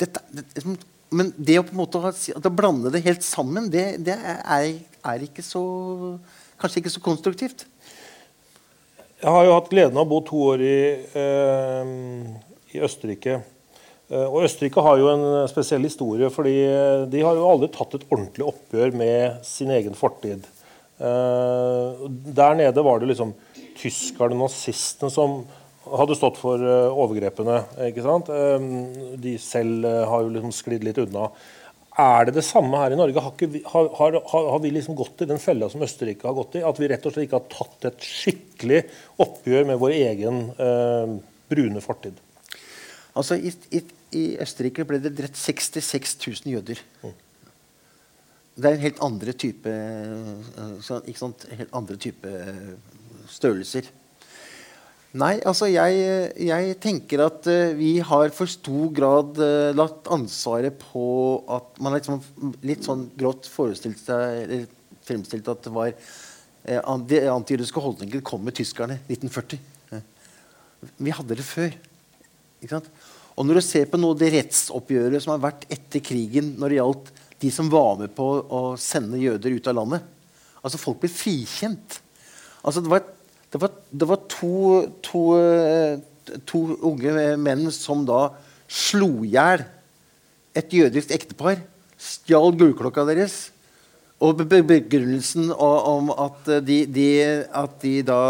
dette, 0.02 0.22
det, 0.32 0.64
men 1.10 1.32
det 1.38 1.60
å 1.60 1.66
på 1.66 1.74
en 1.76 1.82
måte 1.82 2.02
ha, 2.04 2.12
å 2.12 2.54
blande 2.54 2.92
det 2.94 3.04
helt 3.06 3.26
sammen, 3.26 3.70
det, 3.74 3.86
det 4.06 4.18
er, 4.18 4.70
er, 5.04 5.26
ikke 5.28 5.46
så 5.46 5.64
Kanskje 6.58 6.82
ikke 6.82 6.90
så 6.90 7.02
konstruktivt. 7.06 7.68
Jeg 9.22 9.30
har 9.30 9.44
jo 9.46 9.52
hatt 9.54 9.68
gleden 9.70 10.00
av 10.00 10.08
å 10.08 10.10
bo 10.10 10.18
to 10.26 10.40
år 10.56 10.64
i, 10.66 10.80
eh, 11.22 11.92
i 12.74 12.82
Østerrike. 12.82 13.36
Uh, 14.10 14.24
og 14.24 14.48
Østerrike 14.48 14.82
har 14.82 14.98
jo 14.98 15.12
en 15.12 15.26
spesiell 15.52 15.86
historie, 15.86 16.32
fordi 16.34 16.56
de 17.14 17.22
har 17.22 17.38
jo 17.38 17.46
aldri 17.46 17.70
tatt 17.76 17.94
et 17.94 18.08
ordentlig 18.08 18.48
oppgjør 18.50 18.98
med 18.98 19.46
sin 19.46 19.70
egen 19.76 19.94
fortid. 20.00 20.50
Eh, 20.98 22.10
der 22.10 22.56
nede 22.58 22.82
var 22.82 23.00
det 23.00 23.12
liksom 23.12 23.34
tyskerne, 23.78 24.38
nazistene, 24.38 25.12
som 25.14 25.44
hadde 26.02 26.18
stått 26.18 26.40
for 26.42 26.62
uh, 26.62 26.90
overgrepene. 26.92 27.62
ikke 27.88 28.04
sant? 28.06 28.32
Uh, 28.32 29.16
de 29.22 29.38
selv 29.42 29.86
har 29.86 30.26
jo 30.26 30.34
liksom 30.36 30.54
sklidd 30.56 30.86
litt 30.88 31.00
unna. 31.04 31.30
Er 31.98 32.28
det 32.28 32.36
det 32.36 32.46
samme 32.46 32.78
her 32.78 32.94
i 32.94 33.00
Norge? 33.00 33.22
Har, 33.26 33.34
vi, 33.42 33.64
har, 33.66 33.90
har, 33.98 34.20
har, 34.30 34.60
vi 34.62 34.74
liksom 34.76 34.98
gått 35.00 35.24
i 35.26 35.30
den 35.30 35.42
fella 35.42 35.70
som 35.72 35.82
Østerrike 35.82 36.30
har 36.30 36.38
gått 36.38 36.60
i? 36.60 36.66
At 36.68 36.78
vi 36.78 36.92
rett 36.92 37.06
og 37.10 37.16
slett 37.16 37.26
ikke 37.26 37.40
har 37.40 37.50
tatt 37.54 37.90
et 37.90 38.06
skikkelig 38.06 38.84
oppgjør 39.26 39.66
med 39.72 39.82
vår 39.82 39.96
egen 39.98 40.44
brune 41.50 41.82
fortid? 41.82 42.20
Altså, 43.18 43.38
i, 43.40 43.54
i, 43.74 43.82
i, 44.14 44.26
Østerrike 44.44 44.86
ble 44.88 45.00
det 45.02 45.16
drept 45.18 45.40
66 45.40 46.18
000 46.22 46.54
jøder. 46.54 46.82
Mm. 47.02 47.16
Det 48.58 48.66
er 48.66 48.76
en 48.76 48.86
helt 48.86 49.00
andre 49.06 49.34
type 49.38 49.70
eh, 49.70 51.02
ikke 51.06 51.20
sant? 51.20 51.46
Helt 51.60 51.74
andre 51.78 51.98
type 52.02 52.30
eh, 52.30 52.72
størrelser. 53.30 53.90
Nei, 55.18 55.38
altså 55.50 55.70
jeg, 55.72 56.02
jeg, 56.46 56.74
tenker 56.84 57.24
at 57.26 57.48
uh, 57.50 57.74
vi 57.78 57.98
har 58.06 58.34
for 58.36 58.50
stor 58.52 58.92
grad 58.94 59.40
uh, 59.42 59.74
latt 59.74 60.10
ansvaret 60.14 60.78
på 60.92 61.06
at 61.58 61.80
man 61.82 61.96
liksom 61.96 62.22
litt 62.68 62.86
sånn 62.86 63.08
grått 63.18 63.50
forestilt 63.50 64.02
seg 64.04 64.44
eller 64.44 64.68
fremstilt 65.08 65.48
at 65.50 65.64
det 65.66 65.74
var 65.74 65.94
de 67.08 67.22
antijødiske 67.32 67.80
holdninger 67.80 68.20
kom 68.28 68.42
med 68.44 68.58
tyskerne 68.58 68.98
1940. 69.08 69.62
Vi 71.00 71.14
hadde 71.16 71.38
det 71.40 71.46
før. 71.48 71.78
Og 73.38 73.46
når 73.48 73.60
du 73.60 73.64
ser 73.64 73.88
på 73.88 74.00
noe 74.02 74.18
av 74.18 74.20
det 74.20 74.34
rettsoppgjøret 74.34 75.24
som 75.24 75.32
har 75.36 75.46
vært 75.46 75.64
etter 75.72 76.04
krigen 76.04 76.52
når 76.60 76.74
det 76.74 76.80
gjaldt 76.82 77.12
de 77.40 77.52
som 77.54 77.70
var 77.72 77.96
med 78.02 78.12
på 78.18 78.26
å 78.44 78.62
sende 78.82 79.22
jøder 79.22 79.56
ut 79.56 79.70
av 79.70 79.78
landet. 79.78 80.04
Altså 80.60 80.82
Folk 80.82 81.00
ble 81.04 81.12
frikjent. 81.14 82.02
Altså 82.66 82.84
Det 82.84 82.92
var, 82.92 83.06
det 83.54 83.62
var, 83.62 83.74
det 83.92 84.08
var 84.10 84.22
to, 84.32 84.54
to, 85.06 85.22
eh, 85.40 86.00
to, 86.50 86.64
unge 86.86 87.14
menn 87.40 87.68
som 87.72 88.04
da 88.08 88.30
slo 88.68 89.10
i 89.24 89.34
hjel 89.36 89.64
et 90.58 90.74
jødisk 90.74 91.14
ektepar. 91.16 91.62
Stjal 91.98 92.52
gullklokka 92.58 93.06
deres. 93.08 93.52
Og 94.20 94.42
begrunnelsen 94.50 95.52
om 95.54 96.10
at 96.12 96.50
de, 96.66 96.82
de, 96.90 97.10
at 97.46 97.78
de 97.84 97.94
da 98.06 98.22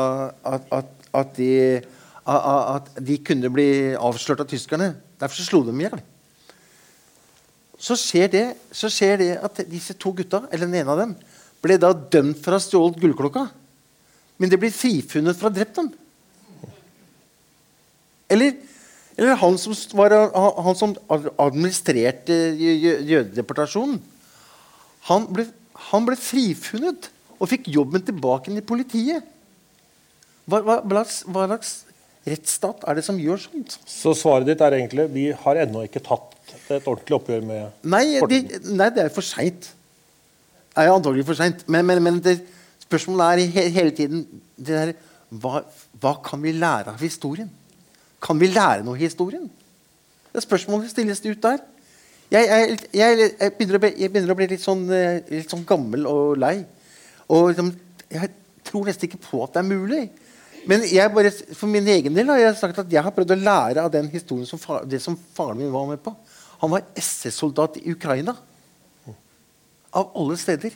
at, 0.43 0.67
at, 1.15 1.37
de, 1.39 1.79
at 2.27 2.91
de 2.99 3.17
kunne 3.23 3.51
bli 3.55 3.69
avslørt 3.95 4.43
av 4.43 4.51
tyskerne. 4.51 4.91
Derfor 5.17 5.47
slo 5.47 5.63
de 5.65 5.73
i 5.73 5.87
hjel 5.87 6.03
så 7.77 7.95
skjer, 7.97 8.29
det, 8.33 8.45
så 8.73 8.89
skjer 8.89 9.19
det 9.21 9.33
at 9.37 9.61
disse 9.69 9.93
to 10.01 10.11
gutta, 10.17 10.43
eller 10.49 10.65
den 10.65 10.79
ene 10.79 10.93
av 10.93 11.01
dem, 11.03 11.13
ble 11.61 11.77
da 11.81 11.93
dømt 11.93 12.39
for 12.41 12.53
å 12.53 12.57
ha 12.57 12.63
stjålet 12.63 12.97
gullklokka. 13.01 13.45
Men 14.37 14.51
det 14.51 14.59
blir 14.61 14.73
frifunnet 14.73 15.41
ha 15.41 15.51
drept 15.53 15.79
ham. 15.81 15.89
Eller, 18.29 18.57
eller 19.15 19.39
han, 19.39 19.57
som 19.57 19.75
var, 19.97 20.13
han, 20.35 20.75
som 20.77 20.93
administrerte 21.09 22.35
jødedeportasjonen. 22.59 24.01
Han 25.07 25.27
ble, 25.31 25.47
han 25.89 26.07
ble 26.07 26.17
frifunnet 26.19 27.09
og 27.37 27.49
fikk 27.49 27.69
jobben 27.71 28.03
tilbake 28.03 28.53
i 28.53 28.65
politiet. 28.65 29.25
Hva, 30.47 30.61
hva, 30.63 30.79
hva, 30.83 31.03
slags 31.07 31.73
rettsstat 32.27 32.83
er 32.87 32.99
det 32.99 33.05
som 33.07 33.19
gjør 33.19 33.39
sånt? 33.41 33.77
Så 33.87 34.13
svaret 34.17 34.47
ditt 34.49 34.61
er 34.63 34.75
egentlig 34.77 35.07
vi 35.13 35.29
har 35.31 35.61
ennå 35.63 35.85
ikke 35.87 36.03
tatt 36.03 36.35
et 36.71 36.87
ordentlig 36.87 37.17
oppgjør 37.17 37.43
med 37.47 37.87
Nei, 37.87 38.19
de, 38.31 38.39
nei 38.75 38.87
det 38.95 39.07
er 39.07 39.13
for 39.13 39.25
seint. 39.25 39.71
Det 40.71 40.83
er 40.83 40.93
antagelig 40.93 41.25
for 41.27 41.39
seint. 41.39 41.63
Men, 41.71 41.87
men, 41.87 42.03
men 42.03 42.19
det, 42.23 42.37
spørsmålet 42.87 43.27
er 43.27 43.53
he, 43.53 43.69
hele 43.75 43.93
tiden 43.95 44.25
der, 44.57 44.93
hva, 45.29 45.61
hva, 45.99 46.13
kan 46.23 46.41
vi 46.43 46.55
lære 46.55 46.93
av 46.93 47.01
historien? 47.03 47.49
Kan 48.23 48.39
vi 48.39 48.49
lære 48.49 48.85
noe 48.85 48.95
av 48.95 49.03
historien? 49.03 49.47
Det 50.31 50.41
er 50.41 50.45
spørsmålet 50.45 50.91
stilles 50.91 51.23
ut 51.25 51.43
der. 51.43 51.59
Jeg, 52.31 52.47
jeg, 52.47 52.79
jeg, 52.93 53.19
jeg, 53.39 53.51
begynner, 53.55 53.77
å 53.77 53.83
bli, 53.83 53.91
begynner 54.07 54.33
å 54.33 54.37
bli 54.39 54.47
litt 54.51 54.63
sånn, 54.63 54.83
eh, 54.91 55.21
litt 55.31 55.51
sånn 55.51 55.63
gammel 55.67 56.07
og 56.09 56.39
lei. 56.39 56.57
Og 57.31 57.51
liksom, 57.51 57.71
jeg 58.11 58.31
tror 58.67 58.87
nesten 58.87 59.07
ikke 59.07 59.21
på 59.23 59.43
at 59.45 59.55
det 59.55 59.61
er 59.61 59.69
mulig. 59.69 60.01
Men 60.67 60.83
bare, 61.15 61.31
for 61.55 61.71
min 61.71 61.87
egen 61.87 62.15
del 62.15 62.27
har 62.33 62.41
jeg 62.41 62.57
sagt 62.59 62.81
at 62.83 62.91
jeg 62.91 63.03
har 63.03 63.15
prøvd 63.15 63.31
å 63.37 63.39
lære 63.39 63.85
av 63.87 63.93
den 63.93 64.09
historien 64.11 64.47
som 64.49 64.59
far, 64.59 64.83
det 64.83 64.99
som 65.03 65.15
faren 65.35 65.61
min 65.61 65.71
var 65.71 65.87
med 65.87 66.01
på. 66.03 66.11
Han 66.59 66.73
var 66.73 66.83
SS-soldat 66.99 67.79
i 67.79 67.93
Ukraina. 67.93 68.35
Av 69.95 70.11
alle 70.19 70.35
steder. 70.39 70.75